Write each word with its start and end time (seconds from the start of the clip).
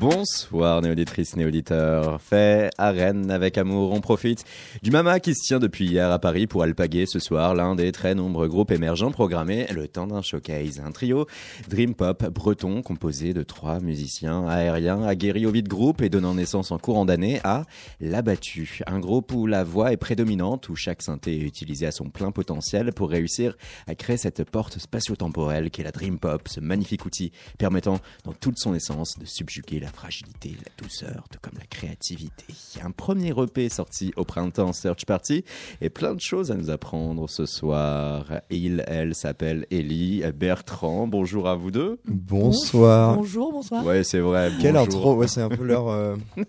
Bonsoir 0.00 0.80
néauditrices, 0.80 1.34
néauditeurs. 1.34 2.20
Fait 2.20 2.70
à 2.78 2.92
Rennes 2.92 3.32
avec 3.32 3.58
amour, 3.58 3.90
on 3.90 4.00
profite 4.00 4.44
du 4.80 4.92
Mama 4.92 5.18
qui 5.18 5.34
se 5.34 5.42
tient 5.44 5.58
depuis 5.58 5.86
hier 5.86 6.12
à 6.12 6.20
Paris 6.20 6.46
pour 6.46 6.62
alpaguer 6.62 7.04
ce 7.04 7.18
soir 7.18 7.56
l'un 7.56 7.74
des 7.74 7.90
très 7.90 8.14
nombreux 8.14 8.46
groupes 8.46 8.70
émergents 8.70 9.10
programmés 9.10 9.66
le 9.74 9.88
temps 9.88 10.06
d'un 10.06 10.22
showcase. 10.22 10.78
Un 10.78 10.92
trio 10.92 11.26
Dream 11.68 11.96
Pop 11.96 12.24
breton 12.28 12.80
composé 12.82 13.34
de 13.34 13.42
trois 13.42 13.80
musiciens 13.80 14.46
aériens 14.46 15.02
aguerris 15.02 15.46
au 15.46 15.50
vide 15.50 15.66
groupe 15.66 16.00
et 16.00 16.08
donnant 16.08 16.34
naissance 16.34 16.70
en 16.70 16.78
courant 16.78 17.04
d'année 17.04 17.40
à 17.42 17.64
L'Abattu. 17.98 18.82
Un 18.86 19.00
groupe 19.00 19.32
où 19.32 19.46
la 19.46 19.64
voix 19.64 19.92
est 19.92 19.96
prédominante, 19.96 20.68
où 20.68 20.76
chaque 20.76 21.02
synthé 21.02 21.38
est 21.38 21.44
utilisé 21.44 21.86
à 21.86 21.92
son 21.92 22.08
plein 22.08 22.30
potentiel 22.30 22.92
pour 22.92 23.10
réussir 23.10 23.56
à 23.88 23.96
créer 23.96 24.16
cette 24.16 24.48
porte 24.48 24.78
spatio-temporelle 24.78 25.70
qu'est 25.72 25.82
la 25.82 25.90
Dream 25.90 26.20
Pop, 26.20 26.46
ce 26.46 26.60
magnifique 26.60 27.04
outil 27.04 27.32
permettant 27.58 27.98
dans 28.22 28.32
toute 28.32 28.58
son 28.58 28.74
essence 28.74 29.18
de 29.18 29.24
subjuguer 29.24 29.80
la 29.80 29.87
fragilité, 29.88 30.56
la 30.64 30.70
douceur, 30.82 31.24
tout 31.30 31.38
comme 31.42 31.58
la 31.58 31.66
créativité. 31.66 32.44
Un 32.82 32.90
premier 32.90 33.30
EP 33.30 33.68
sorti 33.68 34.12
au 34.16 34.24
printemps 34.24 34.72
Search 34.72 35.04
Party 35.06 35.44
et 35.80 35.90
plein 35.90 36.14
de 36.14 36.20
choses 36.20 36.50
à 36.50 36.54
nous 36.54 36.70
apprendre 36.70 37.28
ce 37.28 37.46
soir. 37.46 38.26
Il, 38.50 38.84
elle 38.86 39.14
s'appelle 39.14 39.66
Ellie 39.70 40.22
Bertrand. 40.34 41.06
Bonjour 41.06 41.48
à 41.48 41.54
vous 41.54 41.70
deux. 41.70 41.98
Bonsoir. 42.06 43.16
Bonjour, 43.16 43.52
bonsoir. 43.52 43.84
Ouais, 43.84 44.04
c'est 44.04 44.20
vrai. 44.20 44.50
Quelle 44.60 44.74
bonjour. 44.74 44.96
intro 44.96 45.14
Ouais, 45.16 45.28
c'est 45.28 45.42
un 45.42 45.48
peu 45.48 45.64
leur 45.64 45.88
euh, 45.88 46.16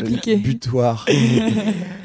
butoir. 0.42 1.06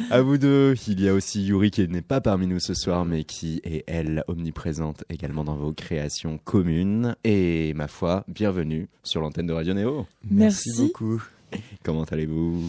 À 0.10 0.22
vous 0.22 0.38
deux. 0.38 0.74
Il 0.88 1.02
y 1.02 1.10
a 1.10 1.14
aussi 1.14 1.44
Yuri 1.44 1.70
qui 1.70 1.86
n'est 1.86 2.02
pas 2.02 2.22
parmi 2.22 2.48
nous 2.48 2.62
ce 2.62 2.74
soir, 2.74 3.04
mais 3.04 3.26
qui 3.26 3.60
est, 3.66 3.84
elle, 3.88 4.24
omniprésente 4.30 5.04
également 5.10 5.44
dans 5.44 5.58
vos 5.58 5.74
créations 5.74 6.38
communes. 6.38 7.16
Et 7.26 7.74
ma 7.74 7.90
foi, 7.90 8.24
bienvenue 8.30 8.88
sur 9.04 9.20
l'antenne 9.20 9.48
de 9.48 9.54
Radio 9.54 9.74
Néo. 9.74 10.06
Merci. 10.30 10.57
Beaucoup. 10.78 11.22
Comment 11.84 12.04
allez-vous? 12.04 12.62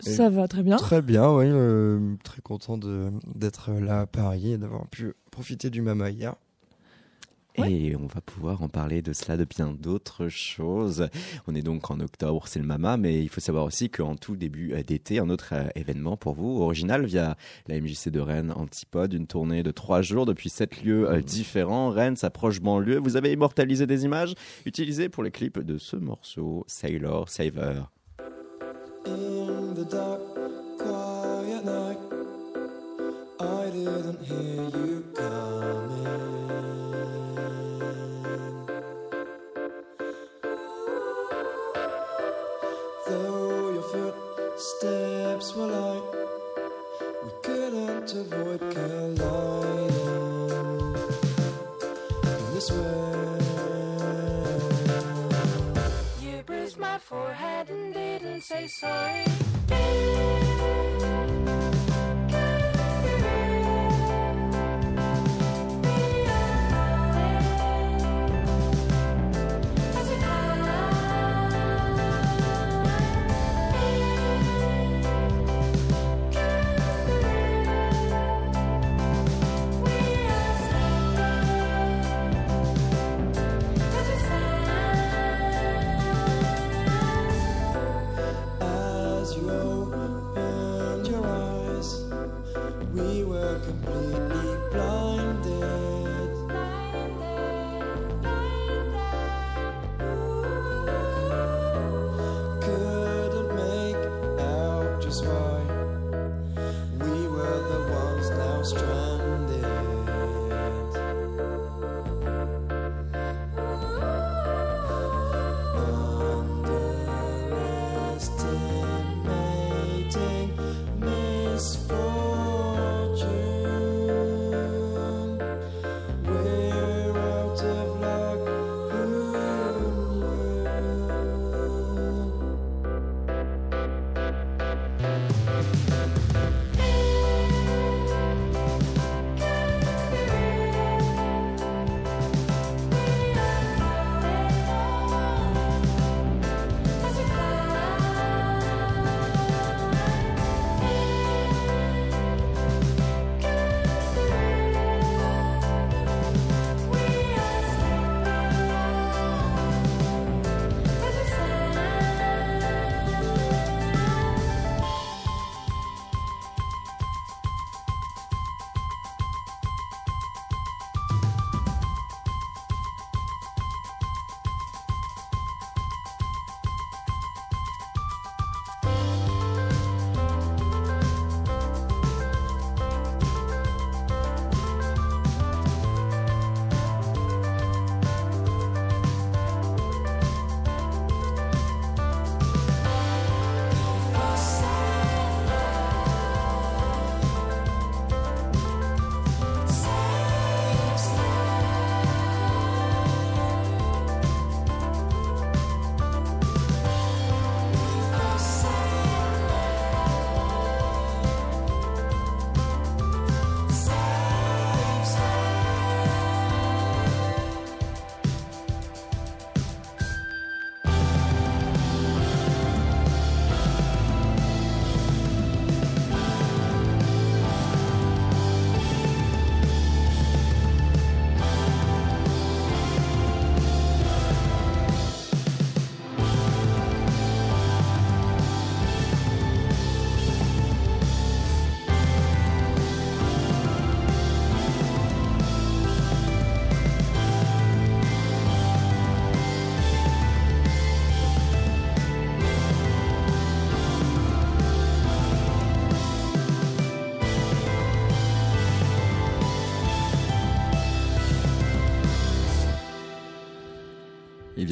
Ça 0.00 0.30
va 0.30 0.48
très 0.48 0.62
bien. 0.62 0.76
Très 0.76 1.00
bien, 1.02 1.30
oui. 1.32 1.44
euh, 1.48 2.14
très 2.24 2.40
content 2.42 2.78
d'être 2.78 3.70
là 3.72 4.00
à 4.00 4.06
Paris 4.06 4.52
et 4.52 4.58
d'avoir 4.58 4.86
pu 4.88 5.12
profiter 5.30 5.70
du 5.70 5.80
Mama 5.80 6.10
hier. 6.10 6.34
Et 7.56 7.94
on 7.96 8.06
va 8.06 8.20
pouvoir 8.20 8.62
en 8.62 8.68
parler 8.68 9.02
de 9.02 9.12
cela, 9.12 9.36
de 9.36 9.44
bien 9.44 9.72
d'autres 9.78 10.28
choses. 10.28 11.08
On 11.46 11.54
est 11.54 11.62
donc 11.62 11.90
en 11.90 12.00
octobre, 12.00 12.46
c'est 12.46 12.58
le 12.58 12.64
Mama, 12.64 12.96
mais 12.96 13.22
il 13.22 13.28
faut 13.28 13.40
savoir 13.40 13.64
aussi 13.64 13.90
qu'en 13.90 14.16
tout 14.16 14.36
début 14.36 14.72
euh, 14.72 14.82
d'été, 14.82 15.18
un 15.18 15.28
autre 15.28 15.50
euh, 15.52 15.68
événement 15.74 16.16
pour 16.16 16.34
vous, 16.34 16.62
original 16.62 17.04
via 17.04 17.36
la 17.66 17.80
MJC 17.80 18.08
de 18.08 18.20
Rennes 18.20 18.52
Antipode, 18.56 19.12
une 19.12 19.26
tournée 19.26 19.62
de 19.62 19.70
trois 19.70 20.00
jours 20.00 20.24
depuis 20.24 20.48
sept 20.48 20.82
lieux 20.82 21.08
euh, 21.10 21.20
différents. 21.20 21.90
Rennes 21.90 22.16
s'approche 22.16 22.60
banlieue. 22.60 22.98
Vous 22.98 23.16
avez 23.16 23.32
immortalisé 23.32 23.86
des 23.86 24.04
images 24.04 24.34
utilisées 24.64 25.08
pour 25.08 25.22
les 25.22 25.30
clips 25.30 25.58
de 25.58 25.76
ce 25.76 25.96
morceau, 25.96 26.64
Sailor 26.66 27.28
Saver. 27.28 27.82
In 29.04 29.74
the 29.74 29.84
dark, 29.90 30.20
quiet 30.78 31.64
night, 31.64 31.98
I 33.40 33.70
didn't 33.70 34.22
hear 34.22 34.86
you 34.86 35.01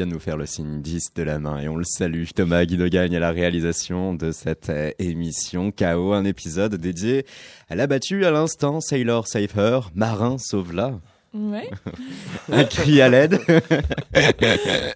vient 0.01 0.07
de 0.07 0.13
nous 0.15 0.19
faire 0.19 0.39
le 0.39 0.47
signe 0.47 0.81
10 0.81 1.13
de 1.15 1.23
la 1.23 1.39
main 1.39 1.59
et 1.61 1.69
on 1.69 1.77
le 1.77 1.85
salue. 1.85 2.25
Thomas 2.35 2.65
Guidogagne 2.65 3.15
à 3.15 3.21
la 3.21 3.33
réalisation 3.33 4.15
de 4.15 4.33
cette 4.33 4.71
euh, 4.71 4.93
émission 4.99 5.73
KO, 5.73 6.15
un 6.15 6.25
épisode 6.25 6.77
dédié 6.77 7.27
à 7.69 7.75
l'abattu 7.75 8.25
à 8.25 8.31
l'instant 8.31 8.81
Sailor 8.81 9.29
Save 9.29 9.59
Her, 9.59 9.91
Marin 9.95 10.39
Sauve-la. 10.39 10.99
Ouais. 11.35 11.69
Un 12.51 12.65
cri 12.65 13.03
à 13.03 13.11
l'aide. 13.11 13.41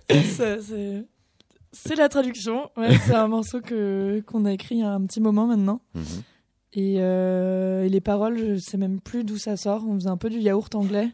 C'est- 0.09 1.97
la 1.97 2.09
traduction. 2.09 2.71
Ouais, 2.79 2.97
c'est 3.05 3.12
un 3.15 3.29
morceau 3.29 3.61
que 3.61 4.23
qu'on 4.27 4.47
a 4.47 4.53
écrit 4.55 4.77
il 4.77 4.81
y 4.81 4.85
a 4.85 4.91
un 4.93 5.05
petit 5.05 5.21
moment 5.21 5.47
maintenant. 5.47 5.83
Mhm. 5.95 6.03
Et, 6.73 6.95
euh, 7.00 7.85
et 7.85 7.91
les 7.91 8.00
paroles, 8.00 8.39
je 8.39 8.57
sais 8.57 8.79
même 8.79 9.00
plus 9.00 9.23
d'où 9.23 9.37
ça 9.37 9.59
sort. 9.59 9.85
On 9.87 9.97
faisait 9.97 10.09
un 10.09 10.17
peu 10.17 10.31
du 10.31 10.39
yaourt 10.39 10.75
anglais 10.75 11.11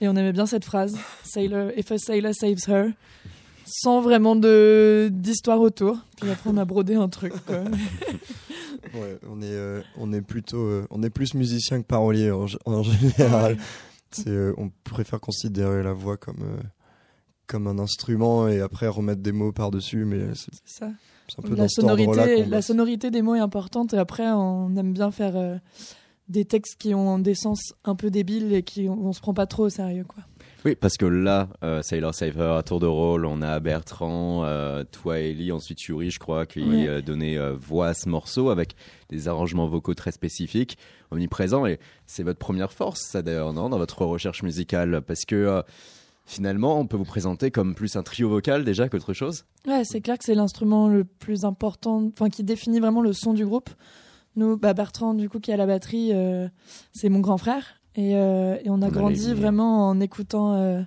et 0.00 0.06
on 0.08 0.12
aimait 0.16 0.32
bien 0.32 0.46
cette 0.46 0.64
phrase 0.64 0.96
Sailor, 1.24 1.70
If 1.76 1.90
a 1.90 1.98
sailor 1.98 2.32
saves 2.34 2.68
her. 2.68 2.90
Sans 3.64 4.00
vraiment 4.00 4.36
de 4.36 5.08
d'histoire 5.12 5.60
autour. 5.60 5.98
Puis 6.20 6.30
après, 6.30 6.50
on 6.50 6.56
a 6.56 6.64
brodé 6.64 6.94
un 6.94 7.08
truc. 7.08 7.32
quoi. 7.46 7.64
Ouais, 8.94 9.18
on 9.28 9.40
est, 9.40 9.46
euh, 9.46 9.80
on 9.96 10.12
est 10.12 10.20
plutôt, 10.20 10.64
euh, 10.64 10.86
on 10.90 11.02
est 11.02 11.10
plus 11.10 11.34
musicien 11.34 11.80
que 11.80 11.86
parolier 11.86 12.30
en, 12.30 12.82
général. 12.82 13.56
Euh, 14.26 14.52
on 14.58 14.70
préfère 14.84 15.20
considérer 15.20 15.82
la 15.82 15.94
voix 15.94 16.18
comme, 16.18 16.60
comme 17.46 17.66
un 17.66 17.78
instrument 17.78 18.48
et 18.48 18.60
après 18.60 18.88
remettre 18.88 19.22
des 19.22 19.32
mots 19.32 19.52
par 19.52 19.70
dessus, 19.70 20.04
mais 20.04 20.34
c'est 20.34 20.52
ça. 20.66 20.86
un 20.86 21.42
peu 21.42 21.50
La 21.50 21.62
dans 21.62 21.68
sonorité, 21.68 22.44
la 22.44 22.60
sonorité 22.60 23.10
des 23.10 23.22
mots 23.22 23.34
est 23.34 23.40
importante 23.40 23.94
et 23.94 23.98
après 23.98 24.30
on 24.30 24.76
aime 24.76 24.92
bien 24.92 25.10
faire 25.10 25.60
des 26.28 26.44
textes 26.44 26.76
qui 26.78 26.94
ont 26.94 27.18
des 27.18 27.34
sens 27.34 27.72
un 27.84 27.94
peu 27.94 28.10
débiles 28.10 28.52
et 28.52 28.62
qui 28.62 28.88
on, 28.88 29.06
on 29.06 29.12
se 29.14 29.20
prend 29.20 29.32
pas 29.32 29.46
trop 29.46 29.64
au 29.64 29.70
sérieux 29.70 30.04
quoi. 30.04 30.24
Oui, 30.64 30.76
parce 30.76 30.96
que 30.96 31.06
là, 31.06 31.48
euh, 31.64 31.82
Sailor 31.82 32.14
Save 32.14 32.38
Her, 32.38 32.56
à 32.56 32.62
tour 32.62 32.78
de 32.78 32.86
rôle, 32.86 33.26
on 33.26 33.42
a 33.42 33.58
Bertrand, 33.58 34.44
euh, 34.44 34.84
toi 34.84 35.18
Ellie, 35.18 35.50
ensuite 35.50 35.82
Yuri, 35.82 36.10
je 36.10 36.20
crois, 36.20 36.46
qui 36.46 36.86
euh, 36.86 37.02
donnait 37.02 37.36
euh, 37.36 37.56
voix 37.56 37.88
à 37.88 37.94
ce 37.94 38.08
morceau 38.08 38.48
avec 38.48 38.76
des 39.08 39.26
arrangements 39.26 39.66
vocaux 39.66 39.94
très 39.94 40.12
spécifiques, 40.12 40.78
omniprésents. 41.10 41.66
Et 41.66 41.80
c'est 42.06 42.22
votre 42.22 42.38
première 42.38 42.72
force, 42.72 43.00
ça 43.00 43.22
d'ailleurs, 43.22 43.52
non, 43.52 43.70
dans 43.70 43.78
votre 43.78 44.04
recherche 44.04 44.44
musicale 44.44 45.02
Parce 45.04 45.24
que 45.24 45.64
finalement, 46.26 46.78
on 46.78 46.86
peut 46.86 46.96
vous 46.96 47.04
présenter 47.04 47.50
comme 47.50 47.74
plus 47.74 47.96
un 47.96 48.02
trio 48.02 48.28
vocal 48.28 48.64
déjà 48.64 48.88
qu'autre 48.88 49.12
chose? 49.12 49.44
Ouais, 49.66 49.82
c'est 49.84 50.00
clair 50.00 50.16
que 50.16 50.24
c'est 50.24 50.34
l'instrument 50.34 50.88
le 50.88 51.04
plus 51.04 51.44
important, 51.44 52.08
enfin 52.12 52.30
qui 52.30 52.44
définit 52.44 52.80
vraiment 52.80 53.02
le 53.02 53.12
son 53.12 53.34
du 53.34 53.44
groupe. 53.44 53.70
Nous, 54.36 54.56
bah, 54.56 54.74
Bertrand 54.74 55.14
du 55.14 55.28
coup 55.28 55.40
qui 55.40 55.50
est 55.50 55.54
à 55.54 55.58
la 55.58 55.66
batterie, 55.66 56.10
euh, 56.12 56.48
c'est 56.92 57.08
mon 57.08 57.20
grand 57.20 57.36
frère 57.36 57.81
et, 57.96 58.16
euh, 58.16 58.56
et 58.64 58.70
on 58.70 58.80
a 58.82 58.86
On 58.86 58.90
grandi 58.90 59.32
vraiment 59.34 59.88
en 59.88 60.00
écoutant 60.00 60.54
euh, 60.54 60.80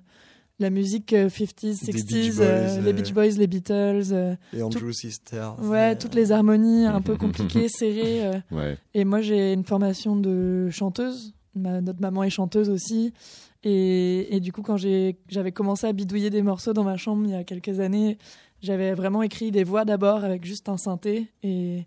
la 0.59 0.69
musique 0.69 1.13
euh, 1.13 1.27
50s, 1.29 1.85
Des 1.85 1.91
60s, 1.91 2.05
Beach 2.05 2.33
euh, 2.39 2.75
Boys, 2.77 2.81
les 2.85 2.93
Beach 2.93 3.13
Boys, 3.13 3.37
les 3.37 3.47
Beatles. 3.47 4.37
Et 4.53 4.61
Andrew 4.61 4.91
Sisters. 4.91 5.55
Ouais, 5.61 5.95
toutes 5.97 6.15
les 6.15 6.31
harmonies 6.31 6.85
un 6.85 7.01
peu 7.01 7.15
compliquées, 7.17 7.67
serrées. 7.69 8.41
Ouais. 8.51 8.77
Et 8.93 9.05
moi, 9.05 9.21
j'ai 9.21 9.53
une 9.53 9.65
formation 9.65 10.15
de 10.15 10.69
chanteuse. 10.71 11.33
Ma- 11.55 11.81
notre 11.81 12.01
maman 12.01 12.23
est 12.23 12.29
chanteuse 12.29 12.69
aussi. 12.69 13.13
Et, 13.63 14.35
et 14.35 14.39
du 14.39 14.51
coup, 14.51 14.61
quand 14.61 14.77
j'avais 14.77 15.51
commencé 15.51 15.87
à 15.87 15.93
bidouiller 15.93 16.29
des 16.29 16.41
morceaux 16.43 16.73
dans 16.73 16.83
ma 16.83 16.97
chambre 16.97 17.23
il 17.25 17.31
y 17.31 17.35
a 17.35 17.43
quelques 17.43 17.79
années, 17.79 18.17
j'avais 18.61 18.93
vraiment 18.93 19.23
écrit 19.23 19.51
des 19.51 19.63
voix 19.63 19.85
d'abord 19.85 20.23
avec 20.23 20.45
juste 20.45 20.69
un 20.69 20.77
synthé. 20.77 21.27
Et, 21.43 21.85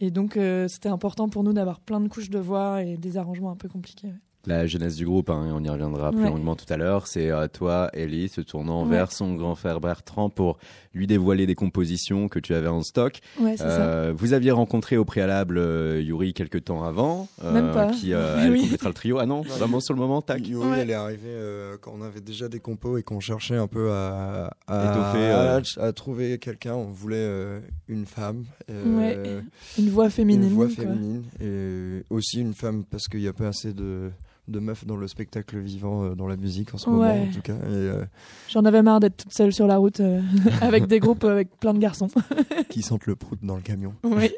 et 0.00 0.10
donc, 0.10 0.36
euh, 0.36 0.68
c'était 0.68 0.88
important 0.88 1.28
pour 1.28 1.42
nous 1.42 1.52
d'avoir 1.52 1.80
plein 1.80 2.00
de 2.00 2.08
couches 2.08 2.30
de 2.30 2.38
voix 2.38 2.82
et 2.82 2.96
des 2.96 3.16
arrangements 3.16 3.50
un 3.50 3.56
peu 3.56 3.68
compliqués. 3.68 4.06
ouais. 4.08 4.14
La 4.46 4.66
jeunesse 4.66 4.94
du 4.96 5.04
groupe, 5.04 5.28
hein, 5.30 5.50
on 5.52 5.62
y 5.64 5.68
reviendra 5.68 6.12
plus 6.12 6.20
Ouais. 6.22 6.28
longuement 6.30 6.54
tout 6.54 6.72
à 6.72 6.76
l'heure, 6.76 7.06
c'est 7.08 7.30
euh, 7.30 7.48
toi, 7.48 7.90
Ellie, 7.92 8.28
se 8.28 8.40
tournant 8.40 8.84
Ouais. 8.84 8.90
vers 8.90 9.10
son 9.12 9.34
grand 9.34 9.54
frère 9.56 9.80
Bertrand 9.80 10.30
pour 10.30 10.58
lui 10.94 11.06
dévoiler 11.06 11.46
des 11.46 11.54
compositions 11.56 12.28
que 12.28 12.38
tu 12.38 12.54
avais 12.54 12.68
en 12.68 12.82
stock. 12.82 13.18
Ouais, 13.40 13.52
c'est 13.56 13.64
ça. 13.64 13.82
Euh, 13.82 14.12
vous 14.16 14.32
aviez 14.32 14.50
rencontré 14.52 14.96
au 14.96 15.04
préalable 15.04 15.58
euh, 15.58 16.00
Yuri 16.00 16.32
quelques 16.32 16.64
temps 16.64 16.84
avant, 16.84 17.28
euh, 17.44 17.52
Même 17.52 17.72
pas. 17.72 17.86
qui 17.90 18.12
euh, 18.14 18.36
elle 18.40 18.56
complétera 18.60 18.88
le 18.88 18.94
trio. 18.94 19.18
Ah 19.18 19.26
non, 19.26 19.42
vraiment 19.42 19.80
sur 19.80 19.94
le 19.94 20.00
moment, 20.00 20.22
tac. 20.22 20.46
Yuri, 20.46 20.66
Ouais. 20.68 20.78
elle 20.80 20.90
est 20.90 20.94
arrivée 20.94 21.20
euh, 21.26 21.76
quand 21.80 21.92
on 21.98 22.02
avait 22.02 22.20
déjà 22.20 22.48
des 22.48 22.60
compos 22.60 22.96
et 22.98 23.02
qu'on 23.02 23.20
cherchait 23.20 23.56
un 23.56 23.66
peu 23.66 23.90
à, 23.92 24.54
à, 24.68 24.84
Étoffer, 24.84 25.26
à, 25.26 25.56
euh. 25.56 25.60
à 25.88 25.92
trouver 25.92 26.38
quelqu'un. 26.38 26.74
On 26.74 26.90
voulait 26.90 27.16
euh, 27.18 27.60
une 27.88 28.06
femme. 28.06 28.44
euh, 28.70 28.96
Ouais, 28.96 29.42
Une 29.78 29.90
voix 29.90 30.08
féminine. 30.08 30.44
Une 30.44 30.54
voix 30.54 30.66
quoi. 30.66 30.76
féminine. 30.84 31.24
Et 31.40 32.04
aussi 32.10 32.40
une 32.40 32.54
femme 32.54 32.84
parce 32.88 33.08
qu'il 33.08 33.20
n'y 33.20 33.28
a 33.28 33.32
pas 33.32 33.48
assez 33.48 33.72
de, 33.74 34.10
de 34.48 34.60
meufs 34.60 34.84
dans 34.86 34.96
le 34.96 35.08
spectacle 35.08 35.58
vivant, 35.58 36.04
euh, 36.04 36.14
dans 36.14 36.26
la 36.26 36.36
musique 36.36 36.74
en 36.74 36.78
ce 36.78 36.88
moment 36.88 37.10
en 37.10 37.30
tout 37.32 37.42
cas. 37.42 37.56
Euh, 37.64 38.04
J'en 38.48 38.64
avais 38.64 38.82
marre 38.82 39.00
d'être 39.00 39.16
toute 39.16 39.32
seule 39.32 39.52
sur 39.52 39.66
la 39.66 39.76
route 39.76 40.00
euh, 40.00 40.20
avec 40.60 40.86
des 40.86 41.00
groupes 41.00 41.24
avec 41.24 41.56
plein 41.58 41.74
de 41.74 41.78
garçons. 41.78 42.08
qui 42.68 42.82
sentent 42.82 43.06
le 43.06 43.16
prout 43.16 43.38
dans 43.42 43.56
le 43.56 43.62
camion. 43.62 43.94
Oui. 44.04 44.30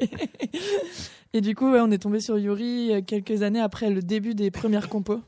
Et 1.33 1.41
du 1.41 1.53
coup, 1.53 1.71
ouais, 1.71 1.79
on 1.79 1.91
est 1.91 1.99
tombé 1.99 2.19
sur 2.19 2.39
Yuri 2.39 3.03
quelques 3.05 3.43
années 3.43 3.59
après 3.59 3.91
le 3.91 4.01
début 4.01 4.33
des 4.33 4.49
premières 4.49 4.89
compos. 4.89 5.21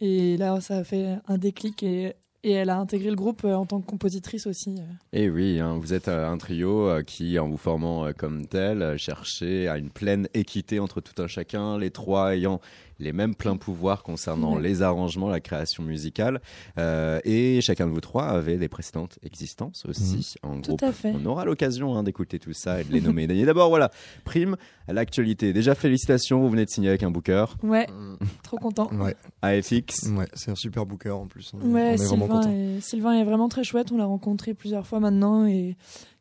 Et 0.00 0.36
là, 0.36 0.60
ça 0.60 0.78
a 0.78 0.84
fait 0.84 1.16
un 1.28 1.38
déclic 1.38 1.84
et, 1.84 2.14
et 2.42 2.50
elle 2.50 2.70
a 2.70 2.78
intégré 2.78 3.10
le 3.10 3.14
groupe 3.14 3.44
en 3.44 3.64
tant 3.64 3.80
que 3.80 3.86
compositrice 3.86 4.48
aussi. 4.48 4.74
Et 5.12 5.30
oui, 5.30 5.60
hein, 5.60 5.78
vous 5.80 5.94
êtes 5.94 6.08
un 6.08 6.36
trio 6.38 6.88
qui, 7.06 7.38
en 7.38 7.48
vous 7.48 7.56
formant 7.56 8.12
comme 8.14 8.46
tel, 8.46 8.96
cherchez 8.98 9.68
à 9.68 9.78
une 9.78 9.90
pleine 9.90 10.28
équité 10.34 10.80
entre 10.80 11.00
tout 11.00 11.22
un 11.22 11.28
chacun, 11.28 11.78
les 11.78 11.92
trois 11.92 12.34
ayant 12.34 12.60
les 12.98 13.12
mêmes 13.12 13.34
pleins 13.34 13.56
pouvoirs 13.56 14.02
concernant 14.02 14.56
Ouais. 14.56 14.62
les 14.62 14.82
arrangements, 14.82 15.28
la 15.28 15.40
création 15.40 15.82
musicale. 15.82 16.40
Euh, 16.78 17.20
et 17.24 17.60
chacun 17.60 17.86
de 17.86 17.92
vous 17.92 18.00
trois 18.00 18.24
avait 18.26 18.56
des 18.56 18.68
précédentes 18.68 19.18
existences 19.22 19.84
aussi 19.86 20.34
en 20.42 20.56
Tout 20.60 20.70
groupe. 20.76 20.82
à 20.82 20.92
fait. 20.92 21.12
On 21.14 21.24
aura 21.26 21.44
l'occasion 21.44 21.96
hein, 21.96 22.02
d'écouter 22.02 22.38
tout 22.38 22.52
ça 22.52 22.80
et 22.80 22.84
de 22.84 22.92
les 22.92 23.00
nommer. 23.00 23.24
Et 23.24 23.44
d'abord, 23.44 23.68
voilà, 23.68 23.90
prime 24.24 24.56
à 24.88 24.92
l'actualité. 24.92 25.52
Déjà, 25.52 25.74
félicitations, 25.74 26.40
vous 26.40 26.48
venez 26.50 26.64
de 26.64 26.70
signer 26.70 26.88
avec 26.88 27.02
un 27.02 27.10
booker, 27.10 27.44
Ouais, 27.62 27.86
trop 28.42 28.56
content. 28.56 28.90
Ouais, 28.94 29.14
AFX. 29.42 30.08
ouais 30.16 30.26
c'est 30.34 30.50
un 30.50 30.54
super 30.56 30.86
booker 30.86 31.10
en 31.10 31.26
plus. 31.26 31.52
On, 31.54 31.60
est- 31.60 31.64
on 31.64 31.72
Ouais, 31.74 31.80
est 31.94 31.96
vraiment 31.96 32.08
Sylvain 32.26 32.26
content. 32.40 32.50
est, 32.52 32.80
Sylvain 32.80 33.12
est 33.14 33.24
vraiment 33.24 33.48
très 33.48 33.64
chouette. 33.64 33.92
On 33.92 33.96
l'a 33.96 34.06
rencontré 34.06 34.54
plusieurs 34.54 34.86
fois 34.86 34.98
maintenant 35.00 35.46
et, 35.46 35.76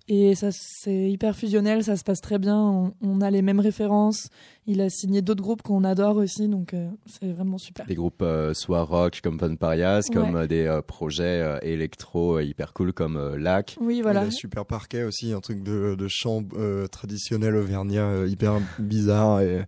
et 0.08 0.36
ça 0.36 0.50
c'est 0.52 1.10
hyper 1.12 1.36
fusionnel. 1.36 1.84
Ça 1.84 1.96
se 1.98 2.04
passe 2.04 2.22
très 2.22 2.40
bien. 2.40 2.58
On, 2.58 2.94
on 3.02 3.22
a 3.22 3.30
les 3.32 3.42
mêmes 3.42 3.60
références. 3.60 4.30
Il 4.70 4.82
a 4.82 4.90
signé 4.90 5.22
d'autres 5.22 5.42
groupes 5.42 5.62
qu'on 5.62 5.86
adore 5.86 6.18
aussi, 6.18 6.50
donc 6.50 6.74
euh, 6.74 6.90
c'est 7.06 7.32
vraiment 7.32 7.58
super. 7.58 7.86
Des 7.86 7.96
groupes 7.96 8.22
euh, 8.22 8.54
soit 8.54 8.84
rock 8.84 9.22
comme 9.24 9.40
Fun 9.40 9.56
Parias, 9.56 10.08
comme 10.14 10.36
euh, 10.36 10.46
des 10.48 10.66
euh, 10.66 10.82
projets 10.82 11.42
euh, 11.42 11.58
électro 11.62 12.36
euh, 12.38 12.44
hyper 12.44 12.74
cool 12.74 12.92
comme 12.92 13.16
euh, 13.16 13.38
Lac. 13.38 13.78
Oui, 13.80 13.98
Il 13.98 14.02
voilà. 14.04 14.22
a 14.24 14.32
super 14.32 14.66
parquet 14.66 15.04
aussi, 15.04 15.32
un 15.32 15.40
truc 15.40 15.64
de, 15.64 15.96
de 15.96 16.08
chant 16.10 16.44
euh, 16.58 16.86
traditionnel 16.88 17.56
auvergnat 17.56 18.08
euh, 18.10 18.28
hyper 18.28 18.60
bizarre. 18.78 19.40
Et, 19.40 19.62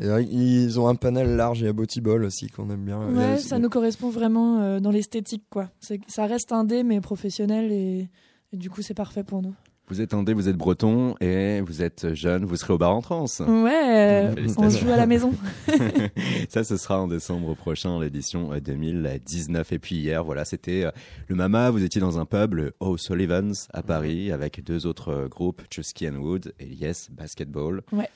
et, 0.00 0.06
ils 0.30 0.80
ont 0.80 0.88
un 0.88 0.94
panel 0.94 1.36
large 1.36 1.62
et 1.62 1.68
abotibol 1.68 2.24
aussi 2.24 2.46
qu'on 2.48 2.70
aime 2.70 2.84
bien. 2.86 3.00
Il 3.10 3.16
a 3.18 3.20
Ouais, 3.20 3.34
aussi- 3.34 3.48
ça 3.48 3.58
nous 3.58 3.68
correspond 3.68 4.08
vraiment 4.08 4.60
euh, 4.62 4.80
dans 4.80 4.90
l'esthétique, 4.90 5.44
quoi. 5.50 5.68
Ça 6.08 6.24
reste 6.24 6.52
indé, 6.52 6.82
mais 6.82 7.02
professionnel, 7.02 7.70
et, 7.72 8.08
et 8.52 8.56
du 8.56 8.70
coup, 8.70 8.80
c'est 8.80 8.94
parfait 8.94 9.22
pour 9.22 9.42
nous. 9.42 9.54
Vous 9.88 10.00
êtes 10.00 10.14
indé, 10.14 10.32
vous 10.34 10.48
êtes 10.48 10.56
breton 10.56 11.14
et 11.20 11.60
vous 11.60 11.80
êtes 11.80 12.12
jeune, 12.12 12.44
vous 12.44 12.56
serez 12.56 12.72
au 12.72 12.78
bar 12.78 12.92
en 12.94 13.00
trans. 13.02 13.26
Ouais, 13.38 13.70
euh, 13.72 14.30
on 14.30 14.34
Félicitations. 14.34 14.86
joue 14.86 14.92
à 14.92 14.96
la 14.96 15.06
maison. 15.06 15.32
Ça, 16.48 16.64
ce 16.64 16.76
sera 16.76 17.00
en 17.00 17.06
décembre 17.06 17.54
prochain, 17.54 18.00
l'édition 18.00 18.52
euh, 18.52 18.60
2019. 18.60 19.70
Et 19.72 19.78
puis 19.78 19.94
hier, 19.96 20.24
voilà, 20.24 20.44
c'était 20.44 20.84
euh, 20.86 20.90
le 21.28 21.36
Mama. 21.36 21.70
Vous 21.70 21.84
étiez 21.84 22.00
dans 22.00 22.18
un 22.18 22.24
pub, 22.24 22.54
le 22.54 22.74
O'Sullivan's 22.80 23.68
à 23.72 23.82
Paris, 23.84 24.32
avec 24.32 24.64
deux 24.64 24.86
autres 24.86 25.10
euh, 25.12 25.28
groupes, 25.28 25.62
Chusky 25.70 26.08
and 26.08 26.16
Wood 26.16 26.52
et 26.58 26.66
Yes 26.66 27.08
Basketball. 27.12 27.82
Ouais. 27.92 28.08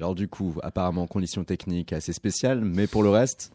Alors 0.00 0.16
du 0.16 0.26
coup, 0.26 0.54
apparemment, 0.64 1.06
conditions 1.06 1.44
techniques 1.44 1.92
assez 1.92 2.12
spéciales, 2.12 2.62
mais 2.64 2.88
pour 2.88 3.04
le 3.04 3.10
reste, 3.10 3.52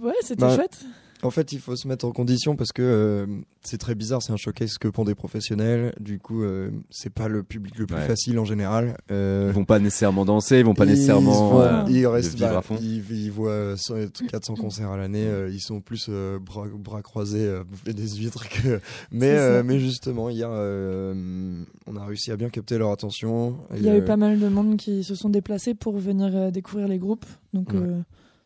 Ouais, 0.00 0.12
c'était 0.22 0.40
Bah, 0.42 0.54
chouette. 0.56 0.84
En 1.24 1.30
fait, 1.30 1.52
il 1.52 1.60
faut 1.60 1.76
se 1.76 1.86
mettre 1.86 2.04
en 2.04 2.10
condition 2.10 2.56
parce 2.56 2.72
que 2.72 2.82
euh, 2.82 3.26
c'est 3.62 3.78
très 3.78 3.94
bizarre. 3.94 4.20
C'est 4.22 4.32
un 4.32 4.36
showcase 4.36 4.76
que 4.78 4.88
pour 4.88 5.04
des 5.04 5.14
professionnels. 5.14 5.94
Du 6.00 6.18
coup, 6.18 6.42
euh, 6.42 6.70
c'est 6.90 7.12
pas 7.12 7.28
le 7.28 7.44
public 7.44 7.78
le 7.78 7.86
plus 7.86 7.94
Ouais. 7.94 8.06
facile 8.06 8.38
en 8.40 8.44
général. 8.44 8.96
Euh, 9.12 9.46
ils 9.50 9.54
vont 9.54 9.64
pas 9.64 9.78
nécessairement 9.78 10.24
danser, 10.24 10.58
ils 10.58 10.64
vont 10.64 10.74
pas 10.74 10.84
ils 10.84 10.90
nécessairement 10.90 11.50
vont- 11.50 11.60
euh, 11.60 11.84
ils 11.88 12.06
restent 12.08 12.34
vivre 12.34 12.50
bah, 12.50 12.58
à 12.58 12.62
fond. 12.62 12.76
Ils, 12.82 13.04
ils 13.10 13.30
voient 13.30 13.76
100 13.76 13.94
400 14.28 14.54
concerts 14.56 14.90
à 14.90 14.96
l'année. 14.96 15.24
euh, 15.26 15.48
ils 15.52 15.60
sont 15.60 15.80
plus 15.80 16.06
euh, 16.08 16.40
bras, 16.40 16.66
bras 16.76 17.02
croisés, 17.02 17.46
euh, 17.46 17.62
bouffer 17.62 17.94
des 17.94 18.08
huîtres 18.16 18.48
que. 18.48 18.80
Mais, 19.12 19.30
euh, 19.30 19.78
justement, 19.78 20.28
hier, 20.28 20.48
euh, 20.50 21.62
on 21.86 21.96
a 21.96 22.04
réussi 22.04 22.30
à 22.32 22.36
bien 22.36 22.48
capter 22.48 22.78
leur 22.78 22.90
attention. 22.90 23.56
Il 23.76 23.84
y 23.84 23.88
a 23.88 23.94
Et, 23.94 23.98
eu 23.98 24.00
euh, 24.00 24.04
pas 24.04 24.16
mal 24.16 24.38
de 24.40 24.48
monde 24.48 24.76
qui 24.76 25.04
se 25.04 25.14
sont 25.14 25.28
déplacés 25.28 25.74
pour 25.74 25.96
venir 25.98 26.30
euh, 26.34 26.50
découvrir 26.50 26.88
les 26.88 26.98
groupes. 26.98 27.26
Donc, 27.54 27.72
Ouais. 27.72 27.80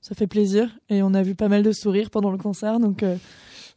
Ça 0.00 0.14
fait 0.14 0.26
plaisir. 0.26 0.78
Et 0.88 1.02
on 1.02 1.14
a 1.14 1.22
vu 1.22 1.34
pas 1.34 1.48
mal 1.48 1.62
de 1.62 1.72
sourires 1.72 2.10
pendant 2.10 2.30
le 2.30 2.38
concert. 2.38 2.78
Donc, 2.78 3.02
euh, 3.02 3.16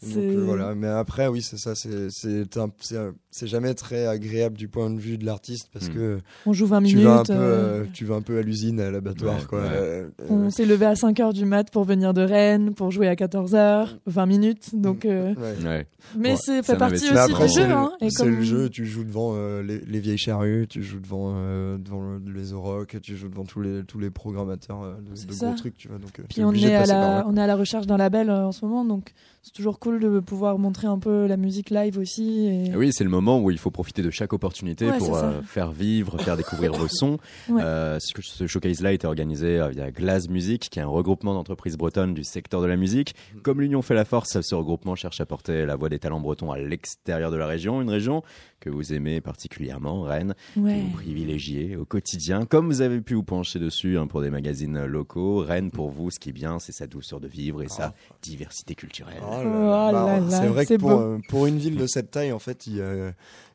Donc, 0.02 0.14
euh, 0.18 0.44
voilà, 0.46 0.76
mais 0.76 0.88
après, 0.88 1.28
oui, 1.28 1.42
c'est 1.42 1.58
ça, 1.58 1.74
c'est 1.76 3.48
jamais 3.48 3.74
très 3.74 4.06
agréable 4.08 4.58
du 4.58 4.68
point 4.68 4.90
de 4.90 5.00
vue 5.00 5.18
de 5.18 5.26
l'artiste 5.26 5.70
parce 5.74 5.90
Mm. 5.90 5.94
que 5.94 6.18
On 6.46 6.54
joue 6.54 6.68
20 6.68 6.80
tu 6.84 6.96
minutes. 6.96 7.04
vas 7.06 7.20
un 7.20 7.24
peu, 7.24 7.34
euh, 7.34 7.86
tu 7.94 8.06
vas 8.06 8.16
un 8.16 8.22
peu 8.22 8.38
à 8.38 8.42
l'usine, 8.42 8.80
à 8.80 8.92
l'abattoir, 8.92 9.36
Ouais, 9.38 9.46
quoi. 9.48 9.60
ouais. 9.62 9.68
Euh, 9.74 10.10
On 10.30 10.50
s'est 10.50 10.66
levé 10.66 10.86
à 10.86 10.94
5h 10.96 11.34
du 11.34 11.46
mat 11.46 11.70
pour 11.72 11.84
venir 11.84 12.14
de 12.14 12.22
Rennes, 12.22 12.74
pour 12.74 12.92
jouer 12.92 13.08
à 13.08 13.16
14h, 13.16 13.98
20 14.06 14.26
minutes. 14.26 14.70
Donc, 14.74 15.06
euh, 15.06 15.34
ouais. 15.36 15.86
Mais 16.18 16.32
Ouais, 16.32 16.36
c'est 16.40 16.64
fait 16.64 16.78
partie 16.78 16.96
aussi 16.96 17.10
du 17.12 17.50
c'est 17.50 17.62
jeu. 17.68 17.72
hein, 17.72 17.92
c'est 18.00 18.10
comme- 18.16 18.36
le 18.36 18.42
jeu, 18.42 18.70
tu 18.70 18.86
joues 18.86 19.04
devant 19.04 19.34
euh, 19.36 19.62
les, 19.62 19.80
les 19.80 20.00
vieilles 20.00 20.18
charrues, 20.18 20.66
tu 20.68 20.82
joues 20.82 21.00
devant, 21.02 21.34
euh, 21.36 21.78
devant 21.78 22.02
le- 22.02 22.32
les 22.34 22.54
Orocs, 22.54 22.96
tu 23.02 23.18
joues 23.18 23.28
devant 23.30 23.44
tous 23.44 23.62
les, 23.62 23.84
tous 23.84 24.00
les 24.00 24.10
programmateurs 24.10 24.82
euh, 24.82 24.94
de, 24.96 25.12
de 25.28 25.38
gros 25.38 25.54
trucs, 25.56 25.78
tu 25.78 25.90
vois. 25.90 25.98
Donc, 25.98 26.22
Puis 26.30 26.44
on 26.44 26.54
est, 26.54 26.74
à 26.74 26.86
la, 26.86 27.26
on 27.28 27.36
est 27.36 27.42
à 27.42 27.48
la 27.48 27.56
recherche 27.58 27.86
d'un 27.86 27.98
label 27.98 28.30
euh, 28.30 28.48
en 28.48 28.52
ce 28.54 28.64
moment, 28.66 28.86
donc 28.86 29.12
c'est 29.42 29.54
toujours 29.54 29.80
cool 29.80 30.00
de 30.00 30.20
pouvoir 30.20 30.58
montrer 30.60 30.88
un 30.88 31.00
peu 31.00 31.26
la 31.28 31.38
musique 31.38 31.70
live 31.70 31.98
aussi. 31.98 32.46
Et... 32.48 32.76
Oui, 32.76 32.92
c'est 32.94 33.04
le 33.04 33.10
moment 33.10 33.40
où 33.40 33.52
il 33.52 33.58
faut 33.58 33.72
profiter 33.72 34.02
de 34.02 34.10
chaque 34.10 34.34
opportunité 34.34 34.90
Ouais, 34.90 34.98
pour 34.98 35.16
euh, 35.18 35.42
faire 35.44 35.72
vivre, 35.72 36.18
faire 36.22 36.38
découvrir 36.38 36.74
vos 36.74 36.88
sons. 36.88 37.18
Ouais. 37.50 37.62
Euh, 37.64 37.98
ce, 38.00 38.14
que- 38.14 38.48
showcase-là 38.48 38.90
a 38.90 38.92
été 38.92 39.08
organisé 39.08 39.60
euh, 39.60 39.70
via 39.70 39.92
Glass 39.92 40.30
Music, 40.30 40.70
qui 40.70 40.80
est 40.80 40.82
un 40.82 40.88
regroupement 40.88 41.34
d'entreprises 41.34 41.78
bretonnes 41.78 42.14
du 42.14 42.24
secteur 42.24 42.62
de 42.62 42.68
la 42.68 42.76
musique. 42.76 43.16
Comme 43.44 43.62
l'union 43.62 43.82
fait 43.82 43.96
la 43.96 44.06
force, 44.06 44.40
ce 44.42 44.56
regroupement 44.56 44.96
cherche 44.96 45.20
à 45.22 45.26
porter 45.26 45.66
la 45.66 45.76
voix 45.76 45.90
des 45.90 46.00
talents 46.00 46.20
bretons 46.20 46.52
à 46.52 46.60
l'extérieur 46.60 47.32
de 47.32 47.38
la 47.38 47.48
région, 47.48 47.82
une 47.82 47.90
région 47.90 48.22
que 48.60 48.70
vous 48.70 48.94
aimez 48.94 49.22
particulièrement, 49.22 50.02
Rennes, 50.02 50.36
que 50.54 50.60
Ouais. 50.60 50.82
vous 50.82 50.90
privilégiez 50.98 51.76
au 51.78 51.86
quotidien. 51.86 52.46
Comme 52.46 52.68
vous 52.68 52.82
avez 52.82 53.00
pu 53.02 53.14
vous 53.16 53.24
pencher 53.24 53.58
dessus 53.58 53.98
hein, 53.98 54.06
pour 54.06 54.22
des 54.22 54.30
magazines 54.30 54.84
locaux, 54.86 55.38
Rennes, 55.40 55.72
pour 55.72 55.90
vous, 55.90 56.12
ce 56.12 56.20
qui 56.20 56.30
est 56.30 56.34
bien, 56.34 56.60
c'est 56.60 56.74
sa 56.74 56.86
douceur 56.88 57.20
de 57.22 57.28
vivre 57.28 57.64
et 57.64 57.70
sa 57.70 57.94
diversité 58.22 58.76
culturelle. 58.76 59.22
Oh 59.26 59.29
Oh 59.32 59.44
là. 59.44 59.92
Bah, 59.92 59.92
là 59.92 60.20
là, 60.20 60.30
c'est 60.30 60.48
vrai 60.48 60.66
que 60.66 60.76
pour, 60.76 60.92
euh, 60.92 61.18
pour 61.30 61.46
une 61.48 61.58
ville 61.58 61.76
de 61.78 61.88
cette 61.88 62.12
taille, 62.12 62.32
en 62.32 62.40
fait, 62.40 62.68
il 62.68 62.78
y 62.78 62.82
a, 62.82 63.14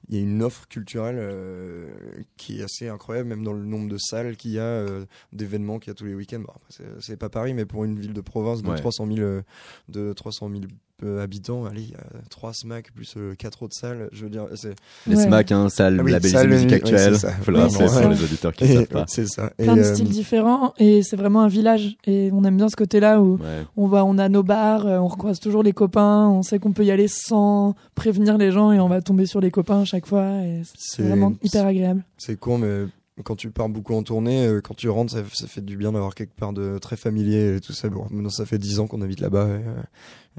il 0.08 0.14
y 0.16 0.18
a 0.18 0.22
une 0.22 0.42
offre 0.42 0.68
culturelle 0.68 1.16
euh, 1.18 1.88
qui 2.36 2.60
est 2.60 2.62
assez 2.64 2.88
incroyable, 2.88 3.28
même 3.28 3.42
dans 3.44 3.52
le 3.54 3.64
nombre 3.64 3.88
de 3.88 3.96
salles 3.98 4.36
qu'il 4.36 4.52
y 4.52 4.58
a, 4.58 4.62
euh, 4.62 5.04
d'événements 5.32 5.78
qu'il 5.78 5.88
y 5.88 5.92
a 5.92 5.94
tous 5.94 6.04
les 6.04 6.14
week-ends. 6.14 6.40
Bon, 6.40 6.52
c'est- 6.68 6.84
c'est 7.00 7.16
pas 7.16 7.28
Paris, 7.30 7.54
mais 7.54 7.64
pour 7.64 7.84
une 7.84 7.98
ville 7.98 8.12
de 8.12 8.20
province 8.20 8.62
de 8.62 8.68
Ouais. 8.68 8.76
300 8.76 9.06
000, 9.06 9.18
euh, 9.20 9.42
de 9.88 10.12
300 10.12 10.50
000 10.50 10.62
euh, 11.04 11.22
habitants, 11.22 11.64
allez, 11.66 11.82
il 11.82 11.90
y 11.90 11.94
a 11.94 12.00
3 12.30 12.52
SMAC 12.52 12.92
plus 12.92 13.16
4 13.38 13.62
autres 13.62 13.76
salles. 13.76 14.08
Je 14.12 14.24
veux 14.24 14.30
dire, 14.30 14.46
c'est 14.54 14.74
Les 15.06 15.16
Ouais. 15.16 15.24
SMAC, 15.24 15.52
hein, 15.52 15.68
salle 15.68 15.98
Ah 16.00 16.02
oui, 16.02 16.12
labellisée 16.12 16.36
salle, 16.38 16.48
musique 16.48 16.68
oui, 16.70 16.74
actuelle. 16.74 17.14
c'est 17.14 17.26
ça. 17.26 17.32
Faut 17.32 17.50
le 17.50 17.64
Oui, 17.64 17.72
pour 17.72 18.08
les 18.10 18.24
auditeurs 18.24 18.52
qui 18.52 18.64
ne 18.64 18.74
savent 18.74 18.86
pas. 18.86 19.04
c'est 19.08 19.26
ça. 19.26 19.52
Et, 19.58 19.64
Plein 19.64 19.76
de 19.76 19.80
euh, 19.82 19.94
styles 19.94 20.08
différents 20.08 20.74
et 20.78 21.02
c'est 21.02 21.16
vraiment 21.16 21.42
un 21.42 21.48
village 21.48 21.96
et 22.06 22.30
on 22.32 22.44
aime 22.44 22.56
bien 22.56 22.68
ce 22.68 22.76
côté-là 22.76 23.20
où 23.20 23.34
Ouais. 23.36 23.64
on 23.76 23.86
va, 23.86 24.04
on 24.04 24.18
a 24.18 24.28
nos 24.28 24.42
bars, 24.42 24.86
euh, 24.86 24.98
on 24.98 25.08
recroise 25.08 25.40
toujours 25.40 25.62
les 25.62 25.72
copains, 25.72 26.28
on 26.28 26.42
sait 26.42 26.58
qu'on 26.58 26.72
peut 26.72 26.84
y 26.84 26.90
aller 26.90 27.08
sans 27.08 27.74
prévenir 27.94 28.38
les 28.38 28.50
gens 28.52 28.72
et 28.72 28.80
on 28.80 28.88
va 28.88 29.00
tomber 29.02 29.26
sur 29.26 29.40
les 29.40 29.50
copains 29.50 29.80
à 29.80 29.84
chaque 29.84 30.06
fois 30.06 30.28
et 30.42 30.62
c'est 30.78 31.02
vraiment 31.02 31.32
hyper 31.42 31.66
agréable. 31.66 32.02
C'est 32.18 32.38
con, 32.38 32.58
mais 32.58 32.86
quand 33.22 33.36
tu 33.36 33.50
pars 33.50 33.68
beaucoup 33.68 33.94
en 33.94 34.02
tournée, 34.02 34.44
euh, 34.46 34.60
quand 34.60 34.74
tu 34.74 34.88
rentres, 34.88 35.12
ça, 35.12 35.20
ça 35.32 35.46
fait 35.46 35.60
du 35.64 35.76
bien 35.76 35.92
d'avoir 35.92 36.14
quelque 36.16 36.34
part 36.34 36.52
de 36.52 36.78
très 36.78 36.96
familier 36.96 37.56
et 37.56 37.60
tout 37.60 37.72
ça. 37.72 37.88
Bon, 37.88 38.06
maintenant, 38.10 38.28
ça 38.30 38.44
fait 38.44 38.58
10 38.58 38.80
ans 38.80 38.86
qu'on 38.88 39.02
habite 39.02 39.20
là-bas. 39.20 39.46
Et, 39.46 39.50
euh, 39.50 39.82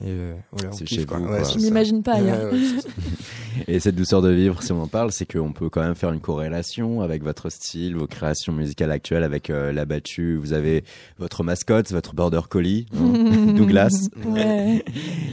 et, 0.02 0.08
euh, 0.10 0.34
voilà, 0.52 0.72
C'est 0.74 0.86
chez 0.88 1.06
quoi. 1.06 1.18
vous, 1.20 1.28
Ouais, 1.30 1.40
Je 1.40 1.52
ça. 1.52 1.60
m'imagine 1.60 2.04
pas 2.04 2.16
ailleurs. 2.16 2.52
Ouais, 2.52 2.60
ouais, 2.60 2.66
c'est 2.76 2.82
ça. 2.82 2.90
Et 3.70 3.80
cette 3.80 3.96
douceur 3.96 4.22
de 4.22 4.30
vivre, 4.30 4.62
si 4.62 4.74
on 4.74 4.82
en 4.84 4.88
parle, 4.88 5.14
c'est 5.14 5.26
qu'on 5.32 5.54
peut 5.54 5.70
quand 5.70 5.82
même 5.82 5.96
faire 5.96 6.12
une 6.12 6.20
corrélation 6.20 7.00
avec 7.00 7.24
votre 7.24 7.50
style, 7.50 7.96
vos 7.96 8.06
créations 8.06 8.52
musicales 8.52 8.92
actuelles, 8.92 9.24
avec 9.24 9.50
euh, 9.50 9.72
la 9.72 9.86
battue. 9.86 10.36
Vous 10.36 10.52
avez 10.52 10.84
votre 11.18 11.42
mascotte, 11.44 11.90
votre 11.92 12.14
border 12.14 12.42
collie, 12.50 12.86
hein, 12.94 13.54
Douglas. 13.56 14.10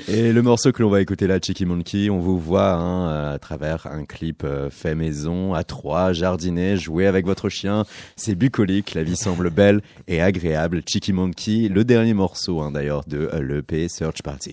Et 0.09 0.33
le 0.33 0.43
morceau 0.43 0.71
que 0.71 0.81
l'on 0.83 0.91
va 0.91 1.01
écouter 1.01 1.27
là, 1.27 1.39
Cheeky 1.45 1.65
Monkey, 1.67 2.11
on 2.11 2.21
vous 2.21 2.39
voit 2.39 2.75
hein, 2.75 3.33
à 3.33 3.39
travers 3.41 3.89
un 3.89 4.05
clip 4.05 4.43
euh, 4.45 4.71
fait 4.71 4.95
maison, 4.95 5.55
à 5.55 5.65
trois, 5.65 6.13
jardiner, 6.13 6.77
jouer 6.77 7.07
avec 7.09 7.27
votre 7.27 7.49
chien. 7.49 7.85
C'est 8.15 8.37
bucolique, 8.37 8.95
la 8.95 9.03
vie 9.03 9.17
semble 9.17 9.51
belle 9.51 9.81
et 10.07 10.23
agréable. 10.23 10.83
Cheeky 10.89 11.13
Monkey, 11.13 11.69
le 11.69 11.85
dernier 11.85 12.15
morceau 12.15 12.61
hein, 12.61 12.71
d'ailleurs 12.71 13.03
de 13.09 13.29
euh, 13.33 13.43
l'EP 13.43 13.89
Search 13.89 14.23
Party. 14.23 14.52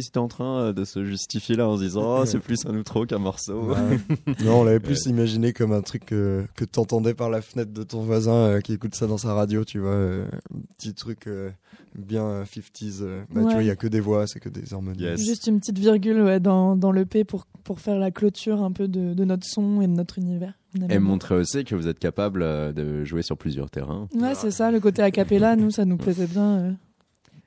Ils 0.00 0.06
étaient 0.08 0.18
en 0.18 0.28
train 0.28 0.60
euh, 0.60 0.72
de 0.72 0.84
se 0.84 1.04
justifier 1.04 1.54
là 1.56 1.68
en 1.68 1.76
se 1.76 1.82
disant 1.82 2.20
oh, 2.20 2.24
c'est 2.26 2.38
plus 2.40 2.66
un 2.66 2.74
outro 2.76 3.06
qu'un 3.06 3.18
morceau. 3.18 3.70
Ouais. 3.70 3.98
non, 4.44 4.60
on 4.60 4.64
l'avait 4.64 4.80
plus 4.80 5.06
imaginé 5.06 5.52
comme 5.52 5.72
un 5.72 5.82
truc 5.82 6.04
que, 6.06 6.44
que 6.56 6.64
t'entendais 6.64 7.14
par 7.14 7.30
la 7.30 7.40
fenêtre 7.42 7.72
de 7.72 7.82
ton 7.82 8.02
voisin 8.02 8.32
euh, 8.34 8.60
qui 8.60 8.72
écoute 8.72 8.94
ça 8.94 9.06
dans 9.06 9.18
sa 9.18 9.34
radio, 9.34 9.64
tu 9.64 9.78
vois. 9.78 9.90
euh, 9.90 10.24
un 10.54 10.58
petit 10.78 10.94
truc 10.94 11.26
euh, 11.26 11.50
bien 11.96 12.24
euh, 12.24 12.44
50s. 12.44 12.98
euh, 13.02 13.22
bah, 13.32 13.42
Tu 13.44 13.52
vois, 13.52 13.62
il 13.62 13.66
y 13.66 13.70
a 13.70 13.76
que 13.76 13.86
des 13.86 14.00
voix, 14.00 14.26
c'est 14.26 14.40
que 14.40 14.48
des 14.48 14.72
harmonies. 14.74 15.02
Yes. 15.02 15.24
Juste 15.24 15.46
une 15.46 15.60
petite 15.60 15.78
virgule 15.78 16.22
ouais, 16.22 16.40
dans, 16.40 16.76
dans 16.76 16.92
l'EP 16.92 17.24
pour, 17.24 17.46
pour 17.64 17.80
faire 17.80 17.98
la 17.98 18.10
clôture 18.10 18.62
un 18.62 18.72
peu 18.72 18.88
de, 18.88 19.14
de 19.14 19.24
notre 19.24 19.46
son 19.46 19.80
et 19.80 19.86
de 19.86 19.92
notre 19.92 20.18
univers. 20.18 20.54
Et 20.88 21.00
montrer 21.00 21.34
aussi 21.34 21.64
que 21.64 21.74
vous 21.74 21.88
êtes 21.88 21.98
capable 21.98 22.42
euh, 22.44 22.70
de 22.72 23.04
jouer 23.04 23.22
sur 23.22 23.36
plusieurs 23.36 23.70
terrains. 23.70 24.06
Ouais, 24.14 24.36
c'est 24.36 24.52
ça, 24.52 24.70
le 24.70 24.78
côté 24.78 25.02
a 25.02 25.10
cappella, 25.10 25.56
nous, 25.56 25.72
ça 25.72 25.84
nous 25.84 25.96
plaisait 25.96 26.28
bien. 26.28 26.76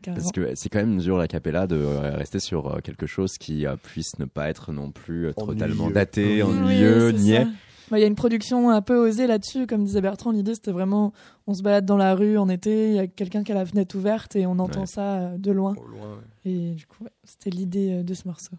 Carrément. 0.03 0.21
Parce 0.21 0.31
que 0.31 0.53
c'est 0.55 0.69
quand 0.69 0.79
même 0.79 0.99
dur 0.99 1.17
la 1.17 1.27
capella 1.27 1.65
de 1.65 1.75
rester 2.15 2.39
sur 2.39 2.67
euh, 2.75 2.79
quelque 2.81 3.07
chose 3.07 3.37
qui 3.39 3.65
euh, 3.65 3.75
puisse 3.81 4.19
ne 4.19 4.25
pas 4.25 4.49
être 4.49 4.71
non 4.71 4.91
plus 4.91 5.27
euh, 5.27 5.33
totalement 5.33 5.85
Ennuyeux. 5.85 5.93
daté, 5.95 6.43
Oui. 6.43 6.43
ennuyeux, 6.43 7.07
Oui, 7.07 7.13
niais. 7.21 7.47
Bah, 7.91 7.97
Il 7.99 8.01
y 8.01 8.05
a 8.05 8.07
une 8.07 8.15
production 8.15 8.69
un 8.69 8.81
peu 8.81 8.95
osée 8.95 9.27
là-dessus, 9.27 9.67
comme 9.67 9.83
disait 9.83 10.01
Bertrand. 10.01 10.31
L'idée, 10.31 10.55
c'était 10.55 10.71
vraiment, 10.71 11.11
on 11.47 11.53
se 11.53 11.61
balade 11.63 11.85
dans 11.85 11.97
la 11.97 12.15
rue 12.15 12.37
en 12.37 12.47
été, 12.49 12.89
il 12.89 12.93
y 12.95 12.99
a 12.99 13.07
quelqu'un 13.07 13.43
qui 13.43 13.51
a 13.51 13.55
la 13.55 13.65
fenêtre 13.65 13.95
ouverte 13.97 14.35
et 14.35 14.45
on 14.45 14.57
entend 14.59 14.81
Ouais. 14.81 14.85
ça 14.85 15.31
de 15.37 15.51
loin. 15.51 15.73
Au 15.77 15.87
loin, 15.87 16.01
ouais. 16.45 16.51
Et 16.51 16.71
du 16.75 16.85
coup, 16.85 17.03
ouais, 17.03 17.11
c'était 17.23 17.49
l'idée 17.49 18.03
de 18.03 18.13
ce 18.13 18.27
morceau. 18.27 18.51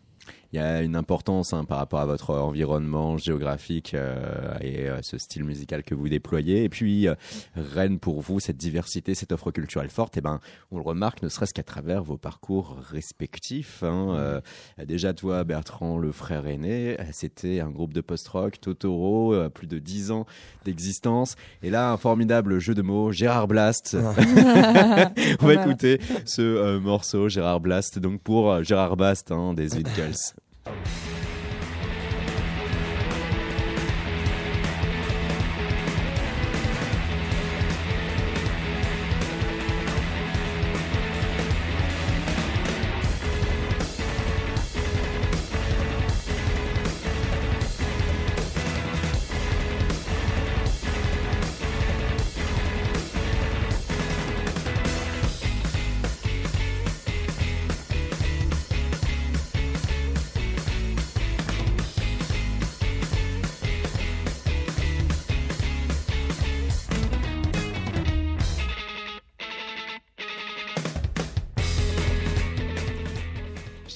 Il 0.54 0.58
y 0.58 0.60
a 0.60 0.82
une 0.82 0.94
importance 0.94 1.52
hein, 1.52 1.64
par 1.64 1.78
rapport 1.78 1.98
à 1.98 2.06
votre 2.06 2.30
environnement 2.30 3.18
géographique 3.18 3.92
euh, 3.92 4.56
et 4.60 4.88
euh, 4.88 5.02
ce 5.02 5.18
style 5.18 5.42
musical 5.42 5.82
que 5.82 5.96
vous 5.96 6.08
déployez. 6.08 6.62
Et 6.62 6.68
puis, 6.68 7.08
euh, 7.08 7.16
Rennes, 7.56 7.98
pour 7.98 8.20
vous, 8.20 8.38
cette 8.38 8.56
diversité, 8.56 9.16
cette 9.16 9.32
offre 9.32 9.50
culturelle 9.50 9.90
forte, 9.90 10.16
eh 10.16 10.20
ben, 10.20 10.38
on 10.70 10.76
le 10.76 10.84
remarque 10.84 11.24
ne 11.24 11.28
serait-ce 11.28 11.54
qu'à 11.54 11.64
travers 11.64 12.04
vos 12.04 12.18
parcours 12.18 12.76
respectifs. 12.88 13.82
hein. 13.82 14.14
Euh, 14.16 14.40
déjà, 14.86 15.12
toi, 15.12 15.42
Bertrand, 15.42 15.98
le 15.98 16.12
frère 16.12 16.46
aîné, 16.46 17.00
euh, 17.00 17.04
c'était 17.10 17.58
un 17.58 17.70
groupe 17.70 17.92
de 17.92 18.00
post-rock, 18.00 18.60
Totoro, 18.60 19.34
euh, 19.34 19.48
plus 19.48 19.66
de 19.66 19.80
10 19.80 20.12
ans 20.12 20.24
d'existence. 20.64 21.34
Et 21.64 21.70
là, 21.70 21.90
un 21.90 21.96
formidable 21.96 22.60
jeu 22.60 22.74
de 22.74 22.82
mots, 22.82 23.10
Gérard 23.10 23.48
Blast. 23.48 23.96
On 25.40 25.46
va 25.46 25.54
écouter 25.54 26.00
ce 26.24 26.42
euh, 26.42 26.78
morceau, 26.78 27.28
Gérard 27.28 27.58
Blast, 27.58 27.98
donc 27.98 28.20
pour 28.20 28.62
Gérard 28.62 28.96
Bast 28.96 29.32
hein, 29.32 29.52
des 29.52 29.74
Winkles. 29.74 30.36
Okay. 30.66 31.13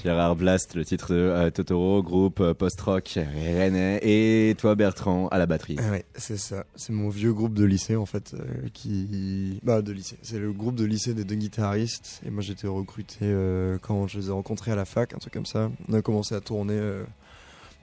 Pierre 0.01 0.19
Arblast, 0.19 0.77
le 0.77 0.85
titre 0.85 1.13
de 1.13 1.19
euh, 1.19 1.51
Totoro, 1.51 2.05
groupe 2.05 2.39
euh, 2.39 2.55
post-rock 2.55 3.19
rennais, 3.19 3.99
et 4.03 4.55
toi 4.55 4.77
Bertrand 4.77 5.27
à 5.29 5.39
la 5.39 5.47
batterie. 5.47 5.77
Ah 5.81 5.97
c'est 6.15 6.37
ça. 6.37 6.65
C'est 6.77 6.93
mon 6.93 7.09
vieux 7.09 7.33
groupe 7.33 7.55
de 7.55 7.65
lycée 7.65 7.97
en 7.97 8.07
fait, 8.07 8.33
euh, 8.35 8.69
qui, 8.73 9.59
bah 9.65 9.83
de 9.83 9.91
lycée. 9.91 10.17
C'est 10.23 10.39
le 10.39 10.53
groupe 10.53 10.77
de 10.77 10.85
lycée 10.85 11.15
des 11.15 11.25
deux 11.25 11.35
guitaristes. 11.35 12.21
Et 12.25 12.31
moi 12.31 12.43
j'étais 12.43 12.69
recruté 12.69 13.35
quand 13.83 14.07
je 14.07 14.21
les 14.21 14.29
ai 14.29 14.31
rencontrés 14.31 14.71
à 14.71 14.77
la 14.77 14.85
fac, 14.85 15.15
un 15.15 15.19
truc 15.19 15.33
comme 15.33 15.47
ça. 15.47 15.69
On 15.89 15.95
a 15.95 16.01
commencé 16.01 16.33
à 16.37 16.41
tourner 16.41 16.81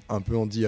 un 0.07 0.21
peu 0.21 0.37
en 0.37 0.45
DIY 0.45 0.67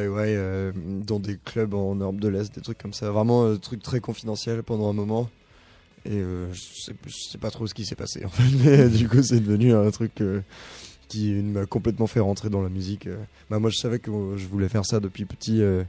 dans 1.06 1.20
des 1.20 1.38
clubs 1.38 1.74
en 1.74 1.96
Europe 1.96 2.20
de 2.20 2.28
l'Est, 2.28 2.54
des 2.54 2.62
trucs 2.62 2.78
comme 2.78 2.94
ça. 2.94 3.10
Vraiment 3.12 3.46
euh, 3.46 3.56
trucs 3.56 3.82
très 3.82 4.02
confidentiels 4.02 4.64
pendant 4.64 4.90
un 4.90 4.94
moment. 4.94 5.30
Et 6.04 6.20
je, 6.20 6.60
sais, 6.60 6.94
sais 7.10 7.38
pas 7.38 7.52
trop 7.52 7.68
ce 7.68 7.74
qui 7.74 7.86
s'est 7.86 7.96
passé 7.96 8.26
en 8.26 8.30
fait, 8.30 8.44
mais 8.66 8.90
du 8.90 9.08
coup 9.08 9.22
c'est 9.24 9.40
devenu 9.40 9.74
un 9.74 9.92
truc 9.92 10.22
qui 11.08 11.34
m'a 11.34 11.66
complètement 11.66 12.08
fait 12.08 12.20
rentrer 12.20 12.50
dans 12.50 12.62
la 12.62 12.70
musique. 12.70 13.08
euh. 13.08 13.18
Bah, 13.50 13.60
moi 13.60 13.70
je 13.70 13.78
savais 13.78 14.00
que 14.00 14.12
euh, 14.12 14.38
je 14.38 14.48
voulais 14.48 14.70
faire 14.70 14.86
ça 14.86 15.00
depuis 15.00 15.26
petit. 15.26 15.62
euh, 15.62 15.84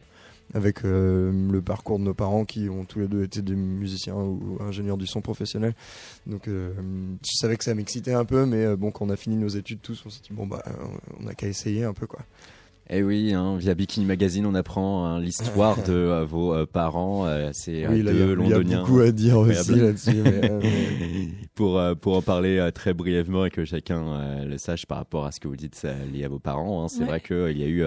avec 0.55 0.83
le 0.83 1.61
parcours 1.63 1.99
de 1.99 2.05
nos 2.05 2.15
parents 2.15 2.47
qui 2.47 2.71
ont 2.71 2.87
tous 2.87 3.01
les 3.01 3.07
deux 3.07 3.23
été 3.23 3.43
des 3.43 3.55
musiciens 3.55 4.15
ou 4.15 4.57
ingénieurs 4.61 4.97
du 4.97 5.07
son 5.07 5.21
professionnel. 5.21 5.75
Donc 6.27 6.45
je 6.47 6.73
savais 7.23 7.59
que 7.59 7.65
ça 7.65 7.75
m'excitait 7.75 8.15
un 8.15 8.25
peu, 8.25 8.47
mais 8.47 8.75
bon, 8.75 8.91
quand 8.91 9.05
on 9.05 9.11
a 9.11 9.17
fini 9.17 9.37
nos 9.37 9.49
études 9.49 9.83
tous, 9.83 10.03
on 10.07 10.09
s'est 10.09 10.23
dit 10.23 10.31
bon 10.33 10.47
bah 10.47 10.63
on 11.21 11.27
a 11.27 11.35
qu'à 11.35 11.49
essayer 11.49 11.85
un 11.85 11.93
peu 11.93 12.07
quoi. 12.07 12.21
Eh 12.91 13.03
oui, 13.03 13.35
hein, 13.35 13.57
via 13.59 13.75
Bikini 13.75 14.07
Magazine, 14.07 14.47
on 14.47 14.55
apprend 14.55 15.05
hein, 15.05 15.21
l'histoire 15.21 15.77
de 15.83 15.93
euh, 15.93 16.25
vos 16.25 16.55
euh, 16.55 16.65
parents. 16.65 17.27
euh, 17.27 17.51
c'est 17.53 17.87
oui, 17.87 18.03
là, 18.03 18.13
il 18.13 18.19
y, 18.19 18.23
a- 18.23 18.25
deux 18.25 18.33
il 18.41 18.49
y 18.49 18.53
a 18.55 18.57
londoniens. 18.57 18.81
beaucoup 18.81 19.01
à 19.01 19.11
dire 19.11 19.37
aussi 19.39 19.75
là-dessus. 19.75 20.15
mais, 20.25 20.51
euh, 20.51 20.61
mais- 20.99 21.29
pour, 21.55 21.79
euh, 21.79 21.95
pour 21.95 22.17
en 22.17 22.23
parler 22.23 22.57
euh, 22.57 22.71
très 22.71 22.95
brièvement 22.95 23.45
et 23.45 23.51
que 23.51 23.67
chacun 23.67 24.03
euh, 24.07 24.45
le 24.47 24.57
sache 24.57 24.87
par 24.87 24.97
rapport 24.99 25.27
à 25.27 25.33
ce 25.33 25.41
que 25.41 25.49
vous 25.49 25.57
dites 25.57 25.83
euh, 25.85 25.95
lié 26.15 26.25
à 26.25 26.29
vos 26.29 26.39
parents, 26.39 26.83
hein, 26.85 26.89
c'est 26.89 27.01
Ouais. 27.01 27.07
vrai 27.07 27.21
qu'il 27.21 27.59
y 27.59 27.63
a 27.65 27.67
eu 27.67 27.85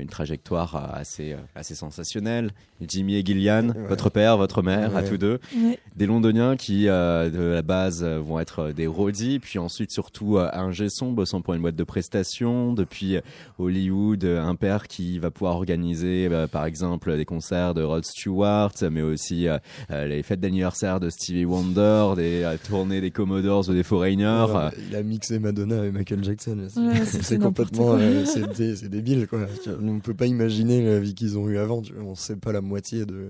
une 0.00 0.08
trajectoire 0.08 0.74
euh, 0.74 0.98
assez, 1.00 1.32
euh, 1.34 1.38
assez 1.54 1.74
sensationnelle. 1.74 2.50
Jimmy 2.80 3.16
et 3.16 3.22
Gillian, 3.24 3.68
Ouais. 3.70 3.86
votre 3.88 4.08
père, 4.08 4.38
votre 4.38 4.62
mère, 4.62 4.96
à 4.96 5.02
tous 5.02 5.18
deux, 5.18 5.38
Ouais. 5.54 5.78
des 5.96 6.06
londoniens 6.06 6.56
qui 6.56 6.88
euh, 6.88 7.28
de 7.28 7.42
la 7.42 7.60
base 7.62 8.02
vont 8.04 8.40
être 8.40 8.72
des 8.72 8.86
roadies, 8.86 9.38
puis 9.38 9.58
ensuite 9.58 9.90
surtout 9.90 10.38
euh, 10.38 10.48
un 10.54 10.70
son 10.88 11.12
bossant 11.12 11.42
pour 11.42 11.52
une 11.52 11.60
boîte 11.60 11.76
de 11.76 11.84
prestations, 11.84 12.72
depuis 12.72 13.18
Hollywood, 13.58 14.24
un 14.38 14.54
père 14.54 14.86
qui 14.88 15.18
va 15.18 15.30
pouvoir 15.30 15.56
organiser 15.56 16.28
euh, 16.30 16.46
par 16.46 16.64
exemple 16.66 17.16
des 17.16 17.24
concerts 17.24 17.74
de 17.74 17.82
Rod 17.82 18.04
Stewart, 18.04 18.72
mais 18.90 19.02
aussi 19.02 19.48
euh, 19.48 19.58
euh, 19.90 20.06
les 20.06 20.22
fêtes 20.22 20.40
d'anniversaire 20.40 21.00
de 21.00 21.10
Stevie 21.10 21.44
Wonder, 21.44 22.12
des 22.16 22.42
euh, 22.42 22.56
tournées 22.66 23.00
des 23.00 23.10
Commodores 23.10 23.68
ou 23.68 23.72
des 23.72 23.82
Foreigners. 23.82 24.46
Ouais, 24.54 24.70
il 24.90 24.96
a 24.96 25.02
mixé 25.02 25.38
Madonna 25.38 25.84
et 25.86 25.90
Michael 25.90 26.22
Jackson. 26.24 26.56
c'est- 26.68 27.32
Ouais, 27.32 27.38
complètement, 27.38 27.94
euh, 27.94 28.24
c'est 28.24 28.46
dé- 28.56 28.76
c'est 28.76 28.88
débile 28.88 29.26
quoi. 29.26 29.40
On 29.80 29.94
ne 29.94 30.00
peut 30.00 30.14
pas 30.14 30.26
imaginer 30.26 30.84
la 30.84 30.98
vie 31.00 31.14
qu'ils 31.14 31.38
ont 31.38 31.48
eue 31.48 31.58
avant. 31.58 31.82
tu 31.82 31.92
vois, 31.92 32.02
On 32.04 32.14
sait 32.14 32.36
pas 32.36 32.52
la 32.52 32.60
moitié 32.60 33.06
de 33.06 33.28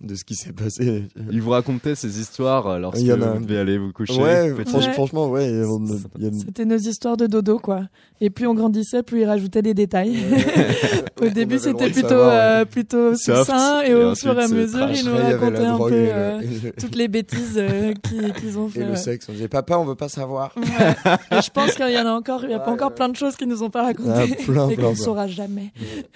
de 0.00 0.14
ce 0.16 0.24
qui 0.24 0.34
s'est 0.34 0.52
passé. 0.52 1.04
il 1.30 1.40
vous 1.40 1.50
racontait 1.50 1.94
ces 1.94 2.18
histoires 2.18 2.78
lorsque 2.80 3.00
Il 3.00 3.06
y 3.06 3.12
en 3.12 3.22
a- 3.22 3.34
vous 3.34 3.44
devez 3.44 3.58
aller 3.58 3.78
vous 3.78 3.92
coucher. 3.92 4.20
Ouais, 4.20 4.50
Ouais. 4.52 4.64
franchement, 4.94 5.28
ouais. 5.30 5.62
on- 5.64 5.84
il 6.16 6.22
y 6.22 6.24
a 6.24 6.28
une- 6.28 6.40
C'était 6.40 6.64
nos 6.64 6.76
histoires 6.76 7.16
de 7.16 7.26
dodo, 7.26 7.58
quoi. 7.58 7.82
Et 8.20 8.28
plus 8.30 8.46
on 8.46 8.54
grandissait, 8.54 9.02
plus 9.02 9.20
il 9.20 9.24
rajoutait 9.26 9.62
des 9.62 9.74
détails. 9.74 10.16
Au 11.20 11.28
début, 11.28 11.58
c'était 11.58 11.90
plutôt, 11.90 12.14
euh, 12.14 12.64
plutôt 12.64 13.14
succinct, 13.14 13.82
et, 13.84 13.90
et 13.90 13.94
au 13.94 14.14
fur 14.14 14.38
et 14.38 14.42
à 14.42 14.48
mesure, 14.48 14.80
trash. 14.80 15.00
il 15.00 15.06
nous 15.08 15.14
la 15.14 15.28
un 15.72 15.78
peu 15.78 15.90
euh, 15.92 16.40
le- 16.40 16.72
toutes 16.80 16.96
les 16.96 17.08
bêtises 17.08 17.54
euh, 17.56 17.92
qu'ils 18.02 18.58
ont 18.58 18.68
fait. 18.68 18.80
Et 18.80 18.84
le 18.84 18.90
ouais. 18.90 18.96
sexe, 18.96 19.26
on 19.28 19.32
disait 19.32 19.48
papa, 19.48 19.76
on 19.78 19.84
veut 19.84 19.94
pas 19.94 20.08
savoir. 20.08 20.52
Ouais. 20.56 20.62
Et 21.38 21.42
je 21.42 21.50
pense 21.50 21.74
qu'il 21.74 21.90
y 21.90 21.98
en 21.98 22.06
a 22.06 22.10
encore, 22.12 22.44
il 22.44 22.50
y 22.50 22.54
a 22.54 22.58
pas 22.58 22.70
encore 22.72 22.88
ouais. 22.88 22.94
plein 22.96 23.08
de 23.08 23.16
choses 23.16 23.36
qu'ils 23.36 23.48
nous 23.48 23.62
ont 23.62 23.70
pas 23.70 23.82
Ah, 23.82 23.86
racontées 23.86 24.34
plein, 24.44 24.68
et 24.68 24.76
qu'on 24.76 24.90
ne 24.90 24.96
saura 24.96 25.26
jamais. 25.28 25.72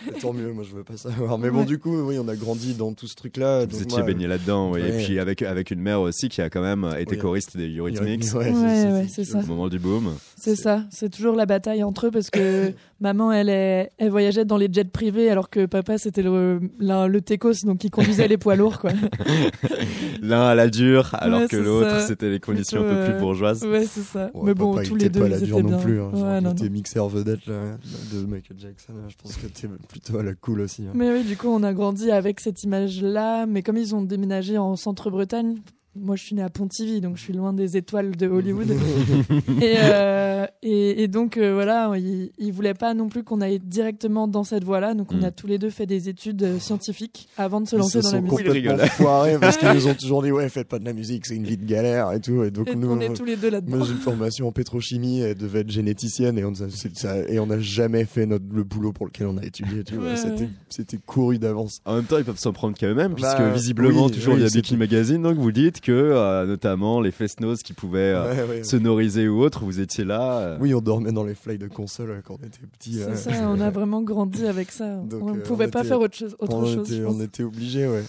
Mais 0.07 0.19
Tant 0.21 0.33
mieux, 0.33 0.53
moi 0.53 0.65
je 0.69 0.75
veux 0.75 0.85
pas 0.85 0.97
savoir. 0.97 1.39
Mais 1.39 1.51
bon, 1.51 1.61
Ouais. 1.61 1.65
du 1.67 1.79
coup, 1.79 1.97
oui, 2.01 2.19
on 2.21 2.27
a 2.29 2.35
grandi 2.37 2.75
dans 2.75 2.93
tout 2.93 3.07
ce 3.07 3.15
truc-là. 3.15 3.65
Vous 3.67 3.83
étiez 3.83 4.03
baigné 4.03 4.27
là-dedans, 4.27 4.73
oui. 4.73 4.81
et 4.87 5.05
puis 5.05 5.19
avec, 5.21 5.43
avec 5.43 5.71
une 5.71 5.81
mère 5.81 6.01
aussi 6.01 6.29
qui 6.29 6.41
a 6.43 6.51
quand 6.51 6.63
même 6.63 6.89
été 6.99 7.17
choriste 7.17 7.57
des 7.57 7.69
Eurythmics 7.77 8.25
ouais, 8.35 9.07
c'est 9.09 9.25
ça. 9.25 9.39
au 9.39 9.47
moment 9.47 9.69
du 9.69 9.79
boom. 9.79 10.15
C'est 10.37 10.57
ça, 10.57 10.83
c'est 10.91 11.11
toujours 11.11 11.35
la 11.37 11.47
bataille 11.47 11.83
entre 11.83 12.07
eux 12.07 12.11
parce 12.11 12.31
que 12.31 12.73
maman, 13.01 13.31
elle, 13.33 13.49
est, 13.49 13.91
elle 13.99 14.11
voyageait 14.11 14.45
dans 14.45 14.57
les 14.57 14.69
jets 14.73 14.85
privés 14.85 15.31
alors 15.31 15.51
que 15.51 15.67
papa, 15.67 15.99
c'était 15.99 16.23
le, 16.23 16.61
la- 16.79 17.09
le 17.09 17.21
Tecos, 17.21 17.65
donc 17.65 17.85
il 17.85 17.91
conduisait 17.91 18.29
les 18.29 18.39
poids 18.39 18.57
lourds, 18.57 18.79
quoi. 18.79 18.91
L'un 20.23 20.43
à 20.47 20.55
la 20.55 20.69
dure, 20.69 21.11
alors 21.15 21.41
Ouais, 21.43 21.49
que 21.49 21.57
l'autre, 21.57 22.01
c'était 22.01 22.31
les 22.31 22.41
conditions 22.41 22.81
Plutôt, 22.83 22.95
un 22.97 22.99
peu 23.01 23.05
plus 23.05 23.15
euh, 23.15 23.21
bourgeoises. 23.21 23.63
Ouais, 23.65 23.85
c'est 23.87 24.01
ça. 24.03 24.31
Ouais, 24.35 24.43
Mais 24.47 24.55
bon, 24.55 24.75
papa, 24.75 24.87
tous 24.87 24.95
les 24.97 25.09
deux, 25.09 25.21
pas 25.21 25.29
la 25.29 25.39
ils 25.39 25.45
dure 25.45 25.59
étaient 25.59 25.63
non 25.71 25.77
bien. 25.77 25.85
plus. 25.85 26.01
hein. 26.01 26.11
Ouais, 26.13 26.41
non, 26.41 26.55
non. 26.55 26.71
mixeur 26.71 27.09
vedette 27.09 27.47
là, 27.47 27.77
de 28.13 28.25
Michael 28.27 28.59
Jackson. 28.59 28.93
Je 29.09 29.17
pense 29.23 29.37
que 29.37 29.47
t'es 29.47 29.69
plutôt 29.89 30.19
à 30.19 30.23
la 30.23 30.35
cool 30.35 30.61
aussi. 30.63 30.83
hein. 30.83 30.93
Mais 30.95 31.11
oui, 31.13 31.23
du 31.25 31.37
coup, 31.37 31.49
on 31.49 31.63
a 31.63 31.73
grandi 31.73 32.11
avec 32.11 32.41
cette 32.41 32.63
image-là. 32.65 33.47
Mais 33.47 33.63
comme 33.63 33.77
ils 33.77 33.95
ont 33.95 34.03
déménagé 34.03 34.59
en 34.59 34.77
centre-Bretagne, 34.77 35.57
moi, 36.01 36.17
je 36.17 36.23
suis 36.23 36.35
née 36.35 36.43
à 36.43 36.49
Pontivy, 36.51 37.01
donc 37.01 37.17
je 37.17 37.23
suis 37.23 37.33
loin 37.33 37.53
des 37.53 37.77
étoiles 37.77 38.17
de 38.17 38.27
Hollywood. 38.29 38.71
et, 39.61 39.75
euh, 39.79 40.47
et, 40.63 41.03
et 41.03 41.09
donc, 41.09 41.37
euh, 41.37 41.55
voilà, 41.55 41.91
ils, 41.97 42.31
ils 42.39 42.53
voulaient 42.53 42.75
pas 42.75 42.95
non 42.95 43.09
plus 43.09 43.23
qu'on 43.25 43.41
aille 43.41 43.59
directement 43.61 44.29
dans 44.29 44.45
cette 44.45 44.65
voie-là. 44.65 44.95
Donc, 44.95 45.13
on 45.13 45.17
Mm. 45.17 45.25
a 45.25 45.31
tous 45.31 45.47
les 45.47 45.59
deux 45.59 45.71
fait 45.71 45.87
des 45.87 46.09
études 46.09 46.43
euh, 46.43 46.59
scientifiques 46.59 47.29
avant 47.39 47.61
de 47.61 47.67
se 47.69 47.77
Ils 47.77 47.79
lancer 47.79 48.01
dans 48.01 48.13
la 48.13 48.21
musique. 48.21 48.39
Il 48.45 48.51
rigole. 48.51 48.73
complètement 48.73 48.95
foirés 49.07 49.39
parce 49.41 49.57
qu'ils 49.57 49.69
nous 49.75 49.87
ont 49.89 49.95
toujours 49.95 50.23
dit 50.23 50.31
ouais 50.33 50.49
faites 50.49 50.69
pas 50.69 50.79
de 50.79 50.85
la 50.85 50.93
musique 50.93 51.27
c'est 51.27 51.35
une 51.37 51.45
vie 51.45 51.57
de 51.57 51.65
galère 51.65 52.13
et 52.13 52.21
tout 52.21 52.43
et 52.45 52.51
donc 52.51 52.69
Et 52.69 52.75
nous 52.75 52.91
on 52.91 53.01
est 53.01 53.15
tous 53.15 53.25
les 53.25 53.37
deux 53.37 53.51
là-dedans. 53.51 53.77
moi 53.79 53.87
j'ai 53.87 53.93
une 53.93 53.99
formation 53.99 54.47
en 54.49 54.53
pétrochimie 54.53 55.21
elle 55.21 55.37
devait 55.37 55.61
être 55.61 55.71
généticienne 55.71 56.39
et 56.39 56.45
on 56.45 56.51
a, 56.53 56.69
c'est- 56.71 56.97
ça- 56.97 57.19
et 57.29 57.39
on 57.39 57.47
n'a 57.47 57.59
jamais 57.61 58.05
fait 58.05 58.27
notre 58.27 58.45
le 58.53 58.63
boulot 58.65 58.93
pour 58.93 59.07
lequel 59.07 59.27
on 59.29 59.39
a 59.39 59.45
étudié 59.45 59.85
tu 59.85 59.95
vois 59.95 60.11
Ouais, 60.11 60.49
c'était 60.69 60.99
couru 61.05 61.39
d'avance 61.39 61.81
En 61.85 61.97
même 61.97 62.05
temps, 62.05 62.19
ils 62.19 62.25
peuvent 62.25 62.39
s'en 62.39 62.53
prendre 62.53 62.77
quand 62.79 62.95
même, 62.95 63.15
puisque 63.15 63.37
Bah, 63.39 63.51
visiblement, 63.51 64.07
oui, 64.07 64.13
toujours 64.13 64.35
oui, 64.35 64.41
il 64.41 64.43
y 64.43 64.47
a 64.47 64.49
c'est 64.51 64.57
Bikini 64.59 64.79
Magazine, 64.79 65.23
donc 65.23 65.37
vous 65.39 65.53
dites 65.53 65.81
que, 65.87 65.93
euh, 65.93 66.47
notamment, 66.47 67.01
les 67.01 67.11
fest-noz 67.11 67.63
qui 67.63 67.73
pouvaient 67.73 68.13
euh, 68.15 68.47
Ouais, 68.47 68.49
ouais. 68.57 68.65
sonoriser 68.65 69.29
ou 69.29 69.41
autre, 69.41 69.65
vous 69.65 69.81
étiez 69.81 70.05
là. 70.05 70.39
euh, 70.41 70.59
oui 70.61 70.75
on 70.75 70.81
dormait 70.81 71.13
dans 71.13 71.25
les 71.25 71.35
fly 71.35 71.59
de 71.59 71.69
console 71.69 72.11
euh, 72.11 72.21
quand 72.25 72.39
on 72.41 72.47
était 72.47 72.59
petit 72.79 72.95
C'est 72.95 73.05
euh. 73.05 73.15
ça, 73.17 73.49
on 73.51 73.61
a 73.61 73.71
vraiment 73.71 74.03
grandi 74.03 74.47
avec 74.47 74.71
ça. 74.73 74.97
Donc, 75.03 75.23
on 75.23 75.35
ne 75.35 75.41
euh, 75.41 75.43
pouvait 75.43 75.67
on 75.67 75.71
pas 75.71 75.81
était- 75.81 75.89
faire 75.89 76.01
autre 76.01 76.17
chose. 76.17 76.37
Autre 76.39 76.55
on, 76.57 76.67
chose 76.67 76.93
était, 76.93 77.05
on 77.05 77.21
était 77.21 77.43
obligés 77.43 77.87
ouais, 77.89 78.05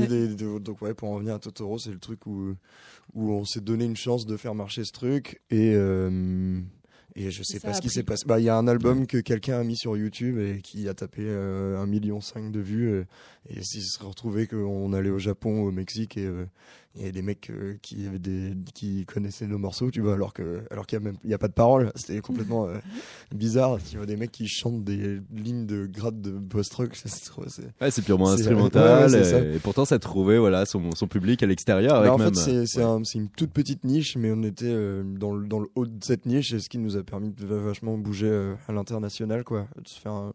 Et 0.00 0.06
les- 0.06 0.28
donc 0.28 0.80
ouais 0.82 0.94
pour 0.94 1.08
en 1.10 1.14
revenir 1.14 1.34
à 1.34 1.38
Totoro 1.38 1.78
c'est 1.78 1.90
le 1.90 1.98
truc 1.98 2.26
où 2.26 2.54
où 3.14 3.32
on 3.32 3.44
s'est 3.44 3.60
donné 3.60 3.84
une 3.84 3.96
chance 3.96 4.24
de 4.26 4.36
faire 4.36 4.54
marcher 4.54 4.84
ce 4.84 4.92
truc 4.92 5.40
et 5.50 5.72
euh, 5.74 6.60
et 7.14 7.30
je 7.30 7.42
sais 7.42 7.58
ça 7.58 7.68
pas 7.68 7.74
ce 7.74 7.82
qui 7.82 7.90
s'est 7.90 8.04
passé. 8.04 8.24
Bah, 8.26 8.40
il 8.40 8.44
y 8.44 8.48
a 8.48 8.56
un 8.56 8.66
album 8.66 9.06
que 9.06 9.18
quelqu'un 9.18 9.60
a 9.60 9.64
mis 9.64 9.76
sur 9.76 9.98
YouTube 9.98 10.38
et 10.38 10.62
qui 10.62 10.88
a 10.88 10.94
tapé 10.94 11.20
euh, 11.26 11.78
un 11.78 11.84
million 11.86 12.22
cinq 12.22 12.50
de 12.50 12.58
vues. 12.60 12.88
euh, 12.90 13.04
et 13.50 13.58
il 13.58 13.64
se 13.82 14.02
retrouvait 14.02 14.46
qu'on 14.46 14.94
allait 14.94 15.10
au 15.10 15.18
Japon, 15.18 15.62
au 15.62 15.70
Mexique 15.72 16.16
et 16.16 16.24
euh, 16.24 16.46
il 16.94 17.00
y 17.00 17.04
avait 17.04 17.12
des 17.12 17.22
mecs 17.22 17.48
euh, 17.50 17.76
qui 17.82 18.06
avaient 18.06 18.18
des 18.18 18.52
qui 18.74 19.04
connaissaient 19.06 19.46
nos 19.46 19.58
morceaux, 19.58 19.90
tu 19.90 20.00
vois, 20.00 20.14
alors 20.14 20.32
que 20.34 20.62
alors 20.70 20.86
qu'il 20.86 20.98
y 20.98 21.02
a 21.02 21.04
même 21.04 21.16
il 21.24 21.30
y 21.30 21.34
a 21.34 21.38
pas 21.38 21.48
de 21.48 21.52
paroles. 21.54 21.90
C'était 21.94 22.20
complètement 22.20 22.66
euh, 22.66 22.76
bizarre. 23.34 23.78
Tu 23.88 23.96
vois 23.96 24.06
des 24.06 24.16
mecs 24.16 24.32
qui 24.32 24.46
chantent 24.48 24.84
des 24.84 25.20
lignes 25.34 25.66
de 25.66 25.86
grade 25.86 26.20
de 26.20 26.32
post-rock. 26.32 26.90
c'est- 27.04 27.30
Ouais, 27.80 27.90
purement 28.04 28.30
instrumental. 28.30 29.10
ouais, 29.10 29.52
et, 29.52 29.56
et 29.56 29.58
pourtant, 29.58 29.84
ça 29.84 29.98
trouvait 29.98 30.38
voilà, 30.38 30.66
son, 30.66 30.90
son 30.94 31.06
public 31.06 31.42
à 31.42 31.46
l'extérieur. 31.46 32.12
En 32.12 32.18
même, 32.18 32.34
fait, 32.34 32.66
c'est 32.66 32.78
ouais. 32.78 32.84
un- 32.84 33.02
une 33.14 33.28
toute 33.28 33.50
petite 33.52 33.84
niche, 33.84 34.16
mais 34.16 34.30
on 34.32 34.42
était 34.42 34.66
euh, 34.66 35.02
dans, 35.04 35.34
le, 35.34 35.46
dans 35.46 35.60
le 35.60 35.68
haut 35.74 35.86
de 35.86 36.02
cette 36.04 36.26
niche, 36.26 36.52
et 36.52 36.58
ce 36.60 36.68
qui 36.68 36.78
nous 36.78 36.96
a 36.96 37.02
permis 37.02 37.30
de 37.30 37.46
vachement 37.46 37.96
bouger 37.96 38.28
euh, 38.28 38.54
à 38.68 38.72
l'international, 38.72 39.44
quoi. 39.44 39.66
De 39.82 39.88
se 39.88 39.98
faire, 40.00 40.12
un, 40.12 40.32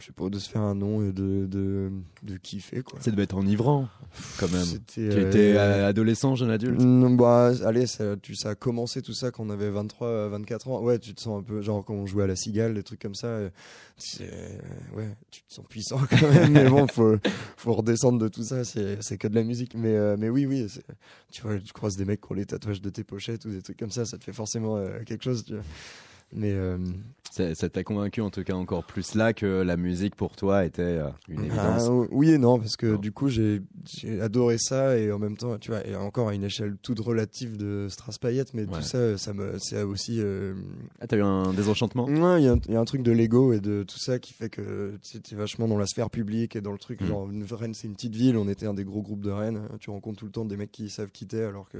je 0.00 0.06
sais 0.06 0.12
pas, 0.12 0.28
de 0.28 0.38
se 0.38 0.48
faire 0.48 0.62
un 0.62 0.74
nom 0.74 1.02
et 1.02 1.12
de, 1.12 1.46
de, 1.46 1.90
de 2.22 2.36
kiffer, 2.36 2.82
quoi. 2.82 2.98
Ça 3.00 3.10
devait 3.10 3.22
être 3.22 3.36
enivrant, 3.36 3.88
quand 4.38 4.50
même. 4.50 4.66
Tu 4.92 5.00
euh, 5.00 5.28
étais 5.28 5.54
euh, 5.56 5.86
adolescent, 5.88 6.34
jeune 6.34 6.50
adulte? 6.50 6.80
Non, 6.80 7.10
bah, 7.10 7.52
allez, 7.64 7.86
ça, 7.86 8.16
tu, 8.16 8.34
ça 8.34 8.50
a 8.50 8.54
commencé 8.54 9.02
tout 9.02 9.12
ça 9.14 9.30
quand 9.30 9.44
on 9.46 9.50
avait 9.50 9.70
23, 9.70 10.28
24 10.28 10.68
ans. 10.68 10.80
Ouais, 10.82 10.98
tu 10.98 11.14
te 11.14 11.20
sens 11.20 11.40
un 11.40 11.42
peu, 11.42 11.62
genre 11.62 11.84
quand 11.84 11.94
on 11.94 12.06
jouait 12.06 12.24
à 12.24 12.26
la 12.26 12.36
cigale, 12.36 12.74
des 12.74 12.82
trucs 12.82 13.00
comme 13.00 13.14
ça. 13.14 13.28
euh, 13.28 13.50
euh, 14.22 14.58
ouais, 14.96 15.08
tu 15.30 15.42
te 15.42 15.52
sens 15.52 15.64
puissant 15.68 16.00
quand 16.08 16.30
même. 16.30 16.52
mais 16.52 16.68
bon, 16.68 16.86
faut, 16.86 17.16
faut 17.56 17.74
redescendre 17.74 18.18
de 18.18 18.28
tout 18.28 18.42
ça. 18.42 18.64
C'est 18.64 19.18
que 19.18 19.28
de 19.28 19.34
la 19.34 19.44
musique. 19.44 19.74
Mais, 19.74 19.94
euh, 19.94 20.16
mais 20.18 20.28
oui, 20.30 20.46
oui. 20.46 20.66
Tu 21.30 21.42
vois, 21.42 21.58
tu 21.58 21.72
croises 21.72 21.96
des 21.96 22.04
mecs 22.04 22.20
qui 22.20 22.32
ont 22.32 22.34
les 22.34 22.46
tatouages 22.46 22.80
de 22.80 22.90
tes 22.90 23.04
pochettes 23.04 23.44
ou 23.44 23.50
des 23.50 23.62
trucs 23.62 23.78
comme 23.78 23.90
ça. 23.90 24.04
Ça 24.04 24.16
te 24.18 24.24
fait 24.24 24.32
forcément 24.32 24.76
euh, 24.76 25.02
quelque 25.04 25.24
chose, 25.24 25.44
tu 25.44 25.54
vois. 25.54 25.62
Mais 26.32 26.52
euh, 26.52 26.78
Ça 27.32 27.68
t'a 27.68 27.82
convaincu, 27.84 28.20
en 28.20 28.30
tout 28.30 28.42
cas, 28.44 28.54
encore 28.54 28.84
plus 28.84 29.14
là 29.14 29.32
que 29.32 29.46
la 29.62 29.76
musique 29.76 30.14
pour 30.16 30.34
toi 30.36 30.64
était 30.64 30.82
euh, 30.82 31.08
une 31.28 31.44
évidence. 31.44 31.88
Ah, 31.88 32.06
oui 32.10 32.30
et 32.30 32.38
non, 32.38 32.58
parce 32.58 32.76
que 32.76 32.86
Non. 32.86 32.98
du 32.98 33.12
coup, 33.12 33.28
j'ai 33.28 33.62
adoré 34.20 34.56
ça 34.58 34.96
et 34.98 35.10
en 35.12 35.18
même 35.18 35.36
temps, 35.36 35.56
tu 35.58 35.70
vois, 35.70 35.86
et 35.86 35.94
encore 35.96 36.28
à 36.28 36.34
une 36.34 36.42
échelle 36.44 36.76
toute 36.82 36.98
relative 37.00 37.56
de 37.56 37.86
Strass 37.88 38.18
Payette, 38.18 38.52
mais 38.54 38.62
Ouais. 38.66 38.76
tout 38.78 38.82
ça, 38.82 39.16
ça 39.18 39.32
me, 39.32 39.54
c'est 39.58 39.82
aussi. 39.82 40.16
euh, 40.20 40.54
Ah, 41.00 41.06
t'as 41.06 41.16
eu 41.16 41.22
un 41.22 41.52
désenchantement? 41.52 42.04
Ouais, 42.06 42.42
il 42.42 42.44
y, 42.44 42.48
a 42.48 42.52
un- 42.52 42.60
il 42.68 42.74
y 42.74 42.76
a 42.76 42.80
un 42.80 42.84
truc 42.84 43.02
de 43.02 43.12
l'ego 43.12 43.52
et 43.52 43.60
de 43.60 43.82
tout 43.84 43.98
ça 43.98 44.18
qui 44.18 44.32
fait 44.32 44.48
que 44.50 44.94
t'es 45.28 45.36
vachement 45.36 45.66
dans 45.68 45.78
la 45.78 45.86
sphère 45.86 46.10
publique 46.10 46.56
et 46.56 46.60
dans 46.60 46.72
le 46.72 46.78
truc. 46.78 47.00
Mm. 47.00 47.06
Genre, 47.06 47.28
Rennes, 47.52 47.74
c'est 47.74 47.86
une 47.88 47.94
petite 47.94 48.14
ville, 48.16 48.36
on 48.36 48.48
était 48.48 48.66
un 48.66 48.74
des 48.74 48.84
gros 48.84 49.02
groupes 49.02 49.22
de 49.24 49.30
Rennes. 49.30 49.62
Tu 49.80 49.90
rencontres 49.90 50.18
tout 50.18 50.26
le 50.26 50.32
temps 50.32 50.44
des 50.44 50.56
mecs 50.56 50.72
qui 50.72 50.90
savent 50.90 51.10
quitter 51.10 51.42
alors 51.44 51.68
que 51.68 51.78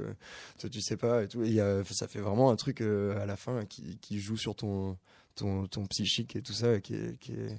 toi, 0.59 0.69
tu 0.69 0.81
sais 0.81 0.97
pas 0.97 1.23
et 1.23 1.27
tout. 1.27 1.43
Et 1.43 1.47
il 1.47 1.53
y 1.53 1.61
a- 1.61 1.83
ça 1.85 2.07
fait 2.07 2.19
vraiment 2.19 2.51
un 2.51 2.55
truc 2.55 2.81
euh, 2.81 3.21
à 3.21 3.25
la 3.25 3.35
fin 3.35 3.65
qui, 3.65 3.97
qui 4.01 4.19
joue 4.19 4.37
sur 4.41 4.55
ton, 4.55 4.97
ton, 5.35 5.67
ton 5.67 5.85
psychique 5.85 6.35
et 6.35 6.41
tout 6.41 6.53
ça 6.53 6.79
qui 6.81 6.95
est, 6.95 7.17
qui 7.19 7.31
est 7.33 7.55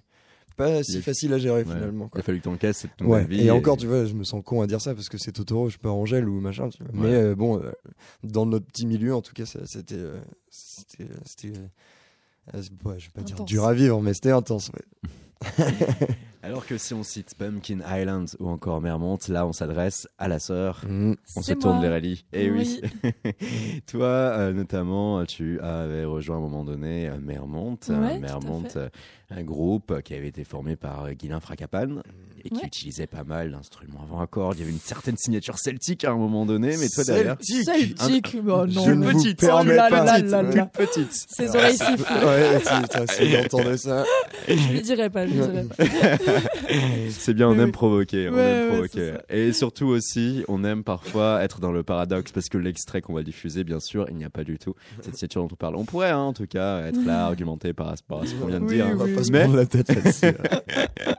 pas 0.56 0.82
si 0.82 1.00
facile 1.00 1.32
à 1.32 1.38
gérer 1.38 1.62
Ouais. 1.64 1.74
finalement. 1.74 2.10
Il 2.14 2.20
a 2.20 2.22
fallu 2.22 2.38
que 2.40 2.44
t'encaisses 2.44 2.76
cette 2.78 3.00
Ouais, 3.00 3.22
nouvelle 3.22 3.26
vie. 3.26 3.40
et 3.46 3.50
encore, 3.50 3.78
tu 3.78 3.86
vois, 3.86 4.04
je 4.04 4.12
me 4.12 4.22
sens 4.24 4.42
con 4.44 4.60
à 4.60 4.66
dire 4.66 4.82
ça 4.82 4.94
parce 4.94 5.08
que 5.08 5.16
c'est 5.16 5.32
Totoro, 5.32 5.66
je 5.68 5.72
suis 5.72 5.78
pas 5.78 5.88
Angèle 5.90 6.28
ou 6.28 6.40
machin, 6.40 6.68
tu 6.68 6.82
vois. 6.84 6.92
Ouais. 6.92 7.08
Mais 7.10 7.14
euh, 7.16 7.34
bon, 7.34 7.58
euh, 7.62 7.72
dans 8.22 8.44
notre 8.44 8.66
petit 8.66 8.84
milieu, 8.86 9.14
en 9.14 9.22
tout 9.22 9.32
cas, 9.32 9.46
c'était. 9.46 9.94
euh, 9.94 10.20
c'était. 10.50 11.06
c'était, 11.24 11.52
euh, 12.54 12.60
ouais, 12.84 12.98
je 12.98 13.06
vais 13.06 13.12
pas 13.14 13.22
dire 13.22 13.42
dur 13.44 13.64
à 13.64 13.72
vivre, 13.72 14.02
mais 14.02 14.12
c'était 14.12 14.30
intense. 14.32 14.70
Alors 16.44 16.66
que 16.66 16.76
si 16.76 16.92
on 16.92 17.04
cite 17.04 17.34
Pumpkin 17.38 17.78
Island 17.88 18.28
ou 18.40 18.48
encore 18.48 18.80
Mermont, 18.80 19.16
là 19.28 19.46
on 19.46 19.52
s'adresse 19.52 20.08
à 20.18 20.26
la 20.26 20.40
sœur. 20.40 20.80
Mm. 20.88 21.14
On 21.36 21.42
se 21.42 21.52
tourne 21.52 21.80
vers 21.80 21.92
Ali. 21.92 22.24
Et 22.32 22.50
oui. 22.50 22.80
Toi, 23.86 24.06
euh, 24.08 24.52
notamment, 24.52 25.24
tu 25.24 25.60
avais 25.60 26.04
rejoint 26.04 26.36
à 26.36 26.38
un 26.38 26.42
moment 26.42 26.64
donné 26.64 27.08
euh, 27.08 27.18
Mermont. 27.20 27.78
Ouais, 27.88 27.94
Euh, 27.94 28.18
Mermont, 28.18 28.64
un 29.34 29.42
groupe 29.44 30.02
qui 30.02 30.14
avait 30.14 30.28
été 30.28 30.44
formé 30.44 30.76
par 30.76 31.10
Guylain 31.14 31.40
Fracapane 31.40 32.02
et 32.44 32.50
qui 32.50 32.56
Ouais. 32.56 32.66
utilisait 32.66 33.06
pas 33.06 33.24
mal 33.24 33.52
d'instruments 33.52 34.00
avant 34.02 34.20
accord. 34.20 34.52
Il 34.54 34.60
y 34.60 34.62
avait 34.62 34.72
une 34.72 34.78
certaine 34.80 35.16
signature 35.16 35.58
celtique 35.58 36.04
à 36.04 36.10
un 36.10 36.16
moment 36.16 36.44
donné, 36.44 36.76
mais 36.76 36.88
toi 36.88 37.04
derrière, 37.04 37.36
Celtique. 37.40 38.36
Bah 38.42 38.66
non. 38.68 38.84
Je 38.84 38.90
ne 38.90 39.06
vous 39.06 39.12
petite. 39.18 39.38
permets 39.40 39.72
Oh 39.72 39.76
là 39.76 39.88
pas. 39.88 40.04
là 40.04 40.18
là 40.18 40.42
là. 40.42 40.66
toute 40.66 40.72
petite. 40.86 41.12
Ses 41.12 41.48
oreilles 41.50 41.76
sifflent. 41.78 42.26
Ouais, 42.26 42.60
si, 43.08 43.30
j'entendais 43.30 43.76
ça. 43.78 44.04
Je 44.48 44.72
lui 44.72 44.82
dirais 44.82 45.08
pas, 45.08 45.24
C'est 47.10 47.34
bien, 47.34 47.48
on 47.48 47.58
aime 47.58 47.72
provoquer, 47.72 48.28
on 48.28 48.34
Ouais, 48.34 48.40
aime 48.42 48.68
provoquer. 48.68 49.12
Et 49.30 49.52
surtout 49.52 49.86
aussi, 49.86 50.44
on 50.48 50.64
aime 50.64 50.84
parfois 50.84 51.42
être 51.42 51.60
dans 51.60 51.72
le 51.72 51.82
paradoxe 51.82 52.32
parce 52.32 52.48
que 52.48 52.58
l'extrait 52.58 53.00
qu'on 53.02 53.14
va 53.14 53.22
diffuser, 53.22 53.64
bien 53.64 53.80
sûr, 53.80 54.06
il 54.10 54.16
n'y 54.16 54.24
a 54.24 54.30
pas 54.30 54.44
du 54.44 54.58
tout 54.58 54.74
cette 55.02 55.16
signature 55.16 55.42
dont 55.42 55.48
on 55.52 55.56
parle. 55.56 55.76
On 55.76 55.84
pourrait, 55.84 56.10
hein, 56.10 56.18
en 56.18 56.32
tout 56.32 56.46
cas, 56.46 56.80
être 56.86 57.04
là, 57.04 57.26
argumenter 57.32 57.72
par 57.72 57.86
rapport 57.88 58.22
à 58.22 58.26
ce 58.26 58.34
qu'on 58.34 58.46
vient 58.46 58.60
de 58.60 58.64
Oui, 58.66 58.74
dire. 58.76 58.86
On 58.92 58.96
va 58.96 59.04
oui, 59.04 59.14
pas 59.14 59.20
oui. 59.20 59.26
se 59.26 59.32
Mais- 59.32 59.40
prendre 59.40 59.56
la 59.56 59.66
tête 59.66 59.88
là-dessus. 59.88 60.36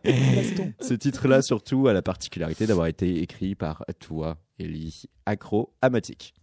Ce 0.82 0.94
titre-là, 0.94 1.42
surtout, 1.42 1.88
a 1.88 1.94
la 1.94 2.02
particularité 2.02 2.66
d'avoir 2.68 2.88
été 2.88 3.22
écrit 3.22 3.56
par 3.56 3.86
toi, 4.00 4.38
Ellie, 4.60 5.04
accro-amatique. 5.26 6.34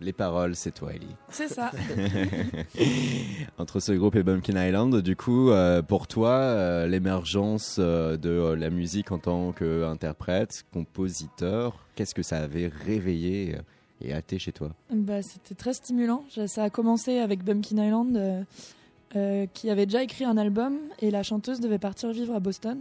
Les 0.00 0.12
paroles, 0.12 0.54
c'est 0.54 0.72
toi, 0.72 0.92
Ellie. 0.94 1.14
C'est 1.28 1.48
ça. 1.48 1.70
Entre 3.58 3.80
ce 3.80 3.92
groupe 3.92 4.16
et 4.16 4.22
Bumpkin 4.22 4.66
Island, 4.66 4.96
du 5.02 5.16
coup, 5.16 5.50
euh, 5.50 5.82
pour 5.82 6.06
toi, 6.06 6.30
euh, 6.30 6.86
l'émergence 6.86 7.76
euh, 7.78 8.16
de 8.16 8.54
la 8.54 8.70
musique 8.70 9.12
en 9.12 9.18
tant 9.18 9.52
qu'interprète, 9.52 10.64
compositeur, 10.72 11.86
qu'est-ce 11.94 12.14
que 12.14 12.22
ça 12.22 12.38
avait 12.38 12.68
réveillé 12.68 13.56
et 14.00 14.12
hâté 14.12 14.38
chez 14.38 14.52
toi? 14.52 14.70
Bah, 14.90 15.22
c'était 15.22 15.54
très 15.54 15.74
stimulant. 15.74 16.24
Ça 16.46 16.64
a 16.64 16.70
commencé 16.70 17.18
avec 17.18 17.44
Bumpkin 17.44 17.84
Island, 17.84 18.46
qui 19.54 19.70
avait 19.70 19.86
déjà 19.86 20.02
écrit 20.02 20.24
un 20.24 20.36
album, 20.36 20.78
et 21.00 21.10
la 21.10 21.22
chanteuse 21.22 21.60
devait 21.60 21.78
partir 21.78 22.12
vivre 22.12 22.34
à 22.34 22.40
Boston. 22.40 22.78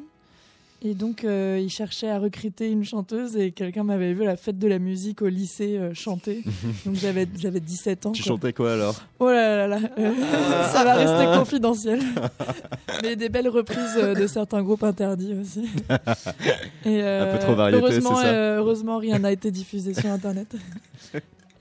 Et 0.87 0.93
donc, 0.93 1.23
euh, 1.23 1.59
il 1.59 1.69
cherchait 1.71 2.09
à 2.11 2.19
recruter 2.19 2.69
une 2.69 2.83
chanteuse, 2.83 3.35
et 3.37 3.51
quelqu'un 3.51 3.83
m'avait 3.83 4.13
vu 4.13 4.21
à 4.21 4.25
la 4.27 4.35
fête 4.37 4.59
de 4.59 4.67
la 4.67 4.77
musique 4.77 5.23
au 5.23 5.27
lycée 5.27 5.77
euh, 5.79 5.95
chanter. 5.95 6.43
donc, 6.85 6.93
j'avais 6.93 7.27
j'avais 7.39 7.59
17 7.59 8.05
ans. 8.05 8.11
Tu 8.11 8.21
quoi. 8.21 8.33
chantais 8.33 8.53
quoi 8.53 8.73
alors? 8.73 8.95
Oh 9.19 9.25
là 9.31 9.65
là 9.65 9.79
là, 9.79 9.89
euh, 9.97 10.13
ça 10.71 10.83
va 10.83 10.93
rester 10.93 11.25
confidentiel. 11.39 11.99
Mais 13.01 13.15
des 13.15 13.29
belles 13.29 13.49
reprises 13.49 13.97
euh, 13.97 14.13
de 14.13 14.27
certains 14.27 14.61
groupes 14.61 14.83
interdits 14.83 15.33
aussi. 15.33 15.65
Et, 16.85 17.01
euh, 17.01 17.29
Un 17.33 17.37
peu 17.37 17.39
trop 17.43 17.55
variété, 17.55 17.81
heureusement, 17.81 18.15
ça? 18.17 18.27
euh, 18.27 18.57
heureusement, 18.59 18.97
rien 18.99 19.17
n'a 19.17 19.31
été 19.31 19.49
diffusé 19.49 19.95
sur 19.95 20.11
Internet. 20.11 20.55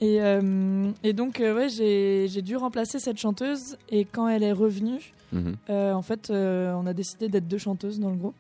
Et, 0.03 0.21
euh, 0.21 0.91
et 1.03 1.15
donc, 1.15 1.41
euh, 1.41 1.55
ouais, 1.57 1.69
j'ai 1.71 2.27
j'ai 2.29 2.43
dû 2.43 2.57
remplacer 2.57 2.99
cette 2.99 3.17
chanteuse. 3.17 3.79
Et 3.91 4.05
quand 4.05 4.29
elle 4.29 4.43
est 4.43 4.53
revenue, 4.53 5.01
Mhm. 5.33 5.57
euh, 5.71 5.93
en 5.95 6.03
fait, 6.03 6.29
euh, 6.31 6.75
on 6.75 6.87
a 6.87 6.93
décidé 6.93 7.29
d'être 7.29 7.49
deux 7.49 7.59
chanteuses 7.59 7.99
dans 7.99 8.11
le 8.11 8.17
groupe. 8.17 8.35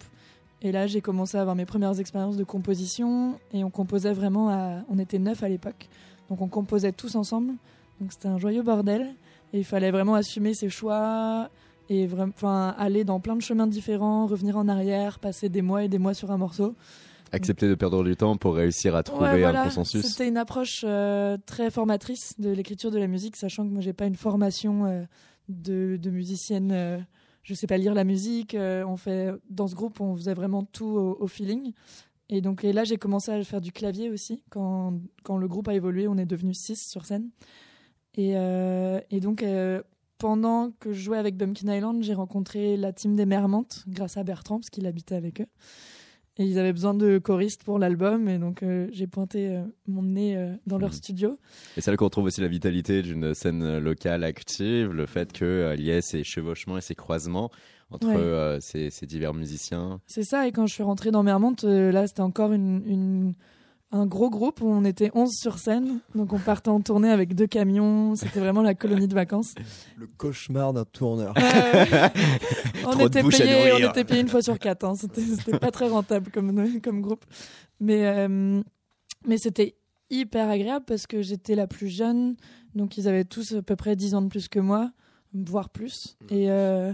Et 0.65 0.73
là, 0.73 0.87
j'ai 0.89 1.01
commencé 1.01 1.37
à 1.37 1.43
avoir 1.43 1.55
mes 1.55 1.67
premières 1.67 2.01
expériences 2.01 2.37
de 2.37 2.43
composition. 2.45 3.39
Et 3.53 3.63
on 3.63 3.71
composait 3.71 4.13
vraiment 4.15 4.49
à... 4.49 4.83
On 4.89 4.99
était 4.99 5.19
neuf 5.19 5.43
à 5.43 5.49
l'époque. 5.49 5.89
Donc 6.31 6.41
on 6.41 6.49
composait 6.49 6.91
tous 6.93 7.15
ensemble. 7.17 7.53
Donc 8.01 8.13
c'était 8.13 8.29
un 8.29 8.39
joyeux 8.39 8.63
bordel. 8.63 9.15
Et 9.53 9.59
il 9.59 9.65
fallait 9.65 9.91
vraiment 9.91 10.15
assumer 10.15 10.55
ses 10.55 10.71
choix. 10.71 11.51
Et 11.91 12.09
enfin, 12.19 12.75
aller 12.79 13.05
dans 13.05 13.21
plein 13.21 13.37
de 13.37 13.43
chemins 13.43 13.67
différents, 13.67 14.27
revenir 14.27 14.57
en 14.57 14.67
arrière, 14.69 15.19
passer 15.19 15.51
des 15.51 15.61
mois 15.61 15.85
et 15.85 15.89
des 15.89 15.99
mois 15.99 16.15
sur 16.15 16.31
un 16.33 16.39
morceau. 16.39 16.75
Accepter 17.31 17.69
de 17.69 17.75
perdre 17.75 18.03
du 18.03 18.17
temps 18.17 18.37
pour 18.39 18.55
réussir 18.55 18.95
à 18.97 19.03
trouver 19.03 19.25
Ouais, 19.29 19.41
voilà. 19.41 19.63
un 19.63 19.65
consensus. 19.65 20.03
C'était 20.07 20.29
une 20.29 20.37
approche 20.39 20.83
euh, 20.85 21.37
très 21.47 21.71
formatrice 21.71 22.35
de 22.39 22.49
l'écriture 22.51 22.91
de 22.91 22.99
la 22.99 23.07
musique, 23.09 23.37
sachant 23.37 23.65
que 23.67 23.73
moi 23.73 23.83
j'ai 23.83 23.93
pas 23.93 24.07
une 24.07 24.15
formation 24.15 24.87
euh, 24.87 25.03
de, 25.49 25.99
de 26.01 26.11
musicienne. 26.11 26.71
euh, 26.73 26.99
je 27.45 27.55
sais 27.55 27.67
pas 27.67 27.79
lire 27.79 27.95
la 27.95 28.05
musique. 28.05 28.55
euh, 28.55 28.85
on 28.85 28.97
fait 28.97 29.31
dans 29.49 29.69
ce 29.69 29.75
groupe, 29.75 30.01
on 30.01 30.17
faisait 30.17 30.35
vraiment 30.35 30.65
tout 30.65 30.87
au, 30.87 31.27
feeling. 31.29 31.73
Et 32.31 32.41
donc 32.41 32.63
là 32.63 32.85
j'ai 32.85 32.97
commencé 32.97 33.31
à 33.31 33.45
faire 33.45 33.61
du 33.61 33.71
clavier 33.71 34.11
aussi. 34.11 34.43
Quand, 34.51 34.95
quand 35.23 35.37
le 35.37 35.47
groupe 35.47 35.69
a 35.69 35.75
évolué, 35.75 36.09
on 36.09 36.17
est 36.17 36.27
devenu 36.27 36.55
six 36.55 36.89
sur 36.89 37.05
scène. 37.05 37.31
Et, 38.17 38.33
euh, 38.37 39.01
donc 39.13 39.43
euh, 39.43 39.83
pendant 40.19 40.71
que 40.81 40.93
je 40.93 41.03
jouais 41.03 41.19
avec 41.19 41.37
Bumpkin 41.37 41.73
Island, 41.73 42.03
j'ai 42.03 42.15
rencontré 42.15 42.77
la 42.77 42.93
team 42.93 43.15
des 43.15 43.27
Mermantes 43.27 43.85
grâce 43.89 44.17
à 44.17 44.25
Bertrand 44.25 44.59
parce 44.59 44.71
qu'il 44.71 44.87
habitait 44.87 45.17
avec 45.17 45.41
eux. 45.41 45.49
Et 46.39 46.45
ils 46.45 46.59
avaient 46.59 46.73
besoin 46.73 46.95
de 46.95 47.19
choristes 47.19 47.63
pour 47.63 47.79
l'album, 47.79 48.29
et 48.29 48.39
donc 48.39 48.63
euh, 48.65 48.89
j'ai 48.91 49.07
pointé 49.07 49.49
euh, 49.55 49.63
mon 49.87 50.03
nez 50.03 50.37
euh, 50.37 50.53
dans 50.67 50.79
leur 50.79 50.91
Mhm. 50.91 50.95
studio. 50.97 51.39
Et 51.77 51.81
c'est 51.81 51.91
là 51.93 51.97
qu'on 51.97 52.07
retrouve 52.07 52.25
aussi 52.25 52.41
la 52.41 52.49
vitalité 52.49 53.03
d'une 53.03 53.35
scène 53.35 53.79
locale 53.79 54.25
active, 54.25 54.91
le 54.91 55.07
fait 55.07 55.33
qu'il 55.33 55.81
y 55.81 55.91
ait 55.91 56.01
ces 56.01 56.25
chevauchements 56.25 56.77
et 56.77 56.81
ces 56.81 56.97
croisements 56.97 57.51
entre 57.91 58.09
Ouais. 58.09 58.61
ces, 58.61 58.91
ces 58.91 59.07
divers 59.07 59.33
musiciens. 59.35 60.01
C'est 60.07 60.25
ça, 60.25 60.49
et 60.49 60.53
quand 60.53 60.67
je 60.67 60.75
suis 60.75 60.83
rentrée 60.83 61.13
dans 61.13 61.23
Mermont, 61.23 61.55
là 61.63 62.07
c'était 62.09 62.23
encore 62.23 62.53
une, 62.53 62.83
une- 62.87 63.35
un 63.95 64.07
gros 64.07 64.29
groupe 64.29 64.61
où 64.61 64.67
on 64.67 64.85
était 64.85 65.11
11 65.15 65.31
sur 65.33 65.59
scène. 65.59 66.01
Donc 66.17 66.33
on 66.33 66.39
partait 66.39 66.69
en 66.69 66.81
tournée 66.81 67.11
avec 67.11 67.35
deux 67.35 67.47
camions, 67.47 68.17
c'était 68.17 68.41
vraiment 68.41 68.61
la 68.61 68.75
colonie 68.75 69.07
de 69.07 69.15
vacances. 69.15 69.55
Le 69.97 70.09
cauchemar 70.09 70.73
d'un 70.73 70.85
tourneur. 70.85 71.35
Euh, 72.85 72.87
on, 72.87 73.07
était 73.07 73.23
payé, 73.23 73.73
on 73.73 73.91
était 73.91 74.05
payé 74.05 74.21
une 74.21 74.29
fois 74.29 74.43
sur 74.43 74.59
quatre, 74.59 74.85
hein. 74.85 74.95
c'était 74.95 75.23
c'était 75.23 75.59
pas 75.59 75.71
très 75.71 75.89
rentable 75.89 76.31
comme, 76.31 76.81
comme 76.81 77.01
groupe. 77.01 77.25
Mais, 77.81 78.07
euh, 78.07 78.63
mais 79.27 79.39
c'était 79.39 79.77
hyper 80.11 80.51
agréable 80.51 80.85
parce 80.87 81.07
que 81.07 81.23
j'étais 81.23 81.55
la 81.55 81.67
plus 81.67 81.89
jeune, 81.89 82.37
donc 82.75 82.99
ils 82.99 83.09
avaient 83.09 83.25
tous 83.25 83.55
à 83.55 83.63
peu 83.63 83.77
près 83.77 83.97
10 83.97 84.15
ans 84.15 84.23
de 84.23 84.29
plus 84.29 84.49
que 84.49 84.59
moi, 84.59 84.91
voire 85.33 85.71
plus. 85.71 86.17
Et, 86.31 86.51
euh, 86.51 86.93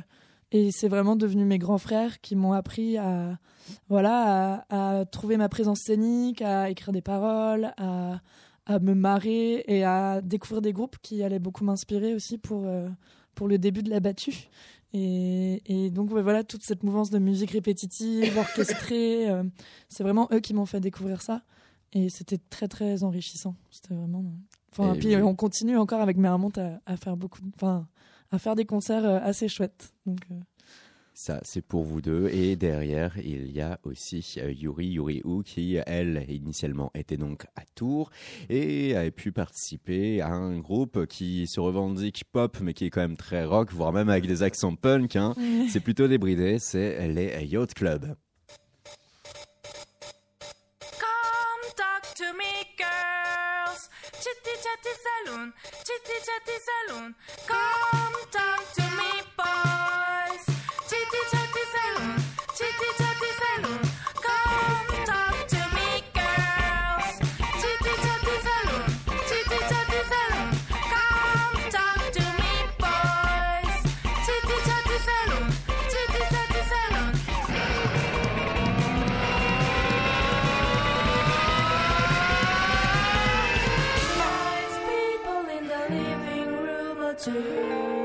et 0.53 0.71
c'est 0.73 0.89
vraiment 0.89 1.17
devenu 1.17 1.45
mes 1.45 1.59
grands 1.59 1.79
frères 1.79 2.21
qui 2.21 2.35
m'ont 2.37 2.53
appris 2.53 2.97
à, 2.99 3.39
voilà, 3.89 4.65
à, 4.69 4.99
à 5.01 5.05
trouver 5.05 5.37
ma 5.37 5.49
présence 5.49 5.81
scénique, 5.81 6.43
à 6.43 6.71
écrire 6.71 6.93
des 6.93 7.03
paroles, 7.03 7.73
à, 7.77 8.21
à 8.67 8.79
me 8.79 8.95
marrer 8.95 9.65
et 9.69 9.85
à 9.85 10.21
découvrir 10.23 10.61
des 10.63 10.73
groupes 10.73 10.97
qui 11.03 11.23
allaient 11.23 11.39
beaucoup 11.39 11.65
m'inspirer 11.65 12.15
aussi 12.15 12.37
pour, 12.39 12.65
euh, 12.67 12.89
pour 13.35 13.49
le 13.49 13.59
début 13.59 13.83
de 13.83 13.91
la 13.91 14.01
battue. 14.01 14.49
Et, 14.93 15.63
et 15.67 15.91
donc 15.91 16.11
ouais, 16.13 16.23
voilà, 16.23 16.43
toute 16.43 16.65
cette 16.65 16.83
mouvance 16.83 17.11
de 17.11 17.19
musique 17.21 17.53
répétitive, 17.53 18.37
orchestrée, 18.37 19.31
euh, 19.31 19.45
c'est 19.89 20.03
vraiment 20.03 20.29
eux 20.33 20.41
qui 20.41 20.53
m'ont 20.53 20.67
fait 20.67 20.81
découvrir 20.81 21.23
ça. 21.23 21.43
Et 21.93 22.09
c'était 22.09 22.39
très 22.39 22.67
très 22.69 23.03
enrichissant. 23.05 23.55
C'était 23.71 23.95
vraiment. 23.95 24.25
Enfin, 24.73 24.95
Et 24.95 24.99
puis 24.99 25.17
oui. 25.17 25.23
on 25.23 25.35
continue 25.35 25.77
encore 25.77 26.01
avec 26.01 26.17
Mermont 26.17 26.53
à, 26.57 26.81
à 26.87 26.97
faire 26.97 27.17
beaucoup, 27.17 27.41
de- 27.41 27.51
à 28.33 28.39
faire 28.39 28.55
des 28.57 28.65
concerts 28.65 29.05
euh, 29.05 29.19
assez 29.23 29.49
chouettes. 29.49 29.93
Donc 30.07 30.21
euh, 30.31 30.35
Ça, 31.15 31.41
c'est 31.43 31.61
pour 31.63 31.85
vous 31.85 32.01
deux. 32.01 32.29
Et 32.29 32.57
derrière, 32.57 33.19
il 33.19 33.51
y 33.51 33.61
a 33.61 33.79
aussi 33.85 34.37
euh, 34.39 34.51
Yuri 34.53 34.87
Yuri 34.87 35.21
Ou 35.25 35.43
qui, 35.43 35.77
elle, 35.87 36.25
initialement 36.29 36.91
était 36.95 37.17
donc 37.17 37.45
à 37.57 37.63
Tours 37.75 38.11
et 38.49 38.97
a 38.97 39.11
pu 39.11 39.33
participer 39.33 40.21
à 40.21 40.29
un 40.29 40.59
groupe 40.59 41.07
qui 41.07 41.47
se 41.47 41.61
revendique 41.61 42.25
pop, 42.33 42.59
mais 42.61 42.73
qui 42.75 42.87
est 42.87 42.91
quand 42.91 43.01
même 43.03 43.17
très 43.17 43.45
rock, 43.45 43.73
voire 43.73 43.93
même 43.93 44.09
avec 44.09 44.27
des 44.27 44.43
accents 44.43 44.77
punk. 44.77 45.17
hein. 45.17 45.35
C'est 45.69 45.81
plutôt 45.81 46.09
débridé, 46.09 46.59
c'est 46.59 47.09
les 47.09 47.45
Yacht 47.47 47.75
Club. 47.75 48.15
Come 50.81 51.73
talk 51.77 52.15
to 52.15 52.25
me, 52.37 52.65
girls. 52.79 53.89
Chitty 54.23 54.55
chatty 54.63 54.95
saloon, 55.05 55.53
chitty 55.85 56.17
chatty 56.25 56.57
saloon. 56.67 57.15
Come 57.47 58.00
To. 87.21 88.00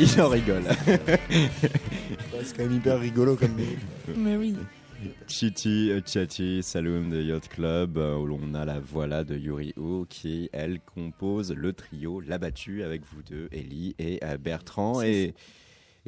Il 0.00 0.20
en 0.20 0.28
rigole. 0.28 0.62
C'est 0.86 2.56
quand 2.56 2.62
même 2.64 2.76
hyper 2.76 3.00
rigolo 3.00 3.36
comme. 3.36 3.56
mais 4.16 4.36
oui. 4.36 4.54
Chitty 5.26 5.90
euh, 5.90 6.00
Chatty 6.04 6.62
Saloon 6.62 7.08
de 7.08 7.20
Yacht 7.20 7.48
Club, 7.48 7.98
euh, 7.98 8.16
où 8.16 8.26
l'on 8.26 8.54
a 8.54 8.64
la 8.64 8.80
voilà 8.80 9.24
de 9.24 9.36
Yuri 9.36 9.74
O 9.76 10.06
qui, 10.08 10.50
elle, 10.52 10.80
compose 10.80 11.52
le 11.52 11.72
trio 11.72 12.20
La 12.20 12.38
Battue 12.38 12.82
avec 12.82 13.02
vous 13.12 13.22
deux, 13.22 13.48
Ellie 13.52 13.94
et 13.98 14.20
euh, 14.24 14.38
Bertrand. 14.38 15.02
Et 15.02 15.34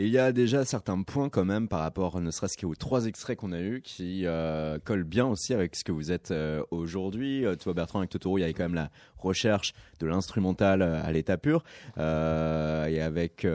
il 0.07 0.13
y 0.13 0.19
a 0.19 0.33
déjà 0.33 0.65
certains 0.65 1.03
points 1.03 1.29
quand 1.29 1.45
même 1.45 1.69
par 1.69 1.81
rapport, 1.81 2.21
ne 2.21 2.31
serait-ce 2.31 2.57
qu'aux 2.57 2.75
trois 2.75 3.07
extraits 3.07 3.39
qu'on 3.39 3.53
a 3.53 3.61
eus, 3.61 3.83
qui 3.83 4.23
euh, 4.25 4.79
collent 4.83 5.05
bien 5.05 5.27
aussi 5.27 5.53
avec 5.53 5.77
ce 5.77 5.85
que 5.85 5.93
vous 5.93 6.11
êtes 6.11 6.31
euh, 6.31 6.63
aujourd'hui. 6.71 7.45
Euh, 7.45 7.55
toi, 7.55 7.75
Bertrand, 7.75 7.99
avec 7.99 8.11
Totoro, 8.11 8.39
il 8.39 8.41
y 8.41 8.45
avait 8.45 8.55
quand 8.55 8.65
même 8.65 8.75
la 8.75 8.91
recherche 9.19 9.75
de 9.99 10.07
l'instrumental 10.07 10.81
à 10.81 11.13
l'état 11.13 11.37
pur. 11.37 11.63
Et 11.99 12.01
avec 13.01 13.47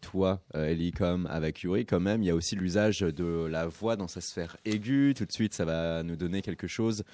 toi, 0.00 0.42
Ellie, 0.54 0.90
comme 0.90 1.26
avec 1.26 1.60
Yuri, 1.60 1.86
quand 1.86 2.00
même, 2.00 2.22
il 2.22 2.26
y 2.26 2.30
a 2.30 2.34
aussi 2.34 2.56
l'usage 2.56 3.00
de 3.00 3.46
la 3.46 3.66
voix 3.68 3.94
dans 3.94 4.08
sa 4.08 4.20
sphère 4.20 4.56
aiguë. 4.64 5.14
Tout 5.16 5.24
de 5.24 5.32
suite, 5.32 5.54
ça 5.54 5.64
va 5.64 6.02
nous 6.02 6.16
donner 6.16 6.42
quelque 6.42 6.66
chose 6.66 7.04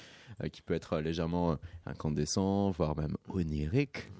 qui 0.52 0.62
peut 0.62 0.74
être 0.74 0.98
légèrement 1.00 1.52
euh, 1.52 1.56
incandescent, 1.86 2.70
voire 2.70 2.96
même 2.96 3.16
onirique. 3.28 4.10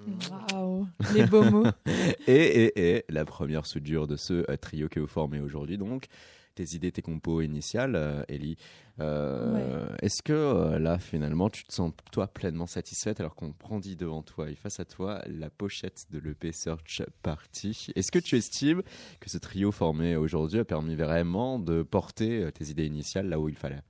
Waouh, 0.53 0.87
les 1.15 1.27
beaux 1.27 1.45
mots. 1.45 1.67
Et, 2.27 2.33
et, 2.33 2.97
et 2.97 3.05
la 3.09 3.25
première 3.25 3.67
soudure 3.67 4.07
de 4.07 4.17
ce 4.17 4.49
euh, 4.51 4.57
trio 4.57 4.89
que 4.89 5.01
vous 5.01 5.07
formez 5.07 5.41
aujourd'hui, 5.41 5.77
donc 5.79 6.07
tes 6.55 6.75
idées, 6.75 6.93
tes 6.93 7.03
compos 7.03 7.41
initiales, 7.41 7.97
euh, 7.97 8.23
Ellie. 8.29 8.57
Euh, 9.01 9.89
Est-ce 10.03 10.23
que 10.23 10.33
euh, 10.33 10.79
là, 10.79 10.99
finalement, 10.99 11.51
tu 11.51 11.65
te 11.65 11.73
sens 11.75 11.93
toi 12.13 12.29
pleinement 12.29 12.67
satisfaite 12.67 13.19
alors 13.19 13.35
qu'on 13.35 13.49
brandit 13.59 13.97
devant 13.97 14.23
toi 14.23 14.49
et 14.49 14.55
face 14.55 14.79
à 14.79 14.85
toi 14.85 15.21
la 15.27 15.51
pochette 15.51 16.05
de 16.11 16.21
l'EP 16.21 16.53
Search 16.53 17.03
Party? 17.23 17.89
Est-ce 17.97 18.13
que 18.13 18.21
tu 18.21 18.37
estimes 18.37 18.83
que 19.21 19.29
ce 19.31 19.39
trio 19.39 19.73
formé 19.73 20.17
aujourd'hui 20.17 20.61
a 20.61 20.65
permis 20.65 20.95
vraiment 20.95 21.59
de 21.59 21.83
porter 21.83 22.45
euh, 22.45 22.51
tes 22.53 22.71
idées 22.71 22.87
initiales 22.87 23.29
là 23.29 23.41
où 23.41 23.49
il 23.49 23.57
fallait? 23.57 23.83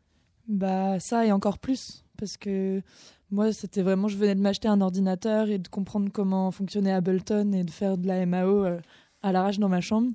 Bah 0.49 1.01
ça 1.01 1.25
et 1.25 1.33
encore 1.33 1.59
plus 1.59 2.05
parce 2.19 2.37
que 2.37 2.83
moi 3.31 3.53
c'était 3.53 3.83
vraiment 3.83 4.09
je 4.09 4.17
venais 4.17 4.35
de 4.35 4.41
m'acheter 4.41 4.69
un 4.69 4.81
ordinateur 4.83 5.49
et 5.49 5.59
de 5.59 5.69
comprendre 5.69 6.11
comment 6.13 6.51
fonctionnait 6.51 6.93
Ableton 6.93 7.53
et 7.53 7.65
de 7.65 7.71
faire 7.71 7.97
de 7.97 8.07
la 8.07 8.27
MAO 8.27 8.65
euh, 8.65 8.81
à 9.23 9.33
l'arrache 9.33 9.59
dans 9.59 9.71
ma 9.71 9.81
chambre. 9.81 10.13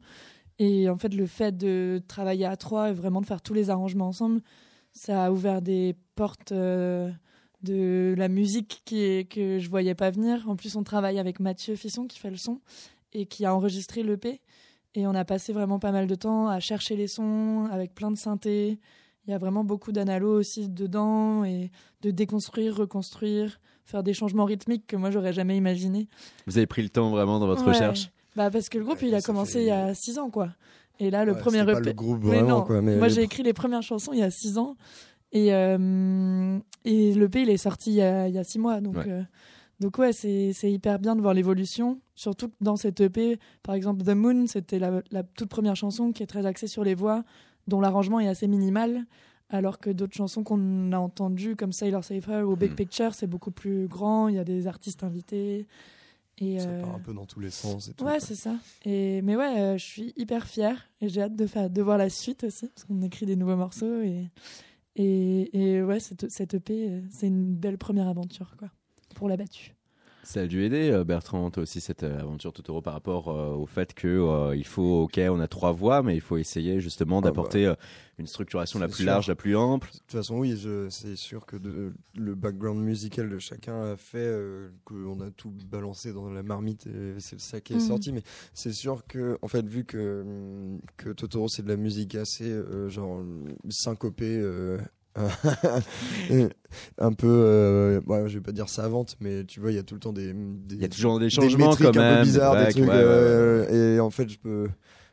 Et 0.60 0.88
en 0.90 0.98
fait 0.98 1.14
le 1.16 1.26
fait 1.26 1.58
de 1.58 2.02
travailler 2.08 2.46
à 2.46 2.58
trois 2.58 2.90
et 2.90 2.94
vraiment 2.94 3.22
de 3.22 3.26
faire 3.26 3.42
tous 3.42 3.54
les 3.56 3.70
arrangements 3.72 4.08
ensemble 4.08 4.42
ça 4.94 5.26
a 5.26 5.32
ouvert 5.32 5.62
des 5.62 5.96
portes 6.16 6.52
euh, 6.52 7.10
de 7.64 8.14
la 8.18 8.28
musique 8.28 8.82
qui 8.86 9.28
que 9.28 9.58
je 9.60 9.70
voyais 9.70 9.96
pas 9.96 10.12
venir. 10.12 10.48
En 10.48 10.56
plus 10.56 10.76
on 10.76 10.84
travaille 10.84 11.18
avec 11.18 11.40
Mathieu 11.40 11.76
Fisson 11.76 12.06
qui 12.06 12.20
fait 12.20 12.30
le 12.30 12.38
son 12.38 12.62
et 13.14 13.26
qui 13.26 13.46
a 13.46 13.56
enregistré 13.56 14.04
l'EP 14.04 14.42
et 14.94 15.08
on 15.08 15.16
a 15.16 15.26
passé 15.26 15.54
vraiment 15.54 15.80
pas 15.80 15.92
mal 15.92 16.06
de 16.06 16.16
temps 16.16 16.48
à 16.48 16.60
chercher 16.60 16.96
les 16.96 17.08
sons 17.08 17.68
avec 17.72 17.96
plein 17.96 18.12
de 18.12 18.18
synthés 18.18 18.80
il 19.28 19.32
y 19.32 19.34
a 19.34 19.38
vraiment 19.38 19.64
beaucoup 19.64 19.92
d'analo 19.92 20.40
aussi 20.40 20.70
dedans 20.70 21.44
et 21.44 21.72
de 22.02 22.12
déconstruire, 22.12 22.76
reconstruire, 22.76 23.60
faire 23.86 24.04
des 24.04 24.14
changements 24.14 24.46
rythmiques 24.46 24.88
que 24.88 24.96
moi 24.96 25.12
j'aurais 25.12 25.34
jamais 25.34 25.56
imaginé. 25.58 26.08
Vous 26.48 26.58
avez 26.58 26.68
pris 26.68 26.82
le 26.82 26.90
temps 26.90 27.10
vraiment 27.12 27.40
dans 27.40 27.48
votre 27.48 27.64
Ouais. 27.64 27.70
recherche 27.74 28.12
Bah 28.36 28.50
parce 28.52 28.70
que 28.70 28.78
le 28.78 28.84
groupe 28.86 29.02
Ouais, 29.02 29.08
il 29.08 29.16
a 29.16 29.22
commencé 29.22 29.54
fait- 29.54 29.62
il 29.64 29.68
y 29.68 29.72
a 29.72 29.94
6 29.94 30.18
ans 30.20 30.30
quoi. 30.30 30.50
Et 31.00 31.10
là 31.12 31.26
le 31.26 31.34
Ouais, 31.34 31.40
premier 31.40 31.60
c'est 31.60 31.66
pas 31.66 31.80
EP 31.80 31.86
le 31.86 31.94
groupe 31.94 32.20
Mais 32.24 32.38
vraiment 32.42 32.60
non, 32.60 32.64
quoi. 32.64 32.82
Mais 32.82 32.98
moi 32.98 33.08
j'ai 33.08 33.22
écrit 33.24 33.44
les 33.44 33.54
premières 33.54 33.82
chansons 33.84 34.14
il 34.14 34.20
y 34.20 34.24
a 34.24 34.32
6 34.32 34.58
ans 34.58 34.76
et 35.32 35.54
euh, 35.54 36.58
et 36.86 37.14
l'EP 37.14 37.42
il 37.44 37.50
est 37.50 37.58
sorti 37.58 37.92
il 37.92 37.96
y 37.98 38.02
a, 38.02 38.28
il 38.28 38.34
y 38.34 38.38
a 38.38 38.44
6 38.44 38.60
mois 38.60 38.82
donc 38.82 38.96
Ouais. 38.96 39.04
euh, 39.08 39.22
donc 39.80 39.98
ouais 39.98 40.12
c'est 40.14 40.52
c'est 40.54 40.72
hyper 40.72 41.00
bien 41.00 41.16
de 41.16 41.22
voir 41.22 41.34
l'évolution 41.34 42.00
surtout 42.16 42.52
dans 42.62 42.76
cette 42.76 43.00
EP 43.02 43.40
par 43.64 43.76
exemple 43.76 44.04
The 44.04 44.10
Moon 44.16 44.46
c'était 44.48 44.80
la, 44.80 45.02
la 45.12 45.24
toute 45.24 45.50
première 45.50 45.76
chanson 45.76 46.12
qui 46.12 46.24
est 46.24 46.28
très 46.28 46.46
axée 46.46 46.68
sur 46.68 46.84
les 46.84 46.96
voix 46.96 47.24
dont 47.70 47.80
l'arrangement 47.82 48.20
est 48.20 48.28
assez 48.28 48.48
minimal 48.48 49.06
alors 49.52 49.80
que 49.80 49.90
d'autres 49.90 50.14
chansons 50.16 50.44
qu'on 50.44 50.92
a 50.92 50.98
entendues 51.00 51.56
comme 51.56 51.72
Sailor 51.72 52.04
Safer 52.04 52.44
ou 52.44 52.56
Big 52.56 52.72
Mm. 52.72 52.76
Picture 52.76 53.14
c'est 53.16 53.28
beaucoup 53.28 53.52
plus 53.52 53.88
grand 53.88 54.28
il 54.28 54.36
y 54.36 54.40
a 54.40 54.44
des 54.44 54.68
artistes 54.68 55.04
invités 55.04 55.66
et 56.42 56.60
Ça 56.60 56.70
euh, 56.70 56.82
part 56.82 56.96
un 56.96 57.00
peu 57.00 57.14
dans 57.14 57.26
tous 57.26 57.40
les 57.42 57.50
sens 57.50 57.90
et 57.90 57.94
tout. 57.94 58.06
Ouais, 58.06 58.20
c'est 58.22 58.36
ça. 58.36 58.56
Et 58.86 59.22
mais 59.24 59.36
ouais, 59.36 59.60
euh, 59.60 59.78
je 59.78 59.84
suis 59.86 60.14
hyper 60.16 60.48
fière 60.48 60.88
et 61.02 61.10
j'ai 61.10 61.22
hâte 61.24 61.36
de 61.36 61.46
faire 61.46 61.70
de 61.70 61.82
voir 61.82 61.98
la 61.98 62.10
suite 62.10 62.46
aussi 62.46 62.68
parce 62.68 62.86
qu'on 62.86 63.02
écrit 63.02 63.26
des 63.26 63.36
nouveaux 63.36 63.58
morceaux 63.58 64.02
et 64.02 64.30
et, 64.96 65.76
et 65.76 65.82
ouais, 65.84 66.00
cette, 66.00 66.30
cette 66.30 66.54
EP, 66.56 66.90
euh, 66.90 67.02
c'est 67.10 67.28
une 67.28 67.56
belle 67.56 67.78
première 67.78 68.08
aventure 68.08 68.56
quoi 68.58 68.70
pour 69.16 69.28
la 69.30 69.36
battue. 69.38 69.76
Ça 70.32 70.42
a 70.42 70.46
dû 70.46 70.64
aider, 70.64 70.92
euh, 70.92 71.04
Bertrand, 71.04 71.50
toi 71.50 71.64
aussi, 71.64 71.82
cette 71.82 72.04
euh, 72.04 72.20
aventure 72.20 72.54
Totoro 72.54 72.84
par 72.84 72.94
rapport 72.94 73.30
euh, 73.30 73.56
au 73.56 73.66
fait 73.66 73.96
que 73.96 74.08
euh, 74.08 74.56
il 74.56 74.64
faut, 74.64 75.06
ok, 75.06 75.20
on 75.28 75.40
a 75.40 75.48
trois 75.48 75.72
voix, 75.72 76.04
mais 76.04 76.14
il 76.14 76.22
faut 76.22 76.38
essayer 76.38 76.80
justement 76.82 77.20
bah, 77.20 77.30
d'apporter 77.30 77.66
euh, 77.66 77.74
une 78.20 78.28
structuration 78.28 78.78
la 78.78 78.86
plus 78.88 78.98
sûr. 78.98 79.06
large, 79.08 79.28
la 79.28 79.34
plus 79.34 79.56
ample. 79.58 79.88
De 79.92 79.98
toute 79.98 80.12
façon, 80.12 80.38
oui, 80.38 80.56
c'est 80.92 81.16
sûr 81.16 81.48
que 81.48 81.58
de- 81.58 81.94
le 82.16 82.36
background 82.36 82.80
musical 82.80 83.28
de 83.28 83.40
chacun 83.40 83.94
a 83.94 83.98
fait 83.98 84.20
euh, 84.20 84.70
qu'on 84.86 85.20
a 85.20 85.32
tout 85.32 85.52
balancé 85.72 86.14
dans 86.14 86.30
la 86.30 86.44
marmite 86.44 86.86
et 86.86 87.16
c'est 87.18 87.40
ça 87.40 87.60
qui 87.60 87.74
est 87.74 87.78
Mhm. 87.78 87.82
sorti. 87.82 88.12
Mais 88.12 88.22
c'est 88.54 88.72
sûr 88.74 89.08
que, 89.08 89.40
en 89.42 89.48
fait, 89.48 89.66
vu 89.66 89.84
que, 89.84 90.78
que 90.96 91.10
Totoro 91.10 91.48
c'est 91.48 91.64
de 91.64 91.70
la 91.70 91.76
musique 91.78 92.14
assez 92.14 92.52
euh, 92.52 92.88
genre 92.88 93.24
syncopée. 93.70 94.40
euh, 96.32 96.50
un 97.00 97.14
peu, 97.14 97.28
euh, 97.28 98.02
ouais, 98.06 98.28
je 98.30 98.36
vais 98.38 98.44
pas 98.44 98.52
dire 98.52 98.70
savante, 98.70 99.16
mais 99.20 99.44
tu 99.46 99.60
vois, 99.60 99.72
il 99.72 99.76
y 99.76 99.80
a 99.80 99.84
tout 99.84 99.96
le 99.96 100.00
temps 100.00 100.14
des, 100.14 100.34
des 100.34 100.76
Il 100.76 100.82
y 100.82 100.86
a 100.86 100.90
toujours 100.90 101.20
des 101.20 101.26
des 101.26 101.30
changements 101.32 101.70
métriques 101.70 101.88
quand 101.94 102.00
un 102.00 102.04
même. 102.04 102.18
peu 102.20 102.24
bizarres, 102.24 102.56
des 102.58 102.72
trucs. 102.72 102.84
ouais, 102.84 102.90
ouais, 102.90 102.96
ouais. 102.96 103.02
euh, 103.06 103.96
Et 103.96 104.00
en 104.00 104.10
fait, 104.12 104.30
je 104.30 104.38
peux, 104.38 104.70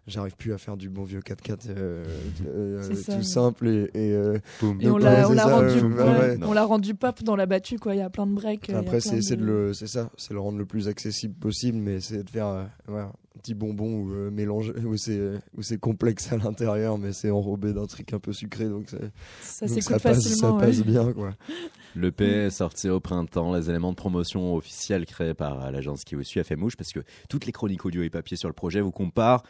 j'arrive 0.06 0.36
plus 0.36 0.52
à 0.52 0.58
faire 0.58 0.76
du 0.76 0.88
bon 0.88 1.04
vieux 1.04 1.20
4x4 1.20 1.68
euh, 1.68 2.04
euh, 2.46 2.88
tout 3.04 3.22
simple 3.22 3.68
et, 3.68 3.90
et, 3.94 4.12
euh. 4.12 4.38
Et 4.80 4.88
on 4.88 4.98
l'a 4.98 5.26
rendu, 5.26 5.78
euh, 5.78 5.88
ouais, 5.88 6.36
ouais. 6.36 6.38
on 6.42 6.52
l'a 6.52 6.64
rendu 6.64 6.94
pop 6.94 7.22
dans 7.22 7.36
la 7.36 7.46
battue 7.46 7.78
quoi. 7.78 7.94
Il 7.94 7.98
y 7.98 8.02
a 8.02 8.10
plein 8.10 8.26
de 8.26 8.32
breaks. 8.32 8.70
a 8.70 8.78
Après, 8.78 9.00
c'est 9.00 9.22
c'est 9.22 9.36
de 9.36 9.42
de- 9.42 9.46
le, 9.46 9.74
c'est 9.74 9.86
ça, 9.86 10.10
c'est 10.16 10.34
le 10.34 10.40
rendre 10.40 10.58
le 10.58 10.66
plus 10.66 10.88
accessible 10.88 11.34
possible, 11.34 11.78
mais 11.78 12.00
c'est 12.00 12.22
de 12.22 12.30
faire 12.30 12.46
euh, 12.46 12.64
ouais, 12.88 13.00
un 13.00 13.12
petit 13.42 13.54
bonbon 13.54 14.00
où 14.00 14.12
euh, 14.12 14.30
mélange, 14.30 14.72
où 14.84 14.96
c'est 14.96 15.18
euh, 15.18 15.38
où 15.56 15.62
c'est 15.62 15.78
complexe 15.78 16.32
à 16.32 16.36
l'intérieur, 16.36 16.98
mais 16.98 17.12
c'est 17.12 17.30
enrobé 17.30 17.72
d'un 17.72 17.86
truc 17.86 18.12
un 18.12 18.18
peu 18.18 18.32
sucré, 18.32 18.68
donc, 18.68 18.88
Ça 19.42 19.66
donc 19.66 19.74
s'écoute 19.74 19.82
ça 19.82 19.98
passe, 19.98 20.22
ça 20.22 20.52
passe 20.52 20.82
bien 20.82 21.12
quoi. 21.12 21.32
Le 21.96 22.12
P 22.12 22.26
est 22.26 22.50
sorti 22.50 22.90
au 22.90 23.00
printemps. 23.00 23.54
Les 23.54 23.70
éléments 23.70 23.90
de 23.90 23.96
promotion 23.96 24.54
officiels 24.54 25.06
créés 25.06 25.32
par 25.32 25.64
euh, 25.64 25.70
l'agence 25.70 26.04
qui 26.04 26.14
vous 26.14 26.24
suit 26.24 26.40
a 26.40 26.44
fait 26.44 26.56
mouche 26.56 26.76
parce 26.76 26.92
que 26.92 27.00
toutes 27.30 27.46
les 27.46 27.52
chroniques 27.52 27.86
audio 27.86 28.02
et 28.02 28.10
papier 28.10 28.36
sur 28.36 28.48
le 28.48 28.54
projet 28.54 28.82
vous 28.82 28.90
comparent 28.90 29.42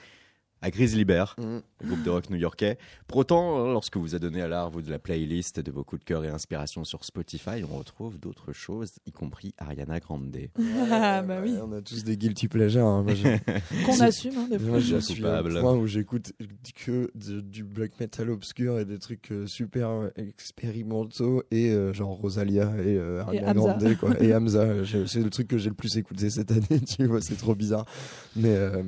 à 0.63 0.71
Grizzly 0.71 1.05
Bear, 1.05 1.37
le 1.39 1.63
groupe 1.85 2.03
de 2.03 2.11
rock 2.11 2.31
new-yorkais. 2.31 2.79
Pour 3.07 3.19
autant, 3.19 3.67
euh, 3.67 3.73
lorsque 3.73 3.97
vous 3.99 4.15
a 4.15 4.19
donné 4.19 4.41
à 4.43 4.49
l'art 4.49 4.71
vous 4.71 4.83
de 4.83 4.91
la 4.91 4.99
playlist 4.99 5.61
de 5.61 5.71
vos 5.71 5.85
coups 5.85 6.01
de 6.01 6.05
cœur 6.05 6.25
et 6.25 6.29
inspirations 6.29 6.85
sur 6.85 7.05
Spotify, 7.05 7.63
on 7.71 7.77
retrouve 7.77 8.19
d'autres 8.19 8.53
choses, 8.53 8.93
y 9.07 9.13
compris 9.13 9.55
Ariana 9.59 10.01
Grande. 10.01 10.27
Ah, 10.91 11.23
bah 11.23 11.39
oui. 11.43 11.53
Ouais, 11.53 11.61
on 11.63 11.73
a 11.73 11.83
tous 11.83 12.05
des 12.05 12.17
guilty 12.17 12.49
pleasures. 12.49 12.87
hein. 12.87 13.05
Qu'on 13.87 14.01
assume 14.01 14.33
hein, 14.39 14.47
des 14.51 14.59
fois. 14.59 14.69
Moi, 14.71 14.79
je 14.81 14.97
suis 14.99 15.17
coupable. 15.17 15.57
au 15.57 15.61
point 15.61 15.75
où 15.77 15.87
j'écoute 15.87 16.33
que 16.85 17.11
de- 17.15 17.41
du 17.41 17.63
black 17.65 17.99
metal 18.01 18.31
obscur 18.31 18.79
et 18.79 18.85
des 18.85 18.99
trucs 18.99 19.31
euh, 19.33 19.47
super 19.47 19.89
euh, 19.91 20.09
expérimentaux 20.17 21.43
et 21.51 21.71
euh, 21.71 21.93
genre 21.93 22.17
Rosalia 22.17 22.73
et 22.79 22.97
euh, 22.97 23.21
Ariana. 23.23 23.53
Grande 23.55 23.97
quoi 23.99 24.21
et 24.23 24.35
Hamza. 24.35 24.67
C'est 25.07 25.21
le 25.23 25.31
truc 25.31 25.49
que 25.49 25.59
j'ai 25.59 25.69
le 25.69 25.75
plus 25.75 25.97
écouté 25.97 26.31
cette 26.31 26.51
année. 26.51 26.81
Tu 26.87 27.07
vois, 27.07 27.21
c'est 27.21 27.37
trop 27.37 27.55
bizarre. 27.55 27.85
Mais 28.35 28.55
euh, 28.55 28.83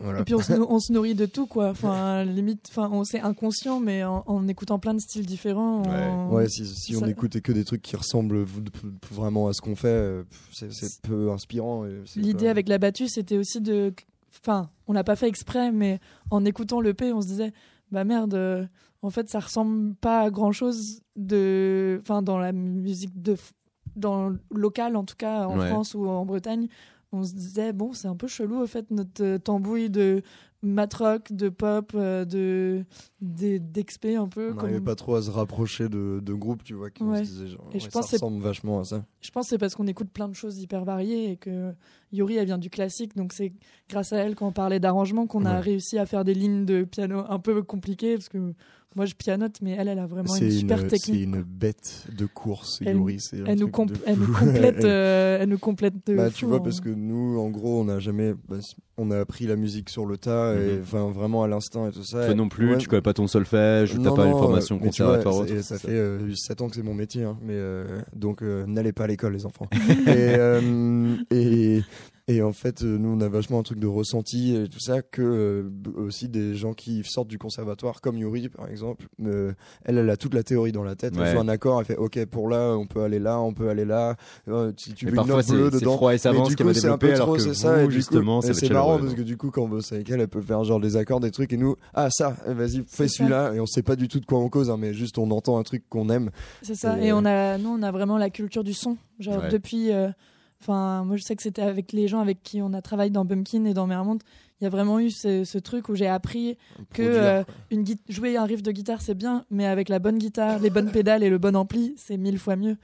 voilà. 0.00 0.20
Et 0.20 0.24
puis 0.24 0.34
on 0.34 0.40
se, 0.40 0.52
nou- 0.52 0.66
on 0.68 0.78
se 0.78 0.92
nourrit 0.92 1.11
de 1.14 1.26
tout 1.26 1.46
quoi. 1.46 1.70
Enfin 1.70 2.24
limite, 2.24 2.66
enfin 2.70 2.88
on 2.92 3.04
c'est 3.04 3.20
inconscient, 3.20 3.80
mais 3.80 4.04
en, 4.04 4.22
en 4.26 4.48
écoutant 4.48 4.78
plein 4.78 4.94
de 4.94 5.00
styles 5.00 5.26
différents. 5.26 5.82
on- 5.86 6.34
Ouais, 6.34 6.48
si, 6.48 6.66
si 6.66 6.96
on 6.96 7.06
écoutait 7.06 7.40
que 7.40 7.52
des 7.52 7.64
trucs 7.64 7.82
qui 7.82 7.96
ressemblent 7.96 8.44
vraiment 9.10 9.48
à 9.48 9.52
ce 9.52 9.60
qu'on 9.60 9.76
fait, 9.76 9.88
euh, 9.88 10.22
c'est 10.50 11.00
peu 11.02 11.30
inspirant. 11.30 11.84
L'idée 12.16 12.44
pas- 12.46 12.50
avec 12.50 12.68
la 12.68 12.78
battue, 12.78 13.08
c'était 13.08 13.36
aussi 13.38 13.60
de, 13.60 13.92
enfin 14.40 14.70
on 14.86 14.92
l'a 14.92 15.04
pas 15.04 15.16
fait 15.16 15.28
exprès, 15.28 15.70
mais 15.72 16.00
en 16.30 16.44
écoutant 16.44 16.80
le 16.80 16.94
P, 16.94 17.12
on 17.12 17.20
se 17.22 17.26
disait 17.28 17.52
bah 17.90 18.04
merde. 18.04 18.34
euh, 18.34 18.66
en 19.04 19.10
fait, 19.10 19.28
ça 19.28 19.40
ressemble 19.40 19.96
pas 19.96 20.20
à 20.20 20.30
grand 20.30 20.52
chose 20.52 21.00
de, 21.16 21.98
enfin 22.02 22.22
dans 22.22 22.38
la 22.38 22.52
musique 22.52 23.20
de, 23.20 23.36
dans 23.96 24.28
le 24.28 24.38
local 24.54 24.94
en 24.94 25.02
tout 25.04 25.16
cas 25.16 25.46
en 25.48 25.58
Ouais. 25.58 25.68
France 25.68 25.94
ou 25.94 26.06
en 26.06 26.24
Bretagne. 26.24 26.68
On 27.10 27.24
se 27.24 27.34
disait 27.34 27.72
bon, 27.72 27.92
c'est 27.92 28.06
un 28.08 28.14
peu 28.16 28.26
chelou 28.28 28.60
au 28.62 28.66
fait 28.66 28.90
notre 28.92 29.22
euh, 29.22 29.38
tambouille 29.38 29.90
de 29.90 30.22
mat 30.62 30.92
rock, 30.94 31.32
de 31.32 31.48
pop, 31.48 31.92
euh, 31.94 32.24
de 32.24 32.84
d'exp 33.20 34.04
un 34.06 34.28
peu. 34.28 34.50
On 34.50 34.54
comme- 34.54 34.62
n'arrivait 34.68 34.80
pas 34.84 34.94
trop 34.94 35.14
à 35.16 35.22
se 35.22 35.30
rapprocher 35.30 35.88
de, 35.88 36.20
de 36.22 36.32
groupes, 36.34 36.64
tu 36.64 36.74
vois, 36.74 36.90
qui 36.90 37.02
Ouais. 37.02 37.18
se 37.18 37.22
disaient 37.30 37.46
genre, 37.48 37.68
Et 37.72 37.78
je 37.78 37.84
ouais, 37.84 37.90
pense 37.90 38.04
ça 38.04 38.10
c'est- 38.10 38.16
ressemble 38.16 38.42
vachement 38.42 38.80
à 38.80 38.84
ça. 38.84 39.04
Je 39.20 39.30
pense 39.30 39.46
que 39.46 39.50
c'est 39.50 39.58
parce 39.58 39.74
qu'on 39.74 39.86
écoute 39.86 40.10
plein 40.10 40.28
de 40.28 40.34
choses 40.34 40.60
hyper 40.60 40.84
variées 40.84 41.32
et 41.32 41.36
que 41.36 41.72
Yuri, 42.12 42.36
elle 42.36 42.46
vient 42.46 42.58
du 42.58 42.70
classique, 42.70 43.16
donc 43.16 43.32
c'est 43.32 43.52
grâce 43.88 44.12
à 44.12 44.18
elle, 44.18 44.34
quand 44.34 44.46
on 44.48 44.52
parlait 44.52 44.80
d'arrangement, 44.80 45.26
qu'on 45.26 45.44
a 45.44 45.60
réussi 45.60 45.98
à 45.98 46.06
faire 46.06 46.24
des 46.24 46.34
lignes 46.34 46.64
de 46.64 46.84
piano 46.84 47.22
un 47.28 47.38
peu 47.38 47.62
compliquées, 47.62 48.14
parce 48.16 48.28
que 48.28 48.38
moi 48.94 49.06
je 49.06 49.14
pianote, 49.14 49.56
mais 49.62 49.70
elle, 49.70 49.88
elle 49.88 49.98
a 49.98 50.06
vraiment 50.06 50.28
C'est 50.28 50.44
une 50.44 50.50
super 50.50 50.78
une, 50.82 50.90
c'est 50.90 50.96
technique. 50.98 51.22
une 51.24 51.42
bête 51.42 52.06
de 52.16 52.26
course, 52.26 52.80
Elle- 52.84 52.96
Yuri. 52.98 53.20
c'est 53.20 53.38
Elle 53.38 53.58
nous, 53.60 53.70
de 53.70 53.94
elle 54.06 54.18
nous 54.18 54.32
complète, 54.32 54.74
Elle- 54.78 54.84
euh, 54.86 55.38
elle 55.40 55.48
nous 55.48 55.58
complète 55.58 56.06
de 56.06 56.14
Bah, 56.16 56.30
fou 56.30 56.36
tu 56.36 56.44
vois, 56.46 56.58
en- 56.58 56.60
parce 56.62 56.80
que 56.80 56.90
nous, 56.90 57.38
en 57.38 57.48
gros, 57.50 57.80
on 57.80 57.84
n'a 57.84 57.98
jamais. 58.00 58.34
bah, 58.48 58.56
on 58.98 59.10
a 59.10 59.18
appris 59.18 59.46
la 59.46 59.56
musique 59.56 59.88
sur 59.88 60.04
le 60.04 60.18
tas, 60.18 60.51
Mhm. 60.54 60.82
vraiment 61.12 61.42
à 61.42 61.48
l'instant 61.48 61.88
et 61.88 61.92
tout 61.92 62.04
ça. 62.04 62.24
Toi 62.26 62.34
non 62.34 62.48
plus, 62.48 62.70
ouais, 62.72 62.78
tu 62.78 62.88
connais 62.88 63.02
pas 63.02 63.12
ton 63.14 63.26
solfège, 63.26 63.94
t'as 64.02 64.12
pas 64.12 64.26
une 64.26 64.32
formation 64.32 64.76
tu 64.76 64.80
vois, 65.02 65.16
conservatoire. 65.18 65.46
ça- 65.62 65.74
et 65.76 65.78
fait 65.78 65.88
euh, 65.90 66.34
7 66.34 66.60
ans 66.62 66.68
que 66.68 66.76
c'est 66.76 66.82
mon 66.82 66.94
métier, 66.94 67.24
hein, 67.24 67.36
mais 67.42 67.54
euh, 67.54 67.84
donc 68.14 68.42
euh, 68.42 68.64
n'allez 68.66 68.92
pas 68.92 69.04
à 69.04 69.06
l'école, 69.06 69.32
les 69.34 69.46
enfants. 69.46 69.68
et, 70.06 70.34
euh, 70.36 71.16
et, 71.30 71.82
et 72.28 72.40
en 72.40 72.52
fait, 72.52 72.82
euh, 72.82 72.98
nous, 72.98 73.08
on 73.08 73.20
a 73.20 73.28
vachement 73.28 73.58
un 73.58 73.62
truc 73.62 73.78
de 73.80 73.86
ressenti 73.86 74.54
et 74.54 74.68
tout 74.68 74.78
ça, 74.78 75.02
que 75.02 75.22
euh, 75.22 75.70
aussi 75.96 76.28
des 76.28 76.54
gens 76.54 76.72
qui 76.72 77.02
sortent 77.04 77.28
du 77.28 77.38
conservatoire, 77.38 78.00
comme 78.00 78.16
Yuri, 78.16 78.48
par 78.48 78.68
exemple. 78.68 79.06
euh, 79.24 79.52
elle, 79.84 79.98
elle 79.98 80.08
a 80.08 80.16
toute 80.16 80.32
la 80.34 80.42
théorie 80.42 80.70
dans 80.72 80.84
la 80.84 80.94
tête. 80.94 81.16
Ouais. 81.16 81.24
Elle 81.26 81.32
joue 81.34 81.40
un 81.40 81.48
accord, 81.48 81.80
elle 81.80 81.86
fait 81.86 81.96
OK, 81.96 82.24
pour 82.26 82.48
là, 82.48 82.76
on 82.76 82.86
peut 82.86 83.02
aller 83.02 83.18
là, 83.18 83.40
on 83.40 83.52
peut 83.52 83.68
aller 83.68 83.84
là. 83.84 84.14
Euh, 84.48 84.72
si 84.76 84.94
tu 84.94 85.06
veux 85.06 85.10
une 85.10 85.16
parfois, 85.16 85.36
note 85.36 85.44
c'est 85.46 85.52
bleue 85.52 85.70
dedans. 85.70 85.96
froid 85.96 86.14
et 86.14 86.18
savant 86.18 86.38
Mais 86.40 86.44
ce 86.44 86.50
du 86.50 86.56
qu'elle 86.56 86.66
va 86.66 86.72
coup, 86.72 86.78
c'est 86.78 86.86
un 86.86 86.90
développer, 86.96 87.06
peu 87.08 87.14
alors 87.14 87.26
trop, 87.26 87.36
que 87.36 87.42
c'est 87.42 87.54
ça. 87.54 87.82
et 87.82 87.90
justement, 87.90 88.40
c'est 88.40 88.48
marrant 88.70 88.86
chaleureux, 88.92 89.00
parce 89.00 89.14
que 89.14 89.22
du 89.22 89.36
coup, 89.36 89.50
quand 89.50 89.62
on 89.62 89.68
bosse 89.68 89.92
avec 89.92 90.08
elle, 90.10 90.20
elle 90.20 90.28
peut 90.28 90.42
faire 90.42 90.62
genre 90.64 90.80
des 90.80 90.96
accords, 90.96 91.18
des 91.20 91.30
trucs, 91.32 91.52
et 91.52 91.56
nous, 91.56 91.76
ah 91.94 92.08
ça, 92.10 92.36
eh, 92.48 92.54
vas-y, 92.54 92.84
fais 92.86 93.08
celui-là, 93.08 93.52
et 93.54 93.60
on 93.60 93.66
sait 93.66 93.82
pas 93.82 93.96
du 93.96 94.06
tout 94.08 94.20
de 94.20 94.26
quoi 94.26 94.38
on 94.38 94.48
cause, 94.48 94.70
hein, 94.70 94.76
mais 94.78 94.94
juste 94.94 95.18
on 95.18 95.30
entend 95.32 95.58
un 95.58 95.62
truc 95.64 95.82
qu'on 95.88 96.08
aime. 96.08 96.30
C'est 96.62 96.76
ça. 96.76 96.98
Et, 97.00 97.06
Et, 97.08 97.12
on 97.12 97.24
a, 97.24 97.58
nous, 97.58 97.70
on 97.70 97.82
a 97.82 97.90
vraiment 97.90 98.16
la 98.16 98.30
culture 98.30 98.62
du 98.64 98.74
son. 98.74 98.96
Genre 99.18 99.42
Ouais. 99.42 99.48
depuis, 99.50 99.92
euh, 99.92 100.08
enfin, 100.62 101.04
moi 101.04 101.16
je 101.16 101.22
sais 101.22 101.36
que 101.36 101.42
c'était 101.42 101.62
avec 101.62 101.92
les 101.92 102.08
gens 102.08 102.20
avec 102.20 102.42
qui 102.42 102.62
on 102.62 102.72
a 102.72 102.82
travaillé 102.82 103.10
dans 103.10 103.24
Bumpkin 103.24 103.64
et 103.64 103.74
dans 103.74 103.86
Mermont. 103.86 104.18
Il 104.60 104.64
y 104.64 104.66
a 104.66 104.70
vraiment 104.70 105.00
eu 105.00 105.10
ce, 105.10 105.44
ce 105.44 105.58
truc 105.58 105.88
où 105.88 105.96
j'ai 105.96 106.06
appris 106.06 106.56
que 106.94 107.02
euh, 107.02 107.42
une 107.70 107.84
jouer 108.08 108.36
un 108.36 108.44
riff 108.44 108.62
de 108.62 108.70
guitare 108.70 109.02
c'est 109.02 109.16
bien, 109.16 109.44
mais 109.50 109.66
avec 109.66 109.88
la 109.88 109.98
bonne 109.98 110.18
guitare, 110.18 110.60
les 110.60 110.70
bonnes 110.70 110.90
pédales 110.90 111.24
et 111.24 111.30
le 111.30 111.38
bon 111.38 111.56
ampli, 111.56 111.94
c'est 111.96 112.16
mille 112.16 112.38
fois 112.38 112.56
mieux. 112.56 112.76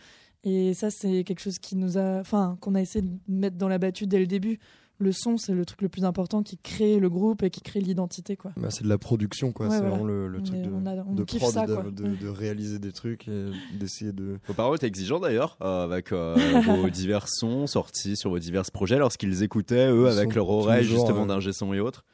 Et 0.45 0.73
ça, 0.75 0.91
c'est 0.91 1.25
quelque 1.25 1.41
chose 1.41 1.59
qui 1.59 1.77
nous 1.77 1.99
a, 1.99 2.21
enfin, 2.21 2.57
qu'on 2.61 2.75
a 2.75 2.81
essayé 2.81 3.03
de 3.03 3.11
mettre 3.29 3.57
dans 3.57 3.69
la 3.69 3.79
battue 3.79 4.07
dès 4.07 4.19
le 4.19 4.27
début. 4.27 4.59
Le 5.01 5.13
son, 5.13 5.37
c'est 5.37 5.53
le 5.55 5.65
truc 5.65 5.81
le 5.83 5.89
plus 5.89 6.05
important 6.05 6.43
qui 6.43 6.59
crée 6.59 6.99
le 6.99 7.09
groupe 7.09 7.45
et 7.45 7.51
qui 7.51 7.61
crée 7.61 7.81
l'identité, 7.81 8.37
quoi. 8.37 8.51
Bah, 8.57 8.69
c'est 8.71 8.83
de 8.83 8.89
la 8.89 8.99
production, 8.99 9.53
quoi. 9.53 9.67
Ouais, 9.67 9.73
c'est 9.73 9.79
voilà. 9.79 9.95
vraiment 9.95 10.07
le, 10.09 10.43
truc 10.43 10.57
est- 10.59 10.63
de, 10.63 10.71
on 10.73 10.87
a- 10.87 11.05
on 11.09 11.15
de 11.15 11.23
kiffe 11.23 11.41
prod, 11.41 11.53
ça, 11.55 11.67
de, 11.67 11.75
quoi. 11.75 11.85
de- 11.85 12.03
Ouais. 12.03 12.17
de 12.21 12.29
réaliser 12.29 12.81
des 12.81 12.91
trucs 12.91 13.29
et 13.29 13.47
d'essayer 13.79 14.11
de. 14.13 14.39
Vos 14.49 14.55
paroles 14.55 14.75
étaient 14.77 14.89
exigeants 14.89 15.21
d'ailleurs, 15.21 15.57
euh, 15.63 15.85
avec 15.85 16.11
euh, 16.11 16.35
vos 16.85 16.91
divers 16.91 17.29
sons 17.29 17.69
sortis 17.69 18.17
sur 18.17 18.31
vos 18.31 18.41
divers 18.41 18.65
projets 18.73 18.99
lorsqu'ils 18.99 19.45
écoutaient, 19.45 19.89
eux, 19.89 20.09
avec 20.09 20.35
leur 20.35 20.49
oreille 20.51 20.85
justement 20.85 21.23
euh, 21.23 21.27
d'ingé 21.27 21.53
son 21.53 21.73
et 21.73 21.79
autres. 21.81 22.05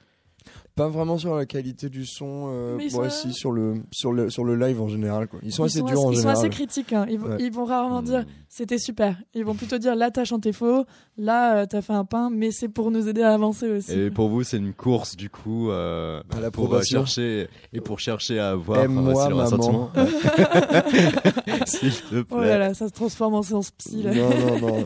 Pas 0.77 0.89
vraiment 0.89 1.19
sur 1.19 1.37
la 1.37 1.47
qualité 1.47 1.89
du 1.89 2.05
son, 2.05 2.49
euh, 2.49 2.75
Mais 2.77 2.87
ils 2.87 2.97
ouais, 2.97 3.09
sont- 3.09 3.29
si, 3.29 3.33
sur 3.33 3.53
le, 3.53 3.75
sur, 3.93 4.13
le, 4.13 4.29
sur 4.29 4.43
le 4.43 4.57
live 4.57 4.83
en 4.83 4.89
général, 4.89 5.29
quoi. 5.29 5.39
Ils 5.45 5.53
sont 5.53 5.63
Ils 5.63 5.67
assez 5.67 5.79
sont 5.79 5.85
durs 5.85 6.01
en 6.05 6.11
ils 6.11 6.17
sont 6.17 6.23
général. 6.23 6.37
assez 6.39 6.49
critiques. 6.49 6.93
hein. 6.93 7.07
Ils, 7.09 7.17
vont, 7.21 7.29
Ouais. 7.29 7.37
ils 7.39 7.53
vont 7.53 7.65
rarement 7.65 8.01
Hmm. 8.03 8.07
dire 8.07 8.25
c'était 8.49 8.79
super. 8.79 9.17
Ils 9.35 9.45
vont 9.45 9.55
plutôt 9.55 9.79
dire 9.79 9.95
là 9.95 10.11
t'as 10.11 10.25
chanté 10.25 10.53
faux, 10.53 10.85
là 11.17 11.59
euh, 11.59 11.67
t'as 11.71 11.81
fait 11.81 11.93
un 11.93 12.05
pain, 12.05 12.29
mais 12.29 12.51
c'est 12.51 12.69
pour 12.69 12.91
nous 12.91 13.09
aider 13.09 13.23
à 13.23 13.33
avancer 13.35 13.69
aussi. 13.69 13.93
Et 13.93 14.11
pour 14.11 14.29
vous, 14.29 14.43
c'est 14.43 14.57
une 14.57 14.73
course 14.73 15.15
du 15.15 15.31
coup 15.31 15.71
euh, 15.71 16.21
À 16.45 16.51
pour 16.51 16.75
euh, 16.75 16.83
chercher 16.83 17.47
et 17.73 17.81
pour 17.81 18.01
chercher 18.01 18.41
à 18.41 18.51
avoir 18.51 18.81
euh, 18.81 18.89
aussi 18.89 19.29
le 19.29 19.35
maman. 19.37 19.43
ressentiment. 19.45 19.91
S'il 21.67 21.93
te 21.93 22.09
plaît. 22.23 22.25
Oh 22.31 22.41
là 22.41 22.59
là, 22.59 22.75
ça 22.75 22.89
se 22.89 22.93
transforme 22.93 23.35
en 23.35 23.43
séance 23.43 23.71
psy 23.73 24.03
là. 24.03 24.13
Non, 24.15 24.29
non, 24.29 24.59
non. 24.69 24.85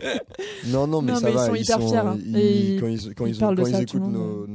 Non, 0.66 0.86
non, 0.86 1.02
mais 1.02 1.12
Non, 1.12 1.18
ça 1.18 1.26
mais 1.26 1.32
ils 1.32 1.36
va. 1.36 1.46
sont 1.46 1.54
hyper 1.54 1.80
fiers, 1.80 1.96
hein. 1.96 2.18
ils- 2.24 2.36
Et 2.36 2.74
ils- 2.74 2.80
quand 2.80 2.86
ils, 2.88 3.14
quand 3.14 3.26
ils 3.26 3.34
ils, 3.34 3.38
quand 3.40 3.54
ils 3.66 3.80
écoutent 3.82 4.02
nos, 4.02 4.46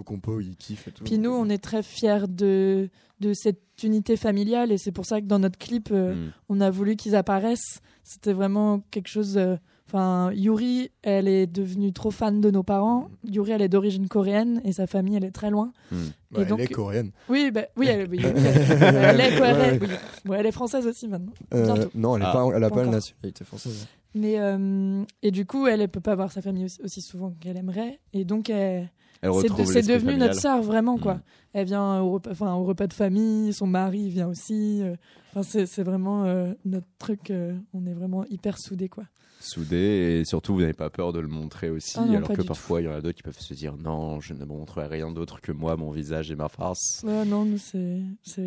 nos 0.00 0.04
compos, 0.04 0.40
ils 0.40 0.56
kiffent 0.56 0.88
et 0.88 0.92
tout. 0.92 1.04
Puis 1.04 1.18
nous, 1.18 1.30
on 1.30 1.48
est 1.48 1.58
très 1.62 1.82
fiers 1.82 2.26
de 2.28 2.88
de 3.20 3.34
cette 3.34 3.60
unité 3.84 4.16
familiale 4.16 4.72
et 4.72 4.78
c'est 4.78 4.92
pour 4.92 5.04
ça 5.04 5.20
que 5.20 5.26
dans 5.26 5.38
notre 5.38 5.58
clip, 5.58 5.90
euh, 5.92 6.14
Mm. 6.14 6.32
on 6.48 6.60
a 6.62 6.70
voulu 6.70 6.96
qu'ils 6.96 7.14
apparaissent. 7.14 7.80
C'était 8.02 8.32
vraiment 8.32 8.80
quelque 8.90 9.08
chose. 9.08 9.36
euh, 9.36 9.56
Enfin, 9.92 10.30
Yuri, 10.32 10.92
elle 11.02 11.26
est 11.26 11.48
devenue 11.48 11.92
trop 11.92 12.12
fan 12.12 12.40
de 12.40 12.48
nos 12.52 12.62
parents. 12.62 13.10
Yuri, 13.24 13.50
elle 13.50 13.60
est 13.62 13.68
d'origine 13.68 14.06
coréenne 14.06 14.60
et 14.64 14.70
sa 14.72 14.86
famille, 14.86 15.16
elle 15.16 15.24
est 15.24 15.32
très 15.32 15.50
loin. 15.50 15.72
Bah, 15.90 15.96
et 15.98 16.40
elle 16.42 16.46
donc- 16.46 16.60
est 16.60 16.68
coréenne. 16.68 17.10
Oui, 17.28 17.50
bah, 17.50 17.62
oui, 17.76 17.88
elle, 17.88 18.08
oui, 18.08 18.18
est 18.24 19.36
coréenne. 19.36 19.80
Ouais. 19.82 19.88
oui. 19.88 19.88
Bon, 20.24 20.34
elle 20.34 20.46
est 20.46 20.52
française 20.52 20.86
aussi 20.86 21.08
maintenant. 21.08 21.32
Euh, 21.54 21.86
non, 21.96 22.14
elle 22.16 22.22
n'a 22.22 22.30
Ah. 22.30 22.32
pas, 22.32 22.46
elle 22.56 22.62
a 22.64 22.68
Pas 22.70 22.76
pas 22.76 22.84
la 22.84 22.90
nationalité 22.92 23.44
française. 23.44 23.88
Mais 24.14 24.38
euh, 24.38 25.02
et 25.24 25.32
du 25.32 25.44
coup, 25.44 25.66
elle, 25.66 25.80
elle 25.80 25.88
peut 25.88 26.00
pas 26.00 26.14
voir 26.14 26.30
sa 26.30 26.40
famille 26.40 26.66
aussi, 26.66 26.80
aussi 26.82 27.00
souvent 27.02 27.34
qu'elle 27.40 27.56
aimerait. 27.56 27.98
Et 28.12 28.24
donc, 28.24 28.48
Elle 28.48 28.88
c'est 29.22 29.86
devenu 29.86 30.16
notre 30.16 30.34
sœur 30.40 30.62
vraiment 30.62 30.98
quoi. 30.98 31.14
Mm. 31.14 31.22
Elle 31.52 31.66
vient 31.66 32.00
au 32.00 32.12
repas, 32.12 32.30
enfin 32.30 32.54
au 32.54 32.64
repas 32.64 32.86
de 32.86 32.92
famille, 32.92 33.52
son 33.52 33.66
mari 33.66 34.08
vient 34.08 34.28
aussi. 34.28 34.80
euh, 34.82 34.94
Enfin, 35.34 35.42
c'est 35.66 35.82
vraiment 35.84 36.24
euh, 36.24 36.52
notre 36.64 36.86
truc. 36.98 37.30
euh, 37.30 37.54
on 37.72 37.86
est 37.86 37.92
vraiment 37.92 38.24
hyper 38.30 38.58
soudés 38.58 38.88
quoi. 38.88 39.04
soudés 39.40 40.18
et 40.20 40.24
surtout 40.24 40.54
vous 40.54 40.60
n'avez 40.60 40.72
pas 40.72 40.90
peur 40.90 41.12
de 41.12 41.20
le 41.20 41.28
montrer 41.28 41.70
aussi, 41.70 41.92
Ah 41.96 42.04
non, 42.04 42.16
alors 42.16 42.28
que 42.32 42.42
parfois 42.42 42.80
il 42.80 42.84
y 42.84 42.88
en 42.88 42.92
a 42.92 43.00
d'autres 43.00 43.16
qui 43.16 43.22
peuvent 43.22 43.38
se 43.38 43.54
dire 43.54 43.76
non, 43.76 44.20
je 44.20 44.34
ne 44.34 44.44
montrerai 44.44 44.86
rien 44.88 45.10
d'autre 45.12 45.40
que 45.40 45.52
moi, 45.52 45.76
mon 45.76 45.90
visage 45.92 46.30
et 46.30 46.36
ma 46.36 46.48
farce. 46.48 47.02
Ouais, 47.04 47.24
non, 47.24 47.44
nous, 47.44 47.58
c'est, 47.58 48.02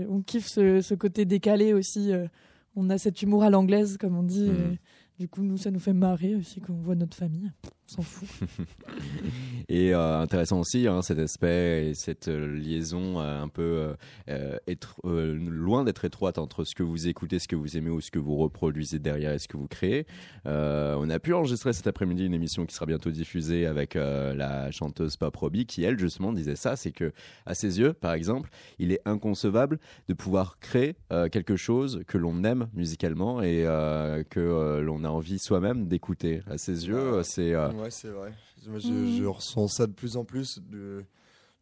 on 0.09 0.21
kiffe 0.21 0.47
ce, 0.47 0.81
ce 0.81 0.93
côté 0.93 1.23
décalé 1.25 1.73
aussi. 1.73 2.11
euh, 2.11 2.27
on 2.75 2.89
a 2.89 2.97
cet 2.97 3.21
humour 3.21 3.43
à 3.43 3.49
l'anglaise, 3.49 3.97
comme 3.97 4.17
on 4.17 4.23
dit. 4.23 4.47
Et 4.49 4.79
du 5.19 5.27
coup, 5.29 5.43
nous, 5.43 5.57
ça 5.57 5.69
nous 5.71 5.79
fait 5.79 5.93
marrer 5.93 6.35
aussi 6.35 6.59
quand 6.59 6.73
on 6.73 6.81
voit 6.81 6.95
notre 6.95 7.15
famille. 7.15 7.51
On 7.85 7.95
s'en 7.95 8.01
fout. 8.01 8.29
Et 9.69 9.93
euh, 9.93 10.19
intéressant 10.19 10.59
aussi 10.59 10.87
hein, 10.87 11.01
cet 11.01 11.19
aspect 11.19 11.87
et 11.89 11.93
cette 11.93 12.27
euh, 12.27 12.47
liaison 12.47 13.19
euh, 13.19 13.41
un 13.41 13.47
peu 13.47 13.95
euh, 14.29 14.57
euh, 15.05 15.35
loin 15.35 15.83
d'être 15.83 16.05
étroite 16.05 16.37
entre 16.37 16.63
ce 16.63 16.75
que 16.75 16.83
vous 16.83 17.07
écoutez, 17.07 17.39
ce 17.39 17.47
que 17.47 17.55
vous 17.55 17.77
aimez 17.77 17.89
ou 17.89 18.01
ce 18.01 18.11
que 18.11 18.19
vous 18.19 18.35
reproduisez 18.35 18.99
derrière 18.99 19.31
et 19.33 19.39
ce 19.39 19.47
que 19.47 19.57
vous 19.57 19.67
créez. 19.67 20.05
Euh, 20.45 20.95
on 20.99 21.09
a 21.09 21.19
pu 21.19 21.33
enregistrer 21.33 21.73
cet 21.73 21.87
après-midi 21.87 22.25
une 22.25 22.33
émission 22.33 22.65
qui 22.65 22.73
sera 22.75 22.85
bientôt 22.85 23.09
diffusée 23.11 23.65
avec 23.65 23.95
euh, 23.95 24.33
la 24.33 24.71
chanteuse 24.71 25.17
Pop 25.17 25.35
Robbie 25.35 25.65
qui 25.65 25.83
elle 25.83 25.97
justement 25.99 26.33
disait 26.33 26.55
ça, 26.55 26.75
c'est 26.75 26.91
que 26.91 27.13
à 27.45 27.53
ses 27.53 27.79
yeux 27.79 27.93
par 27.93 28.13
exemple, 28.13 28.49
il 28.79 28.91
est 28.91 29.01
inconcevable 29.05 29.79
de 30.07 30.13
pouvoir 30.13 30.59
créer 30.59 30.95
euh, 31.11 31.29
quelque 31.29 31.55
chose 31.55 32.01
que 32.07 32.17
l'on 32.17 32.43
aime 32.43 32.67
musicalement 32.73 33.41
et 33.41 33.65
euh, 33.65 34.23
que 34.29 34.39
euh, 34.39 34.81
l'on 34.81 35.03
a 35.03 35.09
envie 35.09 35.39
soi-même 35.39 35.87
d'écouter. 35.87 36.41
À 36.49 36.57
ses 36.57 36.87
yeux, 36.87 36.95
euh, 36.95 37.23
c'est 37.23 37.53
euh, 37.53 37.69
Ouais, 37.73 37.91
c'est 37.91 38.09
vrai. 38.09 38.33
Moi, 38.67 38.79
je, 38.79 38.87
Mhm. 38.93 39.17
je 39.17 39.23
ressens 39.25 39.67
ça 39.67 39.87
de 39.87 39.91
plus 39.93 40.15
en 40.17 40.23
plus. 40.25 40.59
De, 40.59 41.03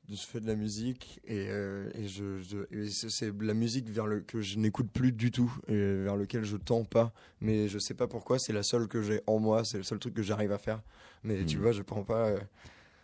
de- 0.10 0.16
je 0.16 0.22
fais 0.22 0.40
de 0.40 0.48
la 0.48 0.56
musique 0.56 1.20
et, 1.26 1.48
euh, 1.50 1.90
et, 1.96 2.08
je, 2.08 2.42
je- 2.42 2.76
et 2.76 2.90
c'est- 2.90 3.32
la 3.42 3.54
musique 3.54 3.90
vers 3.90 4.08
le, 4.08 4.20
que 4.22 4.42
je 4.42 4.58
n'écoute 4.58 4.90
plus 4.92 5.12
du 5.12 5.32
tout 5.32 5.52
et 5.68 5.74
vers 6.04 6.16
lequel 6.18 6.44
je 6.44 6.58
tends 6.58 6.84
pas. 6.84 7.14
Mais 7.40 7.68
je 7.68 7.80
sais 7.80 7.94
pas 7.94 8.08
pourquoi, 8.08 8.38
c'est 8.40 8.54
la 8.54 8.64
seule 8.64 8.88
que 8.88 9.02
j'ai 9.02 9.22
en 9.28 9.40
moi, 9.40 9.64
c'est 9.64 9.78
le 9.78 9.84
seul 9.84 10.00
truc 10.00 10.14
que 10.14 10.24
j'arrive 10.24 10.52
à 10.52 10.58
faire. 10.58 10.82
Mais 11.24 11.46
tu 11.46 11.58
Mhm. 11.58 11.64
vois, 11.64 11.72
je 11.72 11.82
prends 11.82 12.04
pas. 12.04 12.28
euh, 12.30 12.40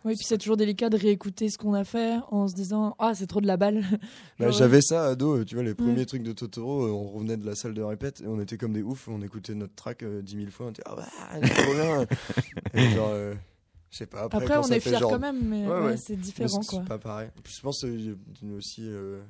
Oui, 0.04 0.14
puis 0.14 0.24
c'est 0.24 0.38
toujours 0.38 0.56
délicat 0.56 0.88
de 0.90 0.96
réécouter 0.96 1.50
ce 1.50 1.58
qu'on 1.58 1.74
a 1.74 1.84
fait 1.84 2.18
en 2.30 2.46
se 2.48 2.54
disant 2.54 2.94
Ah, 2.98 3.14
c'est 3.14 3.26
trop 3.26 3.40
de 3.40 3.46
la 3.46 3.56
balle. 3.56 3.82
Bah, 4.38 4.46
Genre, 4.46 4.52
J'avais 4.52 4.80
ça 4.80 5.06
ado, 5.08 5.38
euh, 5.38 5.44
tu 5.44 5.54
vois, 5.56 5.64
les 5.64 5.70
Ouais. 5.70 5.74
premiers 5.74 6.06
trucs 6.06 6.22
de 6.22 6.32
Totoro, 6.32 6.84
euh, 6.86 6.90
on 6.90 7.08
revenait 7.08 7.36
de 7.36 7.44
la 7.44 7.54
salle 7.56 7.74
de 7.74 7.82
répète 7.82 8.20
et 8.20 8.26
on 8.28 8.40
était 8.40 8.56
comme 8.56 8.72
des 8.72 8.82
oufs, 8.82 9.08
on 9.08 9.20
écoutait 9.22 9.54
notre 9.54 9.74
track 9.74 10.02
euh, 10.04 10.22
10 10.22 10.36
000 10.36 10.50
fois, 10.50 10.66
on 10.66 10.70
était 10.70 10.82
ah 10.86 10.94
bah, 10.96 11.06
c'est 11.42 11.62
trop 11.62 11.74
bien. 11.74 12.06
et 12.74 12.90
genre, 12.90 13.10
euh, 13.12 13.34
je 13.90 13.96
sais 13.98 14.06
pas, 14.06 14.22
après, 14.22 14.38
Après, 14.44 14.56
on 14.58 14.62
est 14.70 14.80
fiers 14.80 14.98
genre- 14.98 15.10
quand 15.10 15.18
même, 15.18 15.42
mais 15.42 15.66
Ouais, 15.66 15.72
ouais, 15.74 15.84
ouais. 15.86 15.96
c'est 15.96 16.16
différent. 16.16 16.62
c'est 16.62 16.68
quoi. 16.76 16.84
pas 16.84 16.98
pareil. 16.98 17.28
Je 17.44 17.60
pense 17.60 17.82
une 17.82 18.56
aussi, 18.56 18.82
euh, 18.86 19.20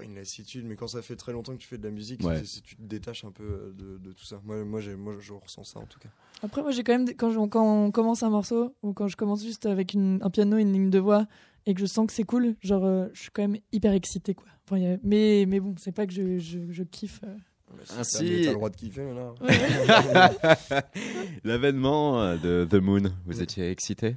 pas 0.00 0.06
une 0.06 0.14
lassitude, 0.16 0.64
mais 0.66 0.76
quand 0.76 0.88
ça 0.88 1.02
fait 1.02 1.16
très 1.16 1.32
longtemps 1.32 1.52
que 1.52 1.58
tu 1.58 1.68
fais 1.68 1.78
de 1.78 1.84
la 1.84 1.90
musique, 1.90 2.24
Ouais. 2.24 2.42
tu 2.42 2.76
te 2.76 2.82
détaches 2.82 3.24
un 3.24 3.30
peu 3.30 3.44
euh, 3.44 3.72
de, 3.76 3.98
de 3.98 4.12
tout 4.12 4.24
ça. 4.24 4.40
Moi, 4.44 4.64
moi, 4.64 4.80
j'ai- 4.80 4.96
moi, 4.96 5.14
je 5.20 5.32
ressens 5.32 5.64
ça 5.64 5.80
en 5.80 5.86
tout 5.86 5.98
cas. 5.98 6.08
Après, 6.42 6.62
moi, 6.62 6.70
j'ai 6.70 6.82
quand 6.82 6.92
même, 6.96 7.08
quand, 7.16 7.30
je- 7.30 7.46
quand 7.48 7.84
on 7.86 7.90
commence 7.90 8.22
un 8.22 8.30
morceau, 8.30 8.74
ou 8.82 8.92
quand 8.92 9.08
je 9.08 9.16
commence 9.16 9.42
juste 9.42 9.66
avec 9.66 9.94
une- 9.94 10.18
un 10.22 10.30
piano, 10.30 10.56
une 10.56 10.72
ligne 10.72 10.90
de 10.90 10.98
voix, 10.98 11.26
et 11.66 11.74
que 11.74 11.80
je 11.80 11.86
sens 11.86 12.06
que 12.06 12.12
c'est 12.12 12.24
cool, 12.24 12.54
genre, 12.62 12.84
euh, 12.84 13.08
je 13.12 13.22
suis 13.22 13.30
quand 13.30 13.42
même 13.42 13.58
hyper 13.72 13.92
excitée, 13.92 14.34
quoi. 14.34 14.46
Enfin, 14.66 14.80
a- 14.82 14.96
mais, 15.02 15.44
mais 15.46 15.60
bon, 15.60 15.74
c'est 15.78 15.92
pas 15.92 16.06
que 16.06 16.12
je, 16.12 16.38
je, 16.38 16.58
je 16.70 16.82
kiffe. 16.82 17.20
euh. 17.24 17.34
Ah, 17.96 18.02
si 18.02 18.16
si. 18.16 18.24
t'as 18.42 18.48
le 18.50 18.54
droit 18.54 18.70
de 18.70 18.76
kiffer 18.76 19.02
maintenant. 19.02 19.34
L'avènement 21.44 22.20
euh, 22.20 22.36
de 22.36 22.66
The 22.68 22.82
Moon, 22.82 23.02
vous 23.26 23.42
étiez 23.42 23.70
excité 23.70 24.16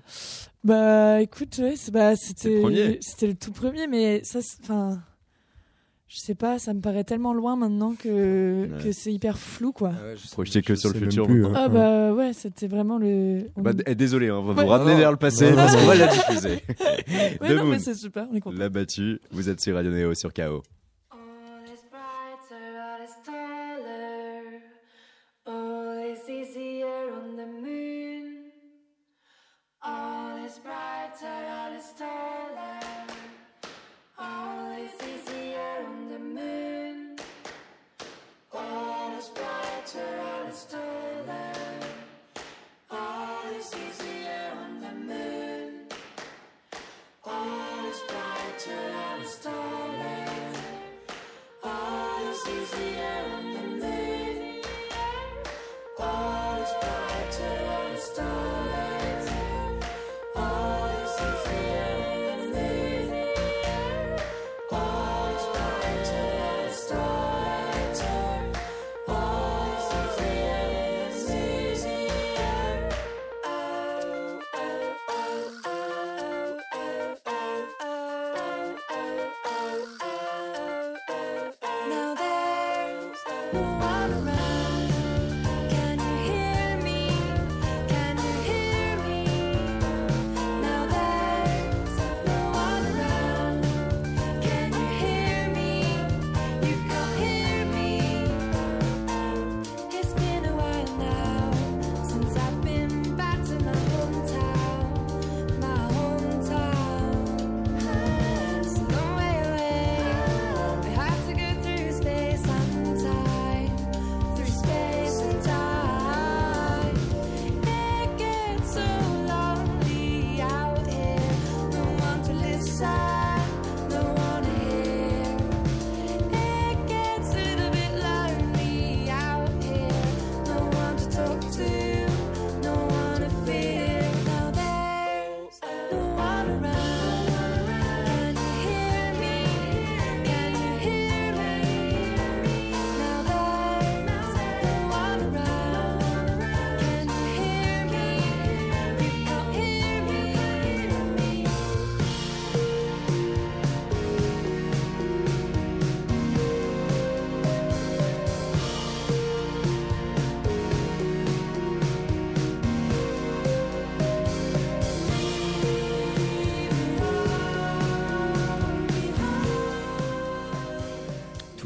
Bah, 0.64 1.22
écoute, 1.22 1.58
ouais, 1.60 1.76
c'est- 1.76 1.92
bah, 1.92 2.16
c'était, 2.16 2.98
c'était 3.02 3.28
le 3.28 3.36
tout 3.36 3.52
premier, 3.52 3.86
mais 3.88 4.24
ça, 4.24 4.42
c'est- 4.42 4.58
enfin, 4.64 5.02
je 6.14 6.20
sais 6.20 6.36
pas, 6.36 6.60
ça 6.60 6.74
me 6.76 6.80
paraît 6.80 7.04
tellement 7.04 7.34
loin 7.34 7.56
maintenant 7.56 7.96
que, 7.96 8.68
Ouais. 8.72 8.84
que 8.84 8.92
c'est 8.92 9.12
hyper 9.12 9.38
flou, 9.40 9.72
quoi. 9.72 9.92
Ah 10.00 10.04
ouais, 10.04 10.14
je 10.16 10.22
sais- 10.28 10.34
Projeté 10.34 10.62
que 10.62 10.76
je 10.76 10.80
sur 10.80 10.94
le 10.94 11.00
futur 11.00 11.26
plus, 11.26 11.42
maintenant. 11.42 11.56
hein. 11.58 11.62
Ah 11.66 11.70
bah 11.70 12.14
ouais, 12.14 12.34
c'était 12.34 12.68
vraiment 12.68 13.00
le. 13.00 13.48
on- 13.56 13.62
Bah, 13.64 13.72
eh, 13.88 13.96
désolé, 13.96 14.30
hein, 14.30 14.36
on 14.38 14.44
va 14.44 14.54
Ouais. 14.54 14.64
vous 14.64 14.70
ramener 14.70 14.92
Non, 14.94 14.98
vers 15.00 15.12
le 15.12 15.18
passé 15.18 15.50
non, 15.50 15.56
parce 15.56 15.76
qu'on 15.76 15.86
va 15.88 15.96
la 15.96 16.08
diffuser. 16.08 16.60
Ouais, 17.42 17.56
non, 17.56 17.64
Moon, 17.64 17.72
mais 17.72 17.80
c'est 17.80 17.96
super, 17.96 18.28
on 18.32 18.36
est 18.36 18.42
content. 18.42 18.58
l'a 18.60 18.70
battu, 18.70 19.20
vous 19.32 19.50
êtes 19.50 19.60
sur 19.60 19.74
Radio 19.76 19.92
Néo 19.92 20.14
sur 20.14 20.32
KO. 20.34 20.62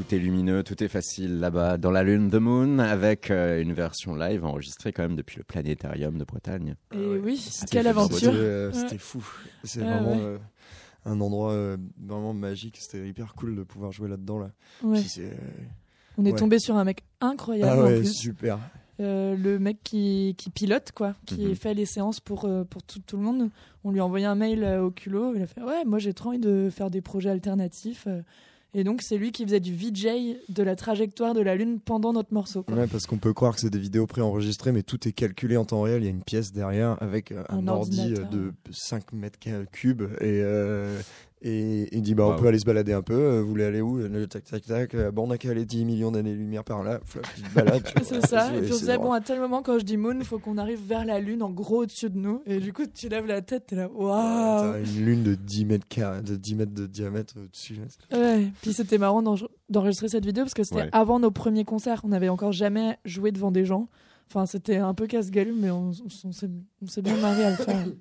Tout 0.08 0.16
est 0.16 0.20
lumineux, 0.20 0.64
tout 0.64 0.82
est 0.82 0.88
facile 0.88 1.40
là-bas 1.42 1.78
dans 1.78 1.92
la 1.92 2.02
lune 2.02 2.30
The 2.32 2.36
Moon 2.36 2.80
avec 2.80 3.30
euh, 3.30 3.62
une 3.62 3.74
version 3.74 4.16
live 4.16 4.46
enregistrée 4.46 4.94
quand 4.94 5.02
même 5.04 5.18
depuis 5.18 5.36
le 5.38 5.44
planétarium 5.44 6.18
de 6.18 6.24
Bretagne. 6.24 6.76
Et 6.94 6.98
ouais. 6.98 7.20
oui, 7.22 7.36
C'était 7.38 7.78
quelle 7.78 7.88
aventure. 7.88 8.18
C'était 8.20 8.32
euh, 8.34 8.72
Ouais. 8.72 8.98
fou. 9.00 9.26
C'est 9.66 9.82
Ouais, 9.82 9.86
vraiment 9.86 10.14
ouais. 10.14 10.22
euh, 10.24 10.38
un 11.06 11.20
endroit 11.20 11.52
euh, 11.52 11.76
vraiment 12.02 12.34
magique. 12.34 12.78
C'était 12.80 13.06
hyper 13.06 13.34
cool 13.36 13.58
de 13.58 13.64
pouvoir 13.64 13.92
jouer 13.92 14.08
là-dedans. 14.08 14.40
Là. 14.40 14.52
Ouais. 14.82 15.02
Euh, 15.18 15.30
On 16.18 16.24
est 16.26 16.32
Ouais. 16.32 16.38
tombé 16.40 16.60
sur 16.60 16.78
un 16.78 16.86
mec 16.86 17.04
incroyable 17.20 17.82
Ah 17.82 17.86
en 17.86 18.00
plus. 18.00 18.14
super. 18.14 18.60
euh, 19.02 19.36
le 19.36 19.60
mec 19.60 19.78
qui, 19.84 20.36
qui 20.38 20.50
pilote, 20.52 20.94
quoi, 20.96 21.16
qui 21.26 21.48
Mhm. 21.48 21.56
fait 21.56 21.74
les 21.74 21.86
séances 21.86 22.22
pour, 22.22 22.46
euh, 22.46 22.64
pour 22.64 22.82
tout, 22.82 23.00
tout 23.06 23.18
le 23.18 23.24
monde. 23.24 23.50
On 23.84 23.92
lui 23.92 24.00
a 24.00 24.06
envoyé 24.06 24.26
un 24.26 24.36
mail 24.36 24.64
euh, 24.64 24.84
au 24.86 24.90
culot. 24.90 25.34
Il 25.36 25.42
a 25.42 25.48
fait 25.48 25.62
Ouais, 25.62 25.84
moi 25.86 26.00
j'ai 26.00 26.14
trop 26.14 26.30
envie 26.30 26.40
de 26.40 26.70
faire 26.72 26.90
des 26.90 27.02
projets 27.02 27.30
alternatifs. 27.30 28.08
Et 28.78 28.84
donc, 28.84 29.02
c'est 29.02 29.18
lui 29.18 29.32
qui 29.32 29.44
faisait 29.44 29.60
du 29.60 29.74
VJ 29.74 30.38
de 30.50 30.62
la 30.62 30.76
trajectoire 30.76 31.34
de 31.34 31.42
la 31.42 31.56
Lune 31.56 31.80
pendant 31.80 32.14
notre 32.14 32.32
morceau. 32.32 32.62
Quoi. 32.62 32.76
Ouais, 32.76 32.86
parce 32.86 33.08
qu'on 33.08 33.18
peut 33.18 33.34
croire 33.34 33.56
que 33.56 33.62
c'est 33.62 33.72
des 33.72 33.80
vidéos 33.80 34.06
préenregistrées, 34.06 34.72
mais 34.72 34.84
tout 34.84 35.08
est 35.08 35.14
calculé 35.14 35.58
en 35.58 35.66
temps 35.66 35.82
réel. 35.82 36.04
Il 36.04 36.06
y 36.06 36.08
a 36.08 36.12
une 36.12 36.22
pièce 36.22 36.54
derrière 36.54 36.96
avec 37.02 37.32
euh, 37.32 37.44
un, 37.50 37.58
Un 37.58 37.68
ordi 37.70 38.14
euh, 38.14 38.24
de 38.26 38.54
5 38.70 39.14
mètres 39.14 39.40
cubes 39.72 40.04
et, 40.22 40.42
euh, 40.44 41.02
et 41.42 41.96
il 41.96 42.02
dit 42.02 42.16
bah, 42.16 42.26
Wow. 42.28 42.34
on 42.34 42.36
peut 42.38 42.48
aller 42.48 42.58
se 42.60 42.66
balader 42.66 42.94
un 42.94 43.02
peu. 43.02 43.14
euh, 43.14 43.42
Vous 43.42 43.50
voulez 43.50 43.64
aller 43.66 43.82
où? 43.82 44.00
Euh, 44.00 44.26
Tac, 44.28 44.44
tac, 44.44 44.66
tac. 44.66 44.96
euh, 44.96 45.12
Bon, 45.12 45.28
on 45.28 45.32
a 45.32 45.38
qu'à 45.38 45.52
aller 45.52 45.66
10 45.66 45.86
millions 45.86 46.12
d'années-lumière 46.12 46.64
par 46.64 46.84
là. 46.84 47.00
Flop, 47.06 47.22
tu 47.36 47.42
te 47.44 47.54
balades, 47.54 47.84
tu 47.84 47.94
vois. 48.00 48.04
C'est 48.04 48.26
ça. 48.28 48.56
Et 48.56 48.62
puis 48.62 48.72
on 48.72 48.76
se 48.76 48.80
disait, 48.80 48.98
bon, 48.98 49.12
à 49.12 49.22
tel 49.22 49.40
moment, 49.40 49.62
quand 49.62 49.78
je 49.80 49.84
dis 49.86 49.98
moon, 49.98 50.16
il 50.18 50.26
faut 50.26 50.40
qu'on 50.40 50.58
arrive 50.58 50.80
vers 50.88 51.06
la 51.06 51.20
lune, 51.20 51.44
en 51.44 51.52
gros 51.52 51.84
au-dessus 51.84 52.10
de 52.10 52.18
nous. 52.18 52.42
Et 52.46 52.60
du 52.60 52.74
coup, 52.74 52.84
tu 52.92 53.08
lèves 53.10 53.26
la 53.28 53.42
tête, 53.42 53.68
t'es 53.68 53.76
là, 53.76 53.88
waouh! 53.88 54.74
T'as 54.74 54.80
une 54.80 55.06
lune 55.06 55.24
de 55.24 55.36
10 55.36 55.66
mètres, 55.66 55.88
de 56.24 56.36
10 56.36 56.56
mètres 56.56 56.74
de 56.74 56.88
diamètre 56.88 57.36
au-dessus. 57.38 57.76
Ouais. 58.12 58.48
Puis 58.62 58.74
c'était 58.74 58.98
marrant 58.98 59.22
d'en- 59.22 59.36
d'enregistrer 59.70 60.08
cette 60.10 60.26
vidéo 60.26 60.44
parce 60.44 60.54
que 60.56 60.64
c'était 60.64 60.82
Ouais. 60.84 60.90
avant 60.92 61.20
nos 61.20 61.32
premiers 61.32 61.66
concerts. 61.66 62.02
On 62.04 62.08
n'avait 62.10 62.30
encore 62.30 62.52
jamais 62.52 62.98
joué 63.06 63.32
devant 63.32 63.52
des 63.52 63.64
gens. 63.66 63.88
Enfin, 64.30 64.46
c'était 64.46 64.78
un 64.78 64.94
peu 64.94 65.08
casse-gueule, 65.08 65.54
mais 65.58 65.70
on, 65.70 65.92
on 66.26 66.32
s'est 66.34 66.50
on 66.82 66.88
s'est 66.88 67.02
bien 67.02 67.16
marré 67.18 67.46
à 67.46 67.52
le 67.52 67.56
faire. 67.56 67.86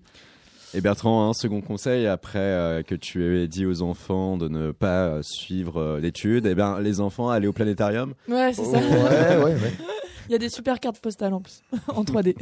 Et 0.76 0.82
Bertrand, 0.82 1.30
un 1.30 1.32
second 1.32 1.62
conseil 1.62 2.06
après 2.06 2.38
euh, 2.38 2.82
que 2.82 2.94
tu 2.94 3.24
aies 3.34 3.48
dit 3.48 3.64
aux 3.64 3.80
enfants 3.80 4.36
de 4.36 4.46
ne 4.46 4.72
pas 4.72 5.06
euh, 5.06 5.22
suivre 5.22 5.80
euh, 5.80 6.00
l'étude, 6.00 6.44
eh 6.44 6.54
ben 6.54 6.80
les 6.80 7.00
enfants 7.00 7.30
aller 7.30 7.46
au 7.46 7.54
planétarium. 7.54 8.12
Ouais, 8.28 8.52
c'est 8.52 8.62
ça. 8.62 8.76
Ouais, 8.76 9.36
ouais, 9.38 9.54
ouais. 9.54 9.72
Il 10.28 10.32
y 10.32 10.34
a 10.34 10.38
des 10.38 10.50
super 10.50 10.78
cartes 10.78 11.00
postales 11.00 11.32
en 11.32 11.40
plus, 11.40 11.62
en 11.88 12.02
3D. 12.04 12.36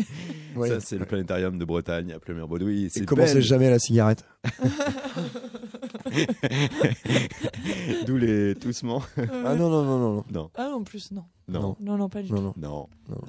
Ouais. 0.56 0.68
Ça 0.68 0.80
c'est 0.80 0.98
le 0.98 1.04
planétarium 1.04 1.58
de 1.58 1.64
Bretagne 1.64 2.12
à 2.12 2.18
Plumeur-Baudouin. 2.18 2.88
Et 2.96 3.04
commencez 3.04 3.34
belle. 3.34 3.42
jamais 3.44 3.66
à 3.68 3.70
la 3.70 3.78
cigarette? 3.78 4.24
D'où 8.06 8.16
les 8.16 8.54
toussements. 8.54 9.02
Ah 9.16 9.54
non, 9.54 9.70
non, 9.70 9.84
non, 9.84 9.98
non. 9.98 10.14
non. 10.14 10.24
Non, 10.32 10.50
Ah, 10.54 10.70
en 10.74 10.82
plus, 10.82 11.10
non. 11.12 11.24
non, 11.48 11.76
Non, 11.80 11.96
non, 11.96 12.08
pas 12.08 12.22
du 12.22 12.32
Non, 12.32 12.52
tout. 12.52 12.60
non. 12.60 12.68
non. 12.68 12.88
Non. 13.08 13.20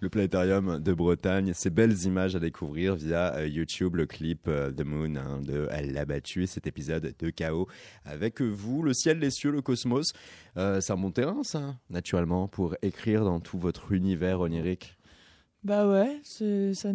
Le 0.00 0.08
planétarium 0.08 0.78
de 0.78 0.92
Bretagne, 0.92 1.52
ces 1.54 1.70
belles 1.70 2.02
images 2.04 2.36
à 2.36 2.40
découvrir 2.40 2.94
via 2.94 3.34
euh, 3.36 3.46
YouTube, 3.46 3.96
le 3.96 4.06
clip 4.06 4.46
euh, 4.48 4.70
The 4.72 4.84
Moon 4.84 5.16
hein, 5.16 5.40
de 5.42 5.68
Elle 5.70 5.92
l'a 5.92 6.04
battu, 6.04 6.46
cet 6.46 6.66
épisode 6.66 7.14
de 7.18 7.30
Chaos. 7.30 7.68
Avec 8.04 8.40
vous, 8.40 8.82
le 8.82 8.92
ciel, 8.92 9.18
les 9.18 9.30
cieux, 9.30 9.50
le 9.50 9.62
cosmos. 9.62 10.12
Euh, 10.56 10.80
c'est 10.80 10.92
un 10.92 10.96
bon 10.96 11.10
terrain, 11.10 11.42
ça, 11.42 11.76
naturellement, 11.90 12.48
pour 12.48 12.74
écrire 12.82 13.24
dans 13.24 13.40
tout 13.40 13.58
votre 13.58 13.92
univers 13.92 14.40
onirique. 14.40 14.96
Bah 15.64 15.88
ouais, 15.88 16.20
ça, 16.24 16.44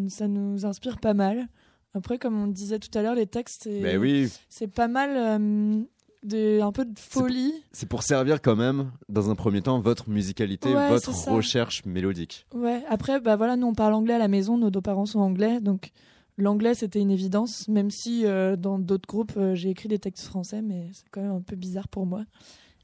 ça 0.09 0.27
nous 0.27 0.65
inspire 0.65 0.99
pas 0.99 1.13
mal. 1.13 1.47
Après, 1.93 2.17
comme 2.17 2.39
on 2.41 2.47
disait 2.47 2.79
tout 2.79 2.95
à 2.97 3.01
l'heure, 3.01 3.15
les 3.15 3.27
textes, 3.27 3.63
c'est 3.63 3.97
oui, 3.97 4.29
pas 4.75 4.87
mal 4.87 5.09
euh, 5.15 5.81
de, 6.23 6.61
un 6.61 6.71
peu 6.71 6.85
de 6.85 6.99
folie. 6.99 7.53
c'est 7.71 7.87
pour 7.87 8.03
servir 8.03 8.41
quand 8.41 8.55
même, 8.55 8.91
dans 9.09 9.29
un 9.29 9.35
premier 9.35 9.61
temps, 9.61 9.79
votre 9.79 10.09
musicalité, 10.09 10.73
Ouais, 10.73 10.89
votre 10.89 11.11
recherche 11.29 11.85
mélodique. 11.85 12.45
Ouais, 12.53 12.83
après, 12.87 13.19
bah 13.19 13.35
voilà, 13.35 13.55
nous 13.55 13.67
on 13.67 13.73
parle 13.73 13.93
anglais 13.93 14.13
à 14.13 14.19
la 14.19 14.27
maison, 14.27 14.57
nos 14.57 14.69
deux 14.69 14.81
parents 14.81 15.05
sont 15.05 15.19
anglais, 15.19 15.59
donc 15.59 15.91
l'anglais 16.37 16.75
c'était 16.75 16.99
une 16.99 17.11
évidence, 17.11 17.67
même 17.67 17.89
si 17.89 18.25
euh, 18.25 18.55
dans 18.55 18.77
d'autres 18.77 19.07
groupes 19.07 19.33
euh, 19.37 19.55
j'ai 19.55 19.69
écrit 19.69 19.87
des 19.87 19.99
textes 19.99 20.25
français, 20.25 20.61
mais 20.61 20.89
c'est 20.93 21.09
quand 21.09 21.21
même 21.21 21.31
un 21.31 21.41
peu 21.41 21.55
bizarre 21.55 21.87
pour 21.87 22.05
moi. 22.05 22.25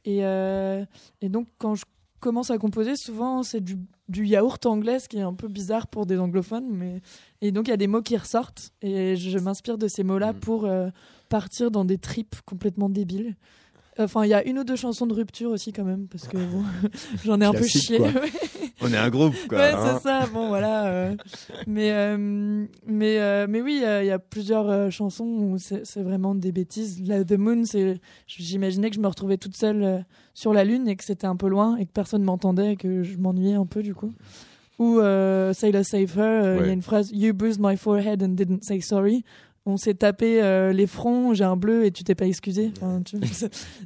Et, 0.06 0.20
et 0.20 1.30
donc 1.30 1.48
quand 1.60 1.76
je 1.76 1.86
commence 2.24 2.52
à 2.52 2.58
composer, 2.58 2.96
souvent 2.96 3.44
c'est 3.44 3.60
du, 3.60 3.78
du 4.08 4.26
yaourt 4.26 4.66
anglais, 4.66 5.00
ce 5.00 5.10
qui 5.10 5.18
est 5.18 5.22
un 5.22 5.34
peu 5.34 5.50
bizarre 5.50 5.88
pour 5.88 6.06
des 6.06 6.18
anglophones, 6.18 6.70
mais 6.72 7.02
et 7.42 7.52
donc 7.52 7.68
il 7.68 7.72
y 7.72 7.74
a 7.74 7.78
des 7.78 7.88
mots 7.88 8.02
qui 8.02 8.16
ressortent, 8.16 8.72
et 8.82 9.18
je, 9.18 9.38
m'inspire 9.38 9.78
de 9.78 9.90
ces 9.90 10.04
mots-là 10.04 10.32
Mhm. 10.32 10.40
pour 10.40 10.66
euh, 10.66 10.90
partir 11.28 11.70
dans 11.70 11.84
des 11.84 11.98
tripes 11.98 12.36
complètement 12.46 12.90
débiles. 12.90 13.36
Enfin, 14.00 14.24
il 14.26 14.30
y 14.30 14.34
a 14.34 14.46
une 14.46 14.60
ou 14.60 14.64
deux 14.64 14.76
chansons 14.76 15.06
de 15.06 15.14
rupture 15.14 15.52
aussi 15.52 15.72
quand 15.72 15.84
même, 15.84 16.08
parce 16.08 16.28
que 16.28 16.38
bon, 16.38 16.64
j'en 17.24 17.40
ai 17.42 17.46
un 17.46 17.54
peu 17.54 17.66
chié. 17.66 18.00
On 18.82 18.92
est 18.92 18.98
un 18.98 19.10
groupe, 19.10 19.36
quoi. 19.48 19.60
Ouais, 19.60 19.72
hein. 19.72 19.96
c'est 19.98 20.04
ça. 20.04 20.26
Bon, 20.34 20.48
voilà. 20.48 20.88
euh, 20.88 21.16
mais, 21.68 21.92
euh, 21.92 22.66
mais, 22.86 23.20
euh, 23.20 23.46
mais 23.48 23.62
oui, 23.62 23.84
il 23.84 24.06
y 24.06 24.12
a 24.12 24.20
plusieurs 24.20 24.92
chansons 24.92 25.26
où 25.26 25.58
c'est 25.58 26.02
vraiment 26.02 26.36
des 26.36 26.52
bêtises. 26.52 27.02
La 27.06 27.24
The 27.24 27.34
Moon, 27.34 27.66
c'est, 27.66 28.00
j'imaginais 28.28 28.90
que 28.90 28.96
je 28.96 29.02
me 29.02 29.08
retrouvais 29.08 29.38
toute 29.38 29.56
seule 29.56 30.06
sur 30.34 30.54
la 30.54 30.64
Lune 30.64 30.88
et 30.88 30.96
que 30.96 31.04
c'était 31.04 31.28
un 31.28 31.36
peu 31.36 31.48
loin 31.48 31.78
et 31.78 31.86
que 31.86 31.92
personne 31.92 32.24
m'entendait 32.24 32.74
et 32.74 32.76
que 32.76 33.04
je 33.04 33.18
m'ennuyais 33.18 33.56
un 33.56 33.66
peu 33.66 33.84
du 33.84 33.94
coup. 33.94 34.14
Ou 34.80 35.00
Sailor 35.54 35.86
Save 35.86 36.18
Her, 36.18 36.44
euh, 36.44 36.58
il 36.62 36.68
y 36.68 36.70
a 36.70 36.74
une 36.74 36.82
phrase 36.82 37.12
You 37.14 37.34
bruised 37.34 37.60
my 37.62 37.78
forehead 37.78 38.24
and 38.24 38.30
didn't 38.30 38.64
say 38.64 38.82
sorry. 38.82 39.24
On 39.66 39.78
s'est 39.78 39.94
tapé 39.94 40.44
euh, 40.44 40.74
les 40.74 40.88
fronts, 40.88 41.34
j'ai 41.34 41.46
un 41.46 41.56
bleu 41.56 41.86
et 41.86 41.92
tu 41.92 42.04
t'es 42.04 42.16
pas 42.16 42.26
excusé. 42.28 42.72
Enfin, 42.76 43.02
tu 43.04 43.18
vois, 43.18 43.28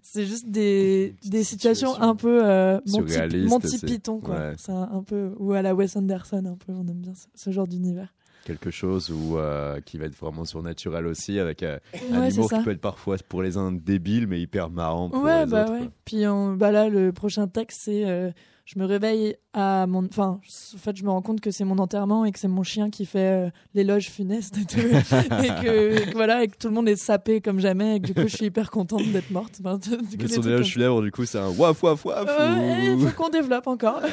c'est- 0.01 0.25
juste 0.25 0.49
des, 0.49 1.13
des 1.23 1.43
situations 1.43 1.89
Situation 1.91 2.09
un 2.09 2.15
peu 2.15 2.41
euh, 2.43 2.79
Monty, 2.87 3.77
Python, 3.85 4.19
quoi. 4.19 4.35
ouais. 4.35 4.53
C'est 4.57 4.71
un, 4.71 4.89
un 4.91 5.03
peu 5.03 5.33
ou 5.37 5.53
à 5.53 5.61
la 5.61 5.75
Wes 5.75 5.95
Anderson, 5.95 6.43
un 6.45 6.55
peu. 6.57 6.71
On 6.73 6.87
aime 6.87 6.99
bien 7.01 7.13
ce, 7.13 7.27
ce 7.35 7.51
genre 7.51 7.67
d'univers. 7.67 8.13
Quelque 8.45 8.71
chose 8.71 9.11
où, 9.11 9.37
euh, 9.37 9.79
qui 9.81 9.97
va 9.97 10.05
être 10.05 10.15
vraiment 10.15 10.45
surnaturel 10.45 11.05
aussi, 11.05 11.37
avec 11.37 11.61
euh, 11.63 11.77
un 12.11 12.21
Ouais, 12.21 12.29
humour 12.31 12.49
qui 12.49 12.59
peut 12.63 12.71
être 12.71 12.81
parfois 12.81 13.17
pour 13.27 13.43
les 13.43 13.57
uns 13.57 13.71
débile, 13.73 14.25
mais 14.25 14.39
hyper 14.41 14.69
marrant 14.69 15.09
pour 15.09 15.21
Ouais, 15.21 15.45
les 15.45 15.51
bah 15.51 15.63
autres. 15.65 15.77
quoi. 15.79 15.87
Puis 16.05 16.25
on, 16.27 16.53
bah 16.53 16.71
là, 16.71 16.87
le 16.89 17.11
prochain 17.11 17.47
texte, 17.47 17.81
c'est 17.83 18.03
je 18.67 18.77
me 18.77 18.85
réveille 18.85 19.37
à 19.53 19.87
mon, 19.87 20.05
enfin, 20.05 20.41
en 20.41 20.77
fait, 20.77 20.97
je 20.97 21.05
me 21.05 21.09
rends 21.09 21.21
compte 21.21 21.39
que 21.39 21.51
c'est 21.51 21.63
mon 21.63 21.77
enterrement 21.77 22.25
et 22.25 22.33
que 22.33 22.37
c'est 22.39 22.49
mon 22.49 22.63
chien 22.63 22.89
qui 22.89 23.05
fait 23.05 23.45
euh, 23.47 23.49
l'éloge 23.73 24.09
funeste 24.09 24.57
et 24.57 24.65
tout, 24.65 24.79
et 24.81 24.91
que, 24.91 26.09
que 26.09 26.13
voilà, 26.13 26.43
et 26.43 26.49
que 26.49 26.57
tout 26.57 26.67
le 26.67 26.73
monde 26.73 26.89
est 26.89 26.97
sapé 26.97 27.39
comme 27.39 27.61
jamais, 27.61 27.95
et 27.95 28.01
que 28.01 28.07
du 28.07 28.13
coup, 28.13 28.23
je 28.23 28.35
suis 28.35 28.47
hyper 28.47 28.69
contente 28.69 29.07
d'être 29.13 29.31
morte. 29.31 29.61
Enfin, 29.61 29.77
du 29.81 29.89
coup, 29.89 29.97
Mais 30.19 30.27
son 30.27 30.41
éloge 30.41 30.73
funèbre, 30.73 31.01
du 31.01 31.11
coup, 31.11 31.23
c'est 31.23 31.39
un 31.39 31.47
waf 31.47 31.81
waf 31.81 32.03
waf. 32.03 32.23
ou- 32.29 32.99
il 32.99 33.07
faut 33.07 33.15
qu'on 33.15 33.29
développe 33.29 33.67
encore. 33.67 34.01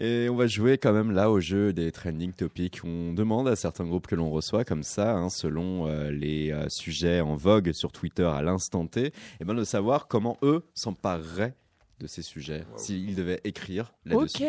Et 0.00 0.28
on 0.28 0.34
va 0.34 0.48
jouer 0.48 0.76
quand 0.78 0.92
même 0.92 1.12
là 1.12 1.30
au 1.30 1.38
jeu 1.40 1.72
des 1.72 1.90
trending 1.92 2.32
topics. 2.32 2.80
On 2.84 3.14
demande 3.14 3.46
à 3.46 3.54
certains 3.54 3.84
groupes 3.84 4.08
que 4.08 4.16
l'on 4.16 4.30
reçoit 4.30 4.64
comme 4.64 4.82
ça, 4.82 5.14
hein, 5.14 5.30
selon 5.30 5.86
euh, 5.86 6.10
les 6.10 6.50
euh, 6.50 6.68
sujets 6.68 7.20
en 7.20 7.36
vogue 7.36 7.72
sur 7.72 7.92
Twitter 7.92 8.24
à 8.26 8.42
l'instant 8.42 8.86
T, 8.86 9.12
et 9.40 9.44
ben 9.44 9.54
de 9.54 9.64
savoir 9.64 10.08
comment 10.08 10.36
eux 10.42 10.66
s'empareraient 10.74 11.54
de 11.98 12.06
ces 12.06 12.22
sujets 12.22 12.64
s'ils 12.76 13.14
devaient 13.14 13.40
écrire 13.44 13.94
là-dessus. 14.04 14.42
ok. 14.42 14.48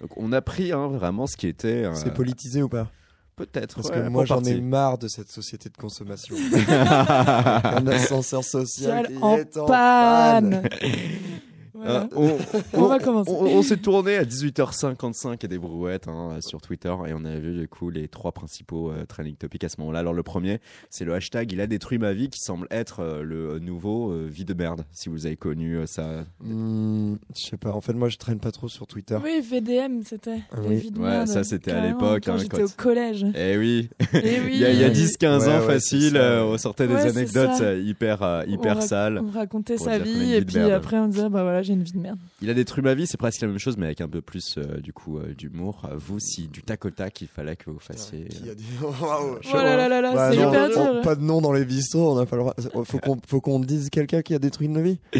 Donc 0.00 0.10
on 0.16 0.32
a 0.32 0.40
pris 0.42 0.72
hein, 0.72 0.88
vraiment 0.88 1.26
ce 1.26 1.36
qui 1.36 1.46
était 1.46 1.84
euh, 1.84 1.94
C'est 1.94 2.12
politisé 2.12 2.62
ou 2.62 2.68
pas? 2.68 2.90
Peut-être 3.36 3.76
Parce 3.76 3.88
ouais, 3.88 3.94
que 4.02 4.08
moi 4.08 4.24
j'en 4.24 4.42
ai 4.42 4.60
marre 4.60 4.98
de 4.98 5.06
cette 5.06 5.30
société 5.30 5.68
de 5.68 5.76
consommation. 5.76 6.34
Un 6.68 7.86
ascenseur 7.86 8.42
social 8.42 9.06
qui 9.06 9.16
en 9.18 9.36
est 9.36 9.56
en 9.56 9.66
panne. 9.66 10.62
panne. 10.62 10.68
Voilà. 11.78 12.02
Hein, 12.02 12.08
on, 12.16 12.36
On 12.74 12.86
va 12.88 12.98
commencer. 12.98 13.30
On, 13.32 13.44
on 13.44 13.62
s'est 13.62 13.76
tourné 13.76 14.16
à 14.16 14.24
18h55 14.24 15.44
et 15.44 15.48
des 15.48 15.58
brouettes 15.58 16.08
hein, 16.08 16.38
sur 16.40 16.60
Twitter 16.60 16.94
et 17.06 17.12
on 17.14 17.24
a 17.24 17.36
vu 17.38 17.54
du 17.58 17.68
coup 17.68 17.90
les 17.90 18.08
trois 18.08 18.32
principaux 18.32 18.90
euh, 18.90 19.04
trending 19.06 19.36
topics 19.36 19.64
à 19.64 19.68
ce 19.68 19.76
moment-là. 19.80 20.00
Alors 20.00 20.12
le 20.14 20.22
premier, 20.22 20.60
c'est 20.90 21.04
le 21.04 21.14
hashtag 21.14 21.52
il 21.52 21.60
a 21.60 21.66
détruit 21.66 21.98
ma 21.98 22.12
vie 22.12 22.28
qui 22.30 22.40
semble 22.40 22.66
être 22.70 23.00
euh, 23.00 23.22
le 23.22 23.58
nouveau 23.58 24.10
euh, 24.10 24.26
vie 24.30 24.44
de 24.44 24.54
merde. 24.54 24.84
Si 24.92 25.08
vous 25.08 25.26
avez 25.26 25.36
connu 25.36 25.76
euh, 25.78 25.86
ça. 25.86 26.24
Hmm, 26.40 27.14
je 27.36 27.40
sais 27.42 27.56
pas, 27.56 27.72
en 27.72 27.80
fait 27.80 27.92
moi 27.94 28.08
je 28.08 28.16
traîne 28.16 28.40
pas 28.40 28.50
trop 28.52 28.68
sur 28.68 28.86
Twitter. 28.86 29.18
Oui, 29.22 29.40
VDM, 29.40 30.02
c'était. 30.04 30.40
Ah 30.52 30.56
oui. 30.64 30.76
vies 30.76 30.90
de 30.90 30.98
Ouais, 30.98 31.08
merde, 31.10 31.28
ça, 31.28 31.44
c'était 31.44 31.70
à 31.72 31.86
l'époque, 31.86 32.22
Quand 32.26 32.34
hein, 32.34 32.38
j'étais 32.38 32.58
quand- 32.58 32.64
au 32.64 32.68
collège. 32.76 33.24
Eh 33.34 33.56
oui, 33.56 33.88
Et 34.14 34.40
oui. 34.44 34.50
il 34.54 34.58
y 34.60 34.64
a, 34.64 34.70
il 34.70 34.78
y 34.80 34.84
a 34.84 34.88
oui. 34.88 34.94
10-15 34.94 35.38
Ouais, 35.40 35.48
ans 35.54 35.60
ouais, 35.60 35.66
facile, 35.66 36.16
euh, 36.16 36.44
on 36.44 36.58
sortait 36.58 36.86
des 36.88 36.94
anecdotes 36.96 37.54
ça. 37.54 37.64
euh, 37.64 37.78
hyper, 37.82 38.22
euh, 38.22 38.42
hyper 38.46 38.78
On 38.78 38.80
sales. 38.80 39.20
On 39.24 39.30
racontait 39.30 39.76
sa 39.78 39.92
a 39.92 39.98
vie 39.98 40.08
vie 40.12 40.34
et 40.34 40.42
puis 40.42 40.56
merde. 40.56 40.72
après 40.72 40.98
on 40.98 41.06
disait 41.08 41.28
bah 41.28 41.42
voilà 41.42 41.62
j'ai 41.68 41.74
une 41.74 41.82
vie 41.84 41.92
de 41.92 41.98
merde. 42.00 42.18
Il 42.42 42.50
a 42.50 42.54
détruit 42.54 42.82
ma 42.82 42.94
vie, 42.94 43.06
c'est 43.06 43.16
presque 43.16 43.40
la 43.40 43.48
même 43.48 43.58
chose 43.58 43.76
mais 43.76 43.86
avec 43.86 44.00
un 44.00 44.08
peu 44.08 44.20
plus 44.20 44.56
euh, 44.58 44.80
du 44.80 44.92
coup 44.92 45.18
euh, 45.18 45.32
d'humour. 45.34 45.82
Euh, 45.84 45.94
Vous, 45.96 46.18
si 46.18 46.48
du 46.48 46.62
tac 46.62 46.84
au 46.84 46.90
tac, 46.90 47.20
il 47.20 47.28
fallait 47.28 47.56
que 47.56 47.70
vous 47.70 47.78
fassiez. 47.78 48.24
Qui 48.24 48.50
a 48.50 48.54
dit 48.54 48.64
Waouh, 48.82 49.38
Oh 49.42 49.56
là 49.56 49.76
là 49.76 49.88
là 49.88 50.00
là, 50.00 50.14
Bah 50.14 50.30
c'est 50.32 50.38
non, 50.38 50.48
hyper 50.50 50.70
on- 50.76 50.92
dur. 50.94 51.00
Pas 51.02 51.14
de 51.14 51.22
nom 51.22 51.40
dans 51.40 51.52
les 51.52 51.64
bistrots, 51.64 52.12
on 52.12 52.16
n'a 52.16 52.26
pas 52.26 52.36
le 52.36 52.42
droit. 52.42 52.54
Faut 52.84 52.98
qu'on 52.98 53.18
faut 53.26 53.40
qu'on 53.40 53.60
dise 53.60 53.90
quelqu'un 53.90 54.22
qui 54.22 54.34
a 54.34 54.38
détruit 54.38 54.68
nos 54.68 54.82
vies. 54.82 54.98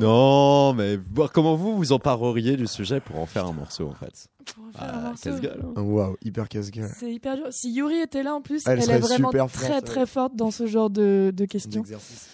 Non, 0.00 0.74
mais 0.74 0.98
voir 1.14 1.30
comment 1.30 1.54
vous 1.54 1.76
vous 1.76 1.92
empareriez 1.92 2.56
du 2.56 2.66
sujet 2.66 2.98
pour 2.98 3.20
en 3.20 3.26
faire 3.26 3.46
un 3.46 3.52
morceau 3.52 3.86
en 3.88 3.94
fait. 3.94 4.26
Pour 4.52 4.64
faire 4.72 4.82
un 4.82 4.98
Ah, 4.98 5.08
morceau. 5.10 5.30
casse-gueule. 5.30 5.64
hein. 5.76 5.80
Waouh, 5.82 6.16
hyper 6.24 6.48
casse-gueule. 6.48 6.90
C'est 6.98 7.12
hyper 7.12 7.36
dur. 7.36 7.46
Si 7.52 7.72
Yuri 7.72 7.98
était 8.00 8.24
là 8.24 8.34
en 8.34 8.40
plus, 8.40 8.64
Elle 8.66 8.72
elle, 8.72 8.78
est 8.80 8.82
serait 8.82 8.98
vraiment 8.98 9.30
super 9.30 9.46
très 9.46 9.68
forte, 9.68 9.84
très 9.84 10.00
ouais. 10.00 10.06
forte 10.06 10.34
dans 10.36 10.50
ce 10.50 10.66
genre 10.66 10.90
de, 10.90 11.32
de 11.32 11.44
questions. 11.44 11.80
D'exercice. 11.82 12.28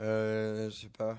Euh, 0.00 0.68
je 0.68 0.74
sais 0.74 0.90
pas. 0.98 1.16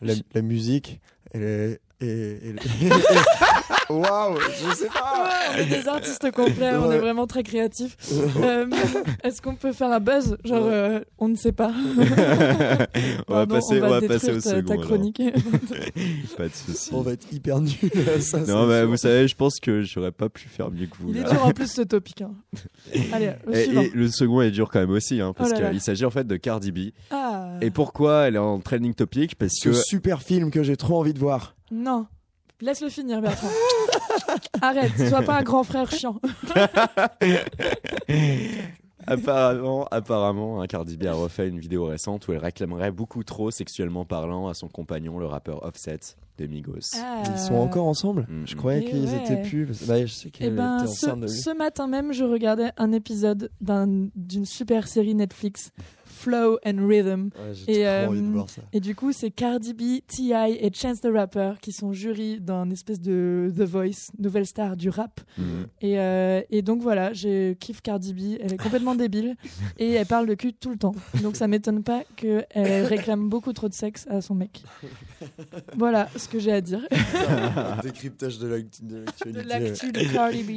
La, 0.00 0.14
la 0.34 0.42
musique, 0.42 1.00
elle 1.32 1.42
est. 1.42 1.80
et- 2.00 2.06
et- 2.06 2.54
Waouh, 3.90 4.38
je 4.38 4.74
sais 4.76 4.86
pas. 4.86 5.24
Ouais, 5.24 5.52
on 5.52 5.58
est 5.58 5.80
des 5.82 5.88
artistes 5.88 6.30
complets, 6.30 6.70
on 6.76 6.92
est 6.92 6.98
vraiment 6.98 7.26
très 7.26 7.42
créatifs. 7.42 7.96
Euh, 8.40 8.66
Est-ce 9.24 9.42
qu'on 9.42 9.56
peut 9.56 9.72
faire 9.72 9.90
un 9.90 9.98
buzz 9.98 10.36
Genre, 10.44 10.64
Ouais. 10.64 10.72
euh, 10.72 11.00
on 11.18 11.26
ne 11.26 11.34
sait 11.34 11.50
pas. 11.50 11.72
on 13.28 13.34
va 13.34 13.46
passer, 13.48 13.78
on 13.78 13.80
va, 13.80 13.86
on 13.88 14.00
va 14.00 14.00
passer 14.02 14.30
au 14.30 14.40
ta, 14.40 14.50
second. 14.50 14.76
ta 14.76 14.76
chronique. 14.76 15.20
Pas 16.36 16.48
de 16.48 16.54
souci. 16.54 16.90
On 16.92 17.00
va 17.02 17.12
être 17.12 17.26
hyper 17.32 17.60
nuls. 17.60 17.74
Non, 18.46 18.66
mais 18.66 18.84
vous 18.84 18.96
savez, 18.96 19.26
je 19.26 19.34
pense 19.34 19.58
que 19.58 19.82
j'aurais 19.82 20.12
pas 20.12 20.28
pu 20.28 20.48
faire 20.48 20.70
mieux 20.70 20.86
que 20.86 20.96
vous. 21.00 21.10
Il 21.10 21.16
est 21.18 21.22
là. 21.22 21.30
dur 21.30 21.46
en 21.46 21.50
plus 21.52 21.70
ce 21.70 21.82
topic. 21.82 22.22
hein. 22.22 22.32
Allez, 23.12 23.32
le 23.46 23.56
Et, 23.56 23.64
suivant. 23.64 23.80
et 23.82 23.90
le 23.92 24.08
second 24.08 24.40
est 24.42 24.50
dur 24.52 24.70
quand 24.70 24.78
même 24.80 24.90
aussi, 24.90 25.20
hein, 25.20 25.32
parce 25.36 25.50
Oh 25.52 25.68
qu'il 25.70 25.80
s'agit 25.80 26.04
en 26.04 26.10
fait 26.10 26.26
de 26.28 26.36
Cardi 26.36 26.70
B. 26.70 26.78
Ah. 27.10 27.50
Et 27.60 27.70
pourquoi 27.70 28.28
elle 28.28 28.36
est 28.36 28.38
en 28.38 28.60
trending 28.60 28.94
topic? 28.94 29.34
Parce 29.34 29.52
Ce 29.56 29.68
que 29.70 29.74
super 29.74 30.22
film 30.22 30.50
que 30.52 30.62
j'ai 30.62 30.76
trop 30.76 30.98
envie 30.98 31.12
de 31.14 31.18
voir. 31.18 31.56
Non. 31.70 32.06
Laisse-le 32.60 32.88
finir, 32.90 33.22
Bertrand. 33.22 33.48
Arrête, 34.62 34.92
sois 35.08 35.22
pas 35.22 35.38
un 35.38 35.42
grand 35.42 35.64
frère 35.64 35.90
chiant. 35.90 36.20
apparemment, 39.06 39.86
apparemment, 39.90 40.60
hein, 40.60 40.66
Cardi 40.66 40.96
B 40.96 41.04
a 41.06 41.12
refait 41.14 41.48
une 41.48 41.58
vidéo 41.58 41.86
récente 41.86 42.28
où 42.28 42.32
elle 42.32 42.38
réclamerait 42.38 42.90
beaucoup 42.90 43.24
trop 43.24 43.50
sexuellement 43.50 44.04
parlant 44.04 44.48
à 44.48 44.54
son 44.54 44.68
compagnon, 44.68 45.18
le 45.18 45.26
rappeur 45.26 45.64
Offset 45.64 46.00
de 46.38 46.46
Migos. 46.46 46.96
Ah. 46.96 47.22
Ils 47.30 47.38
sont 47.38 47.54
encore 47.54 47.86
ensemble? 47.86 48.26
Je 48.44 48.54
croyais 48.56 48.82
Eh 48.86 48.90
qu'ils 48.90 49.04
ouais. 49.06 49.22
étaient 49.24 49.42
plus. 49.42 49.66
Bah, 49.86 50.04
je 50.04 50.12
sais 50.12 50.28
Eh 50.28 50.30
qu'elle 50.30 50.54
ben, 50.56 50.82
de 50.82 50.86
ce, 50.86 51.10
lui. 51.14 51.28
ce 51.30 51.50
matin 51.56 51.86
même, 51.86 52.12
je 52.12 52.24
regardais 52.24 52.72
un 52.76 52.92
épisode 52.92 53.50
d'un- 53.60 54.08
d'une 54.14 54.44
super 54.46 54.86
série 54.86 55.14
Netflix, 55.14 55.70
Flow 56.20 56.58
and 56.66 56.86
Rhythm. 56.86 57.30
Ouais, 57.34 57.54
j'ai 57.54 57.80
Et, 57.80 57.84
trop 57.84 58.10
envie 58.12 58.20
de 58.20 58.26
euh, 58.26 58.30
voir 58.32 58.50
ça. 58.50 58.62
Et 58.72 58.80
du 58.80 58.94
coup, 58.94 59.12
c'est 59.12 59.30
Cardi 59.30 59.72
B, 59.72 60.00
T.I. 60.06 60.58
et 60.60 60.70
Chance 60.74 61.00
the 61.00 61.08
Rapper 61.12 61.52
qui 61.62 61.72
sont 61.72 61.92
jurys 61.92 62.40
d'un 62.40 62.68
espèce 62.70 63.00
de 63.00 63.50
The 63.56 63.62
Voice, 63.62 64.10
nouvelle 64.18 64.46
star 64.46 64.76
du 64.76 64.90
rap. 64.90 65.20
Mhm. 65.38 65.44
Et, 65.80 65.98
euh, 65.98 66.42
et 66.50 66.62
donc 66.62 66.82
voilà, 66.82 67.12
je 67.14 67.54
kiffe 67.54 67.80
Cardi 67.80 68.12
B. 68.12 68.38
Elle 68.40 68.52
est 68.52 68.62
complètement 68.62 68.94
débile 68.96 69.36
et 69.78 69.92
elle 69.92 70.06
parle 70.06 70.26
de 70.26 70.34
cul 70.34 70.52
tout 70.52 70.70
le 70.70 70.76
temps. 70.76 70.94
Donc 71.22 71.36
ça 71.36 71.48
m'étonne 71.48 71.82
pas 71.82 72.02
qu'elle 72.16 72.84
réclame 72.86 73.28
beaucoup 73.28 73.52
trop 73.52 73.68
de 73.68 73.74
sexe 73.74 74.06
à 74.10 74.20
son 74.20 74.34
mec. 74.34 74.62
Voilà 75.76 76.08
ce 76.16 76.28
que 76.28 76.38
j'ai 76.38 76.52
à 76.52 76.60
dire 76.60 76.86
Décryptage 77.82 78.38
de 78.38 78.46
l'actu- 78.48 78.82
de 78.82 78.88
de 78.90 79.04
l'actualité. 79.04 79.44
l'actu 79.48 79.92
de 79.92 80.12
Cardi 80.12 80.42
B. 80.42 80.50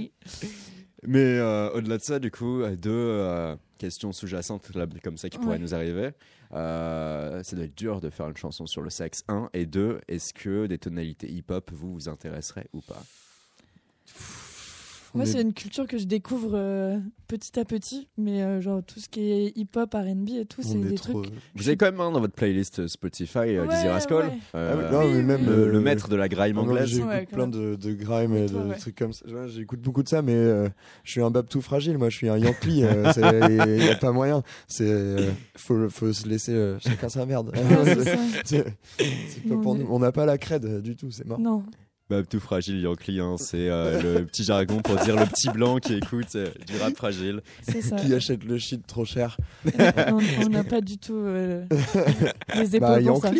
Mais 1.06 1.38
euh, 1.38 1.70
au-delà 1.72 1.98
de 1.98 2.04
ça, 2.04 2.20
du 2.20 2.32
coup, 2.32 2.62
euh, 2.62 2.76
deux 2.76 2.92
euh, 2.92 3.56
questions 3.78 4.12
sous-jacentes 4.12 4.72
comme 5.04 5.18
ça 5.18 5.30
qui 5.30 5.38
pourraient 5.38 5.54
Ouais. 5.54 5.60
nous 5.60 5.74
arriver. 5.76 6.12
Euh, 6.54 7.42
ça 7.44 7.56
doit 7.56 7.66
être 7.66 7.78
dur 7.78 8.00
de 8.00 8.10
faire 8.10 8.28
une 8.30 8.38
chanson 8.38 8.66
sur 8.68 8.82
le 8.82 8.90
sexe. 8.90 9.24
Un 9.28 9.50
et 9.54 9.66
deux, 9.66 10.00
est-ce 10.08 10.34
que 10.34 10.68
des 10.68 10.78
tonalités 10.78 11.30
hip-hop 11.32 11.72
vous 11.74 11.94
vous 11.94 12.10
intéresseraient 12.10 12.68
ou 12.74 12.82
pas? 12.82 13.02
Moi, 15.14 15.24
est- 15.26 15.28
c'est 15.28 15.42
une 15.42 15.54
culture 15.54 15.86
que 15.88 15.98
je 15.98 16.06
découvre 16.06 16.52
euh, 16.54 16.98
petit 17.28 17.60
à 17.60 17.66
petit, 17.66 18.08
mais 18.18 18.42
euh, 18.44 18.62
genre 18.62 18.82
tout 18.84 19.00
ce 19.00 19.10
qui 19.10 19.32
est 19.32 19.52
hip-hop, 19.58 19.94
R&B 19.94 20.30
et 20.40 20.46
tout, 20.46 20.62
c'est 20.64 20.78
est 20.78 20.82
des 20.84 20.96
trop- 20.96 21.22
trucs. 21.22 21.34
Vous 21.56 21.68
avez 21.68 21.78
quand 21.78 21.86
même 21.86 22.00
un 22.02 22.12
dans 22.12 22.20
votre 22.20 22.34
playlist 22.34 22.88
Spotify, 22.88 23.38
euh, 23.40 23.66
Ouais, 23.66 23.76
Dizzy 23.76 23.88
Rascal, 23.88 24.18
ouais. 24.26 24.38
euh, 24.56 24.90
Ah 24.92 24.98
oui, 25.00 25.08
non, 25.08 25.14
mais 25.14 25.22
même 25.24 25.46
le, 25.46 25.52
euh, 25.52 25.72
le 25.72 25.80
maître 25.82 26.10
de 26.10 26.16
la 26.16 26.28
grime 26.30 26.58
anglaise. 26.58 26.88
J'écoute 26.88 27.08
Ouais, 27.10 27.26
plein 27.26 27.48
de, 27.48 27.76
de 27.76 27.94
grime 27.94 28.36
et 28.36 28.46
Et 28.46 28.50
toi, 28.50 28.62
de 28.64 28.70
ouais. 28.70 28.78
trucs 28.78 28.96
comme 28.98 29.14
ça. 29.14 29.26
J'écoute 29.48 29.82
beaucoup 29.82 30.04
de 30.04 30.10
ça, 30.10 30.22
mais 30.22 30.34
euh, 30.36 30.68
je 31.04 31.12
suis 31.12 31.22
un 31.22 31.32
bab 31.32 31.48
tout 31.48 31.62
fragile. 31.62 31.98
Moi, 31.98 32.10
je 32.10 32.18
suis 32.18 32.30
un 32.30 32.38
Yankee. 32.38 32.84
Il 33.18 33.78
n'y 33.84 33.90
a 33.90 33.96
pas 33.96 34.12
moyen. 34.12 34.42
C'est 34.68 34.90
euh, 34.90 35.30
faut, 35.56 35.90
faut 35.90 36.12
se 36.12 36.28
laisser 36.28 36.54
euh, 36.54 36.78
chacun 36.80 37.10
sa 37.10 37.26
merde. 37.26 37.52
Ouais, 37.64 37.96
c'est 38.46 38.64
pas 39.48 39.56
pour 39.62 39.76
nous. 39.76 39.86
On 39.90 40.00
n'a 40.00 40.12
pas 40.12 40.26
la 40.26 40.38
crède 40.38 40.82
du 40.82 40.96
tout. 40.96 41.12
C'est 41.12 41.26
mort. 41.26 41.40
Non, 41.40 41.64
Bah, 42.14 42.22
tout 42.30 42.40
fragile, 42.40 42.80
Yankee, 42.80 43.20
hein, 43.20 43.36
c'est 43.40 43.70
euh, 43.70 44.02
le 44.20 44.26
petit 44.26 44.44
jargon 44.44 44.82
pour 44.82 44.96
dire 44.98 45.16
le 45.16 45.26
petit 45.26 45.50
blanc 45.50 45.78
qui 45.80 45.96
écoute 45.96 46.36
euh, 46.36 46.48
du 46.68 46.78
rap 46.78 46.96
fragile. 46.96 47.42
ça. 47.82 47.96
Qui 47.96 48.14
achète 48.14 48.44
le 48.44 48.58
shit 48.60 48.86
trop 48.86 49.06
cher 49.06 49.38
on 50.44 50.50
n'a 50.50 50.64
pas 50.64 50.82
du 50.82 50.98
tout 50.98 51.16
euh, 51.16 51.64
les 52.56 52.76
épaules 52.76 52.80
Bah, 52.80 53.00
pour 53.02 53.22
ça. 53.22 53.32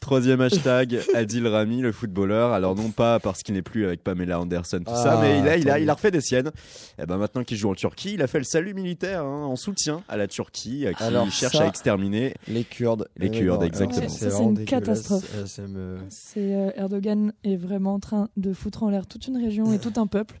Troisième 0.00 0.40
hashtag, 0.40 0.98
Adil 1.14 1.46
Rami, 1.46 1.80
le 1.80 1.92
footballeur. 1.92 2.52
Alors 2.52 2.74
non 2.74 2.90
pas 2.90 3.20
parce 3.20 3.42
qu'il 3.44 3.54
n'est 3.54 3.62
plus 3.62 3.86
avec 3.86 4.02
Pamela 4.02 4.40
Anderson, 4.40 4.80
tout 4.84 4.92
ça, 4.94 5.18
Ah, 5.18 5.22
mais 5.22 5.38
il 5.38 5.48
a, 5.48 5.56
il, 5.56 5.68
a, 5.70 5.74
tant 5.74 5.78
il 5.78 5.90
a 5.90 5.94
refait 5.94 6.10
des 6.10 6.20
siennes. 6.20 6.50
Et 7.00 7.06
ben 7.06 7.16
maintenant 7.16 7.44
qu'il 7.44 7.56
joue 7.56 7.70
en 7.70 7.74
Turquie, 7.74 8.14
il 8.14 8.22
a 8.22 8.26
fait 8.26 8.38
le 8.38 8.44
salut 8.44 8.74
militaire 8.74 9.22
hein, 9.22 9.44
en 9.44 9.54
soutien 9.56 10.02
à 10.08 10.16
la 10.16 10.26
Turquie, 10.26 10.86
euh, 10.86 10.92
qui 10.92 11.02
Alors 11.04 11.30
cherche 11.30 11.56
ça- 11.56 11.62
à 11.64 11.66
exterminer. 11.68 12.34
Les 12.48 12.64
Kurdes. 12.64 13.08
Les 13.16 13.28
Euh, 13.28 13.38
Kurdes, 13.40 13.62
exactement. 13.62 14.08
c'est 14.08 14.36
une 14.42 14.64
catastrophe. 14.64 15.24
Euh, 15.36 15.96
C'est 16.08 16.38
euh, 16.54 16.70
Erdogan 16.96 17.32
est 17.44 17.56
vraiment 17.56 17.94
en 17.94 18.00
train 18.00 18.28
de 18.36 18.52
foutre 18.52 18.82
en 18.82 18.90
l'air 18.90 19.06
toute 19.06 19.26
une 19.28 19.36
région 19.36 19.72
et 19.72 19.78
tout 19.78 19.92
un 19.96 20.06
peuple. 20.06 20.40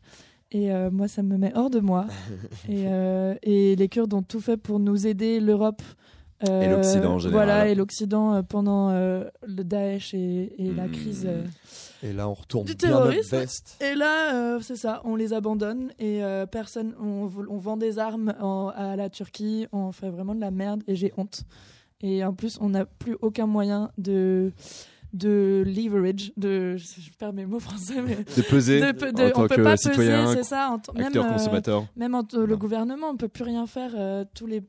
Et 0.52 0.72
euh, 0.72 0.90
moi, 0.90 1.08
ça 1.08 1.22
me 1.22 1.36
met 1.36 1.52
hors 1.54 1.70
de 1.70 1.80
moi. 1.80 2.06
Et, 2.68 2.84
euh, 2.86 3.34
et 3.42 3.76
les 3.76 3.88
Kurdes 3.88 4.14
ont 4.14 4.22
tout 4.22 4.40
fait 4.40 4.56
pour 4.56 4.78
nous 4.78 5.06
aider, 5.06 5.38
l'Europe. 5.40 5.82
euh, 6.48 6.62
Et 6.62 6.68
l'Occident 6.68 7.14
en 7.14 7.18
général. 7.18 7.46
Voilà, 7.46 7.68
et 7.68 7.74
l'Occident 7.74 8.34
euh, 8.34 8.42
pendant 8.42 8.90
euh, 8.90 9.24
le 9.46 9.64
Daesh 9.64 10.14
et, 10.14 10.52
et 10.58 10.72
la 10.72 10.86
Mm. 10.86 10.90
crise. 10.92 11.24
euh. 11.28 11.44
Et 12.02 12.12
là, 12.12 12.28
on 12.28 12.34
retourne 12.34 12.64
Du 12.66 12.74
bien 12.74 12.90
notre 12.90 13.02
terrorisme. 13.04 13.36
veste. 13.36 13.76
Et 13.82 13.94
là, 13.94 14.34
euh, 14.34 14.60
c'est 14.62 14.76
ça, 14.76 15.00
on 15.04 15.14
les 15.16 15.32
abandonne 15.32 15.92
et 15.98 16.22
euh, 16.24 16.46
personne, 16.46 16.94
on, 17.00 17.28
on 17.48 17.58
vend 17.58 17.76
des 17.76 17.98
armes 17.98 18.34
en- 18.40 18.68
à 18.74 18.96
la 18.96 19.10
Turquie, 19.10 19.66
on 19.72 19.92
fait 19.92 20.10
vraiment 20.10 20.34
de 20.34 20.40
la 20.40 20.50
merde 20.50 20.82
et 20.86 20.94
j'ai 20.96 21.12
honte. 21.16 21.42
Et 22.02 22.24
en 22.24 22.32
plus, 22.34 22.58
on 22.60 22.68
n'a 22.70 22.84
plus 22.84 23.16
aucun 23.22 23.46
moyen 23.46 23.90
de 23.98 24.52
de 25.16 25.64
leverage, 25.66 26.32
de 26.36 26.76
je 26.76 27.10
perds 27.18 27.32
mes 27.32 27.46
mots 27.46 27.58
français, 27.60 28.00
mais 28.02 28.16
De 28.16 28.42
peser 28.42 28.80
de, 28.80 28.86
en 28.86 29.26
on 29.26 29.30
tant 29.30 29.48
peut 29.48 29.56
que 29.56 29.62
pas 29.62 29.76
citoyen, 29.76 30.24
peser, 30.26 30.36
c'est 30.36 30.42
ça, 30.44 30.70
en 30.70 30.78
t- 30.78 30.92
même 30.92 31.06
acteur 31.06 31.24
euh, 31.26 31.32
consommateur. 31.32 31.86
même 31.96 32.14
en 32.14 32.22
t- 32.24 32.36
le 32.36 32.56
gouvernement, 32.56 33.08
on 33.10 33.16
peut 33.16 33.28
plus 33.28 33.44
rien 33.44 33.66
faire. 33.66 33.92
euh, 33.96 34.24
tous 34.34 34.46
les, 34.46 34.62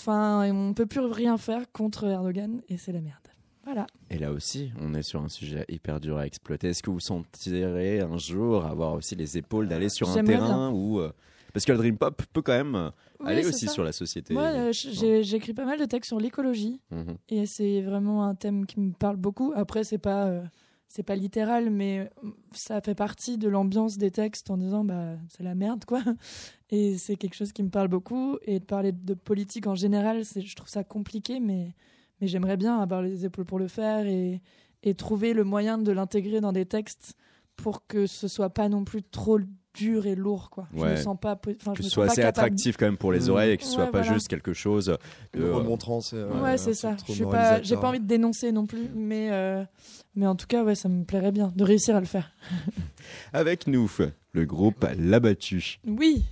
enfin, 0.00 0.50
on 0.52 0.74
peut 0.74 0.86
plus 0.86 1.00
rien 1.00 1.38
faire 1.38 1.70
contre 1.72 2.04
Erdogan 2.04 2.60
et 2.68 2.76
c'est 2.76 2.92
la 2.92 3.00
merde. 3.00 3.16
Voilà. 3.64 3.86
Et 4.10 4.18
là 4.18 4.32
aussi, 4.32 4.72
on 4.80 4.92
est 4.94 5.02
sur 5.04 5.22
un 5.22 5.28
sujet 5.28 5.64
hyper 5.68 6.00
dur 6.00 6.18
à 6.18 6.26
exploiter. 6.26 6.68
Est-ce 6.70 6.82
que 6.82 6.90
vous 6.90 6.98
sentirez 6.98 8.00
un 8.00 8.18
jour 8.18 8.64
avoir 8.66 8.94
aussi 8.94 9.14
les 9.14 9.38
épaules 9.38 9.68
d'aller 9.68 9.88
sur 9.88 10.10
un 10.10 10.24
terrain 10.24 10.70
où 10.72 10.98
euh, 10.98 11.12
parce 11.52 11.64
que 11.64 11.72
le 11.72 11.78
dream 11.78 11.98
pop 11.98 12.22
peut 12.32 12.42
quand 12.42 12.52
même 12.52 12.74
euh, 12.74 12.90
Oui, 13.20 13.32
aller 13.32 13.46
aussi 13.46 13.66
ça. 13.66 13.72
sur 13.72 13.84
la 13.84 13.92
société. 13.92 14.34
Moi, 14.34 14.44
euh, 14.44 14.72
j'ai 14.72 15.34
écrit 15.34 15.54
pas 15.54 15.64
mal 15.64 15.78
de 15.78 15.84
textes 15.84 16.08
sur 16.08 16.20
l'écologie. 16.20 16.80
Mhm. 16.90 17.16
Et 17.28 17.46
c'est 17.46 17.82
vraiment 17.82 18.24
un 18.24 18.34
thème 18.34 18.66
qui 18.66 18.80
me 18.80 18.92
parle 18.92 19.16
beaucoup. 19.16 19.52
Après, 19.54 19.84
c'est 19.84 19.98
pas, 19.98 20.26
euh, 20.26 20.42
c'est 20.88 21.02
pas 21.02 21.16
littéral, 21.16 21.70
mais 21.70 22.10
euh, 22.24 22.28
ça 22.52 22.80
fait 22.80 22.94
partie 22.94 23.38
de 23.38 23.48
l'ambiance 23.48 23.98
des 23.98 24.10
textes 24.10 24.50
en 24.50 24.56
disant 24.56 24.84
bah 24.84 25.16
c'est 25.28 25.42
la 25.42 25.54
merde 25.54 25.84
quoi. 25.84 26.02
Et 26.70 26.96
c'est 26.96 27.16
quelque 27.16 27.34
chose 27.34 27.52
qui 27.52 27.62
me 27.62 27.68
parle 27.70 27.88
beaucoup. 27.88 28.38
Et 28.42 28.58
de 28.60 28.64
parler 28.64 28.92
de 28.92 29.14
politique 29.14 29.66
en 29.66 29.74
général, 29.74 30.22
je 30.24 30.54
trouve 30.54 30.68
ça 30.68 30.84
compliqué, 30.84 31.38
mais 31.40 31.74
mais 32.20 32.28
j'aimerais 32.28 32.56
bien 32.56 32.78
avoir 32.78 33.02
les 33.02 33.24
épaules 33.26 33.44
pour 33.46 33.58
le 33.58 33.68
faire 33.68 34.06
et 34.06 34.40
et 34.84 34.94
trouver 34.94 35.32
le 35.32 35.44
moyen 35.44 35.78
de 35.78 35.92
l'intégrer 35.92 36.40
dans 36.40 36.52
des 36.52 36.66
textes 36.66 37.14
pour 37.56 37.86
que 37.86 38.06
ce 38.06 38.26
soit 38.26 38.50
pas 38.50 38.68
non 38.68 38.84
plus 38.84 39.02
trop 39.04 39.38
dur 39.74 40.06
et 40.06 40.14
lourd 40.14 40.50
quoi. 40.50 40.66
Je 40.74 40.80
Ouais. 40.80 40.90
me 40.92 40.96
sens 40.96 41.16
pas, 41.20 41.32
enfin 41.34 41.72
que 41.72 41.78
je 41.78 41.82
me 41.82 41.82
sens 41.84 41.92
soit 41.92 42.06
pas 42.06 42.12
assez 42.12 42.20
capable. 42.22 42.38
attractif 42.46 42.76
quand 42.76 42.86
même 42.86 42.96
pour 42.96 43.12
les 43.12 43.26
Mmh. 43.26 43.30
oreilles 43.30 43.50
et 43.52 43.56
que 43.56 43.64
ce 43.64 43.70
soit 43.70 43.84
Ouais, 43.84 43.90
pas 43.90 44.00
voilà. 44.02 44.14
juste 44.14 44.28
quelque 44.28 44.52
chose 44.52 44.86
de 45.32 45.40
Le 45.40 45.54
remontrance. 45.54 46.12
euh, 46.14 46.28
Ouais, 46.42 46.58
c'est 46.58 46.74
ça. 46.74 46.96
Je 47.08 47.24
pas, 47.24 47.62
j'ai 47.62 47.76
pas 47.76 47.88
envie 47.88 48.00
de 48.00 48.06
dénoncer 48.06 48.52
non 48.52 48.66
plus, 48.66 48.88
mais 48.94 49.28
euh, 49.32 49.64
mais 50.14 50.26
en 50.26 50.34
tout 50.36 50.46
cas, 50.46 50.62
ouais, 50.64 50.74
ça 50.74 50.88
me 50.88 51.04
plairait 51.04 51.32
bien 51.32 51.52
de 51.56 51.64
réussir 51.64 51.96
à 51.96 52.00
le 52.00 52.06
faire. 52.06 52.32
avec 53.32 53.66
nous 53.66 53.90
le 54.32 54.44
groupe 54.44 54.86
L'Abattu. 54.98 55.78
Oui, 55.86 56.24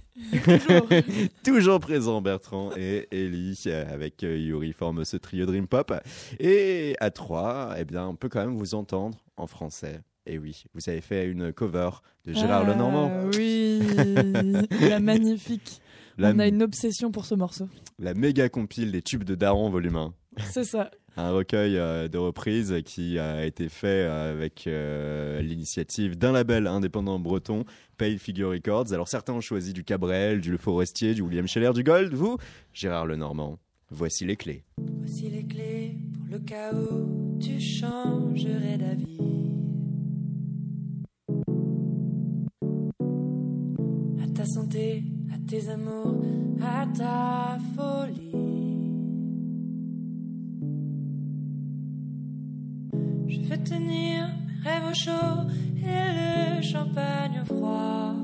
toujours. 0.43 0.89
Toujours 1.45 1.81
présent 1.81 2.21
Bertrand 2.23 2.71
et 2.77 3.09
Ellie 3.11 3.59
avec 3.91 4.23
euh, 4.25 4.37
Yuri 4.39 4.73
forme 4.73 5.05
ce 5.05 5.17
trio 5.17 5.47
Dream 5.47 5.67
Pop 5.67 5.93
et 6.39 6.95
à 7.01 7.11
trois 7.11 7.75
eh 7.79 7.85
bien 7.85 8.07
on 8.07 8.15
peut 8.17 8.29
quand 8.29 8.41
même 8.41 8.57
vous 8.57 8.75
entendre 8.75 9.19
en 9.37 9.47
français. 9.47 10.01
Et 10.33 10.39
oui, 10.39 10.63
vous 10.75 10.89
avez 10.89 11.01
fait 11.01 11.27
une 11.27 11.53
cover 11.53 11.91
de 12.25 12.33
Gérard 12.33 12.63
Ah, 12.65 12.71
Lenormand. 12.71 13.11
Oui, 13.37 13.81
la 14.89 15.01
magnifique. 15.01 15.81
La, 16.19 16.31
On 16.31 16.39
a 16.39 16.47
une 16.47 16.63
obsession 16.63 17.11
pour 17.11 17.25
ce 17.25 17.35
morceau. 17.35 17.69
la 17.99 18.15
méga 18.15 18.49
compile 18.49 18.93
des 18.93 19.03
tubes 19.03 19.25
de 19.25 19.35
Daron 19.35 19.71
volume 19.71 19.97
1. 19.97 20.15
C'est 20.53 20.63
ça. 20.63 20.93
Un 21.17 21.33
recueil 21.33 21.77
euh, 21.77 22.07
de 22.07 22.17
reprises 22.17 22.77
qui 22.85 23.19
a 23.19 23.45
été 23.45 23.69
fait 23.69 23.89
euh, 24.07 24.33
avec 24.33 24.69
euh, 24.69 25.43
l'initiative 25.43 26.17
d'un 26.17 26.31
label 26.31 26.69
indépendant 26.69 27.19
breton, 27.19 27.65
Pale 27.99 28.19
Figure 28.19 28.51
Records. 28.51 28.93
Alors 28.93 29.09
certains 29.09 29.33
ont 29.33 29.41
choisi 29.41 29.73
du 29.73 29.83
Cabrel, 29.83 30.41
du 30.41 30.53
Le 30.53 30.59
Forestier, 30.59 31.15
du 31.15 31.23
William 31.23 31.49
Scheller, 31.49 31.73
du 31.75 31.83
Gold. 31.83 32.15
Vous, 32.15 32.37
Gérard 32.73 33.07
Lenormand, 33.07 33.59
voici 33.91 34.25
les 34.25 34.37
clés. 34.37 34.63
Voici 34.79 35.29
les 35.29 35.45
clés 35.45 35.97
pour 36.15 36.27
le 36.31 36.39
chaos, 36.39 37.09
tu 37.41 37.59
changerais 37.61 38.79
d'avis. 38.79 39.19
Ta 44.41 44.47
santé, 44.47 45.05
à 45.35 45.51
tes 45.51 45.69
amours, 45.69 46.25
à 46.63 46.87
ta 46.97 47.59
folie. 47.77 48.31
Je 53.29 53.41
veux 53.43 53.63
tenir, 53.63 54.31
mais 54.47 54.71
rêve 54.71 54.85
au 54.91 54.95
chaud 54.95 55.37
et 55.77 56.57
le 56.57 56.63
champagne 56.63 57.43
au 57.43 57.45
froid, 57.45 58.15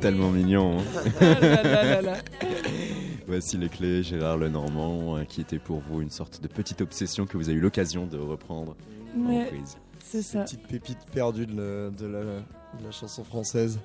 tellement 0.00 0.30
mignon. 0.30 0.78
hein. 0.78 0.82
Ah 1.20 1.40
là 1.40 1.62
là 1.62 1.84
là 1.84 2.02
là. 2.02 2.14
Voici 3.26 3.56
les 3.58 3.68
clés, 3.68 4.02
Gérard 4.02 4.38
Lenormand, 4.38 5.16
euh, 5.18 5.24
qui 5.24 5.40
était 5.40 5.58
pour 5.58 5.80
vous 5.80 6.00
une 6.00 6.10
sorte 6.10 6.42
de 6.42 6.48
petite 6.48 6.80
obsession 6.80 7.26
que 7.26 7.36
vous 7.36 7.48
avez 7.48 7.58
eu 7.58 7.60
l'occasion 7.60 8.06
de 8.06 8.18
reprendre 8.18 8.74
en 9.16 9.20
Ouais, 9.28 9.46
prise. 9.46 9.76
c'est 10.02 10.22
ça, 10.22 10.42
Petite 10.42 10.66
pépite 10.66 10.98
perdue 11.12 11.46
de, 11.46 11.56
la- 11.56 11.90
de 11.90 12.06
la, 12.06 12.20
de 12.24 12.84
la 12.84 12.90
chanson 12.90 13.22
française. 13.24 13.78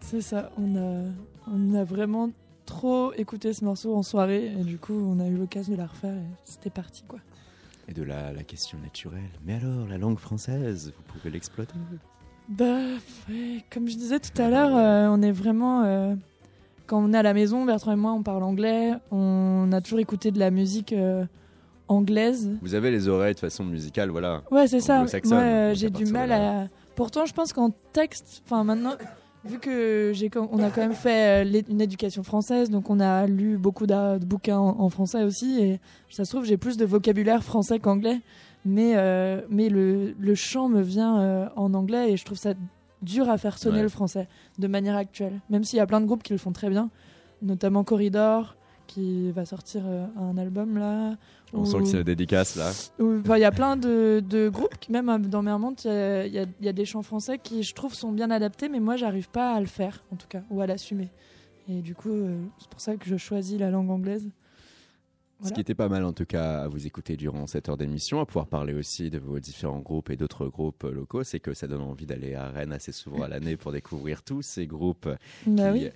c'est 0.00 0.20
ça. 0.20 0.50
On 0.58 0.76
a, 0.76 1.04
on 1.50 1.74
a 1.74 1.84
vraiment 1.84 2.30
trop 2.66 3.12
écouté 3.14 3.52
ce 3.52 3.64
morceau 3.64 3.94
en 3.96 4.02
soirée 4.02 4.52
et 4.58 4.64
du 4.64 4.78
coup 4.78 4.92
on 4.94 5.18
a 5.20 5.26
eu 5.26 5.36
l'occasion 5.36 5.72
de 5.72 5.78
la 5.78 5.86
refaire 5.86 6.14
et 6.14 6.26
c'était 6.44 6.70
parti 6.70 7.02
quoi. 7.08 7.18
Et 7.88 7.92
de 7.94 8.02
la, 8.02 8.32
la 8.32 8.42
question 8.44 8.78
naturelle. 8.78 9.30
Mais 9.44 9.54
alors, 9.54 9.86
la 9.88 9.98
langue 9.98 10.18
française, 10.18 10.92
vous 10.96 11.02
pouvez 11.12 11.30
l'exploiter? 11.30 11.74
Bah, 12.50 12.64
ouais, 13.28 13.64
comme 13.72 13.88
je 13.88 13.96
disais 13.96 14.18
tout 14.18 14.40
à 14.42 14.48
l'heure, 14.50 14.74
euh, 14.76 15.08
on 15.08 15.22
est 15.22 15.30
vraiment. 15.32 15.84
euh, 15.84 16.14
quand 16.86 16.98
on 17.00 17.12
est 17.12 17.16
à 17.18 17.22
la 17.22 17.32
maison, 17.34 17.64
Bertrand 17.64 17.92
et 17.92 17.96
moi, 17.96 18.12
on 18.12 18.22
parle 18.22 18.42
anglais. 18.42 18.92
On 19.12 19.70
a 19.72 19.80
toujours 19.80 20.00
écouté 20.00 20.32
de 20.32 20.40
la 20.40 20.50
musique 20.50 20.92
euh, 20.92 21.24
anglaise. 21.86 22.50
Vous 22.60 22.74
avez 22.74 22.90
les 22.90 23.06
oreilles 23.06 23.34
de 23.34 23.38
façon 23.38 23.62
musicale, 23.64 24.10
voilà. 24.10 24.42
Ouais, 24.50 24.66
c'est 24.66 24.80
ça. 24.80 25.04
Moi, 25.26 25.74
j'ai 25.74 25.90
du 25.90 26.06
mal 26.06 26.32
à. 26.32 26.66
Pourtant, 26.96 27.24
je 27.24 27.32
pense 27.32 27.52
qu'en 27.52 27.70
texte, 27.92 28.42
enfin 28.44 28.64
maintenant, 28.64 28.94
vu 29.44 29.58
que 29.60 30.10
j'ai, 30.12 30.28
on 30.36 30.58
a 30.62 30.70
quand 30.70 30.80
même 30.82 30.92
fait 30.92 31.44
une 31.70 31.80
éducation 31.80 32.24
française, 32.24 32.68
donc 32.68 32.90
on 32.90 32.98
a 33.00 33.26
lu 33.26 33.56
beaucoup 33.56 33.86
de 33.86 34.18
bouquins 34.24 34.58
en, 34.58 34.80
en 34.80 34.88
français 34.90 35.22
aussi, 35.22 35.60
et 35.62 35.80
ça 36.10 36.24
se 36.24 36.30
trouve 36.32 36.44
j'ai 36.44 36.56
plus 36.58 36.76
de 36.76 36.84
vocabulaire 36.84 37.42
français 37.42 37.78
qu'anglais, 37.78 38.20
mais 38.64 38.92
euh, 38.96 39.40
mais 39.48 39.68
le, 39.68 40.14
le 40.18 40.34
chant 40.34 40.68
me 40.68 40.80
vient 40.82 41.20
euh, 41.20 41.48
en 41.56 41.72
anglais 41.74 42.12
et 42.12 42.16
je 42.16 42.24
trouve 42.24 42.38
ça 42.38 42.54
dur 43.02 43.28
à 43.30 43.38
faire 43.38 43.56
sonner 43.58 43.76
Ouais. 43.78 43.82
le 43.82 43.88
français 43.88 44.28
de 44.58 44.66
manière 44.66 44.96
actuelle, 44.96 45.40
même 45.48 45.64
s'il 45.64 45.78
y 45.78 45.80
a 45.80 45.86
plein 45.86 46.00
de 46.00 46.06
groupes 46.06 46.22
qui 46.22 46.32
le 46.32 46.38
font 46.38 46.52
très 46.52 46.68
bien, 46.68 46.90
notamment 47.42 47.82
Corridor 47.84 48.56
qui 48.86 49.30
va 49.30 49.44
sortir 49.44 49.82
euh, 49.86 50.04
un 50.18 50.36
album 50.36 50.76
là. 50.76 51.16
On 51.52 51.64
sent 51.64 51.78
que 51.78 51.84
c'est 51.86 51.96
la 51.98 52.02
dédicace 52.02 52.56
là. 52.56 52.70
Il 52.98 53.40
y 53.40 53.44
a 53.44 53.52
plein 53.52 53.76
de, 53.76 54.20
de 54.28 54.48
groupes, 54.48 54.76
qui, 54.80 54.90
même 54.92 55.26
dans 55.26 55.42
Mermont, 55.42 55.74
il 55.84 55.90
y 56.26 56.38
y 56.38 56.64
y 56.64 56.68
a 56.68 56.72
des 56.72 56.84
chants 56.84 57.02
français 57.02 57.38
qui, 57.38 57.62
je 57.62 57.72
trouve, 57.74 57.94
sont 57.94 58.12
bien 58.12 58.30
adaptés, 58.30 58.68
mais 58.68 58.80
moi, 58.80 58.96
j'arrive 58.96 59.30
pas 59.30 59.52
à 59.54 59.60
le 59.60 59.66
faire, 59.66 60.04
en 60.12 60.16
tout 60.16 60.26
cas, 60.28 60.42
ou 60.50 60.60
à 60.60 60.66
l'assumer. 60.66 61.08
Et 61.68 61.82
du 61.82 61.94
coup, 61.94 62.10
c'est 62.58 62.68
pour 62.68 62.80
ça 62.80 62.96
que 62.96 63.06
je 63.06 63.16
choisis 63.16 63.58
la 63.58 63.70
langue 63.70 63.90
anglaise. 63.90 64.28
Ce 65.42 65.52
qui 65.52 65.60
était 65.60 65.74
pas 65.74 65.88
mal 65.88 66.04
en 66.04 66.12
tout 66.12 66.26
cas 66.26 66.62
à 66.62 66.68
vous 66.68 66.86
écouter 66.86 67.16
durant 67.16 67.46
cette 67.46 67.68
heure 67.68 67.76
d'émission, 67.76 68.20
à 68.20 68.26
pouvoir 68.26 68.46
parler 68.46 68.74
aussi 68.74 69.10
de 69.10 69.18
vos 69.18 69.40
différents 69.40 69.80
groupes 69.80 70.10
et 70.10 70.16
d'autres 70.16 70.46
groupes 70.48 70.82
locaux, 70.82 71.24
c'est 71.24 71.40
que 71.40 71.54
ça 71.54 71.66
donne 71.66 71.80
envie 71.80 72.06
d'aller 72.06 72.34
à 72.34 72.50
Rennes 72.50 72.72
assez 72.72 72.92
souvent 72.92 73.22
à 73.22 73.28
l'année 73.28 73.56
pour 73.56 73.72
découvrir 73.72 74.22
tous 74.22 74.42
ces 74.42 74.66
groupes 74.66 75.08
Bah 75.46 75.72
qui 75.72 75.78
oui. 75.78 75.90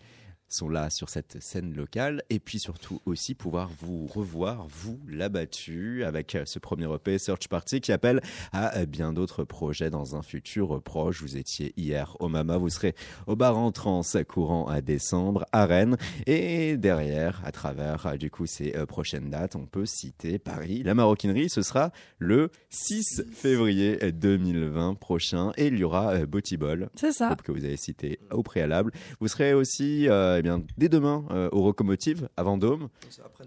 Sont 0.48 0.68
là 0.68 0.90
sur 0.90 1.08
cette 1.08 1.42
scène 1.42 1.74
locale 1.74 2.22
et 2.30 2.38
puis 2.38 2.58
surtout 2.58 3.00
aussi 3.06 3.34
pouvoir 3.34 3.70
vous 3.80 4.06
revoir, 4.06 4.66
vous, 4.68 5.00
l'abattu, 5.08 6.04
avec 6.04 6.34
euh, 6.34 6.44
ce 6.44 6.58
premier 6.58 6.92
EP 6.94 7.18
Search 7.18 7.48
Party 7.48 7.80
qui 7.80 7.92
appelle 7.92 8.20
à 8.52 8.78
euh, 8.78 8.86
bien 8.86 9.12
d'autres 9.12 9.44
projets 9.44 9.90
dans 9.90 10.16
un 10.16 10.22
futur 10.22 10.82
proche. 10.82 11.22
Vous 11.22 11.36
étiez 11.36 11.72
hier 11.76 12.16
au 12.20 12.28
Mama, 12.28 12.58
vous 12.58 12.68
serez 12.68 12.94
au 13.26 13.36
bar 13.36 13.56
en 13.58 13.72
trans 13.72 14.02
courant 14.28 14.66
à 14.66 14.80
décembre 14.80 15.46
à 15.52 15.66
Rennes 15.66 15.96
et 16.26 16.76
derrière, 16.76 17.40
à 17.44 17.52
travers 17.52 18.06
euh, 18.06 18.16
du 18.16 18.30
coup 18.30 18.46
ces 18.46 18.72
prochaines 18.86 19.30
dates, 19.30 19.56
on 19.56 19.66
peut 19.66 19.86
citer 19.86 20.38
Paris. 20.38 20.82
La 20.84 20.94
maroquinerie, 20.94 21.48
ce 21.48 21.62
sera 21.62 21.90
le 22.18 22.50
6 22.70 23.24
février 23.32 24.12
2020 24.12 24.94
prochain 24.94 25.52
et 25.56 25.68
il 25.68 25.78
y 25.78 25.84
aura 25.84 26.14
Ball 26.58 26.90
C'est 26.94 27.12
ça. 27.12 27.36
que 27.42 27.52
vous 27.52 27.64
avez 27.64 27.76
cité 27.76 28.20
au 28.30 28.42
préalable. 28.42 28.92
Vous 29.20 29.28
serez 29.28 29.54
aussi 29.54 30.08
euh, 30.08 30.33
eh 30.38 30.42
bien, 30.42 30.62
dès 30.78 30.88
demain 30.88 31.24
euh, 31.30 31.48
au 31.52 31.64
Locomotive 31.64 32.28
à 32.36 32.42
Vendôme. 32.42 32.88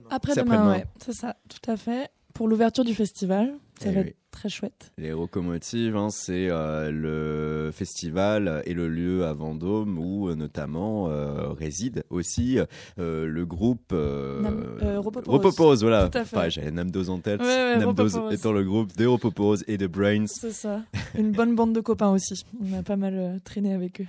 Après 0.10 0.32
après-demain. 0.34 0.72
ouais. 0.72 0.86
C'est 1.04 1.14
ça, 1.14 1.36
tout 1.50 1.70
à 1.72 1.78
fait. 1.78 2.10
Pour 2.34 2.48
l'ouverture 2.48 2.86
du 2.86 2.94
festival, 2.94 3.56
ça 3.82 3.90
Eh 3.90 3.94
va 3.96 4.02
oui. 4.02 4.08
être 4.10 4.18
très 4.30 4.48
chouette. 4.48 4.92
Les 5.00 5.10
Locomotives, 5.10 5.96
hein, 5.98 6.10
c'est 6.12 6.50
euh, 6.52 6.92
le 6.92 7.72
festival 7.72 8.62
et 8.68 8.76
le 8.76 8.88
lieu 8.90 9.26
à 9.26 9.34
Vendôme 9.34 9.98
où 9.98 10.28
euh, 10.30 10.36
notamment 10.36 11.10
euh, 11.10 11.50
réside 11.54 12.04
aussi 12.12 12.60
euh, 13.00 13.26
le 13.26 13.46
groupe 13.48 13.90
euh, 13.92 14.44
euh. 14.84 15.00
Ropopose, 15.00 15.82
voilà. 15.82 16.12
Enfin, 16.16 16.50
J'avais 16.50 16.70
Namdos 16.70 17.10
en 17.10 17.18
tête. 17.22 17.42
Ouais, 17.42 17.48
ouais, 17.48 17.78
Namdos 17.80 18.04
Ropopose. 18.04 18.34
étant 18.36 18.52
le 18.52 18.64
groupe 18.64 18.96
des 18.96 19.08
Ropopose 19.08 19.64
et 19.68 19.80
de 19.80 19.88
Brains. 19.88 20.28
C'est 20.28 20.52
ça. 20.54 20.82
Une 21.18 21.32
bonne 21.32 21.56
bande 21.56 21.74
de 21.74 21.82
copains 21.82 22.12
aussi. 22.12 22.46
On 22.62 22.78
a 22.78 22.84
pas 22.84 22.98
mal 22.98 23.16
euh, 23.18 23.38
traîné 23.44 23.74
avec 23.74 24.02
eux. 24.02 24.06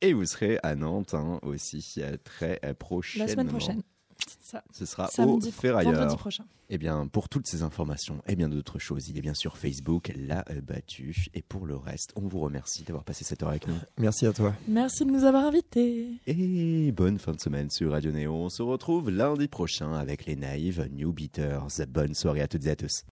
Et 0.00 0.12
vous 0.12 0.24
serez 0.24 0.58
à 0.62 0.74
Nantes 0.74 1.14
hein, 1.14 1.38
aussi 1.42 1.94
euh, 1.98 2.16
très 2.22 2.58
euh, 2.64 2.74
prochainement. 2.74 3.26
La 3.26 3.32
semaine 3.32 3.48
prochaine. 3.48 3.82
C'est 4.26 4.42
ça. 4.42 4.64
Ce 4.72 4.84
sera 4.84 5.08
Samedi, 5.08 5.48
au 5.48 5.52
Ferrailleur. 5.52 5.92
vendredi 5.92 6.16
prochain. 6.16 6.44
Eh 6.68 6.78
bien, 6.78 7.06
pour 7.06 7.28
toutes 7.28 7.46
ces 7.46 7.62
informations 7.62 8.22
et 8.26 8.36
bien 8.36 8.48
d'autres 8.48 8.78
choses, 8.78 9.08
il 9.08 9.18
est 9.18 9.22
bien 9.22 9.34
sûr 9.34 9.56
Facebook, 9.56 10.12
la 10.16 10.44
euh, 10.50 10.60
battue. 10.60 11.26
Et 11.34 11.42
pour 11.42 11.66
le 11.66 11.76
reste, 11.76 12.12
on 12.16 12.28
vous 12.28 12.38
remercie 12.40 12.84
d'avoir 12.84 13.04
passé 13.04 13.24
cette 13.24 13.42
heure 13.42 13.48
avec 13.48 13.66
nous. 13.66 13.74
Merci 13.98 14.26
à 14.26 14.32
toi. 14.32 14.54
Merci 14.68 15.04
de 15.04 15.10
nous 15.10 15.24
avoir 15.24 15.46
invités. 15.46 16.06
Et 16.26 16.92
bonne 16.92 17.18
fin 17.18 17.32
de 17.32 17.40
semaine 17.40 17.70
sur 17.70 17.90
Radio 17.90 18.12
Néo. 18.12 18.34
On 18.34 18.48
se 18.48 18.62
retrouve 18.62 19.10
lundi 19.10 19.48
prochain 19.48 19.92
avec 19.94 20.26
les 20.26 20.36
naïves 20.36 20.88
New 20.92 21.12
Beaters. 21.12 21.66
Bonne 21.88 22.14
soirée 22.14 22.42
à 22.42 22.48
toutes 22.48 22.66
et 22.66 22.70
à 22.70 22.76
tous. 22.76 23.04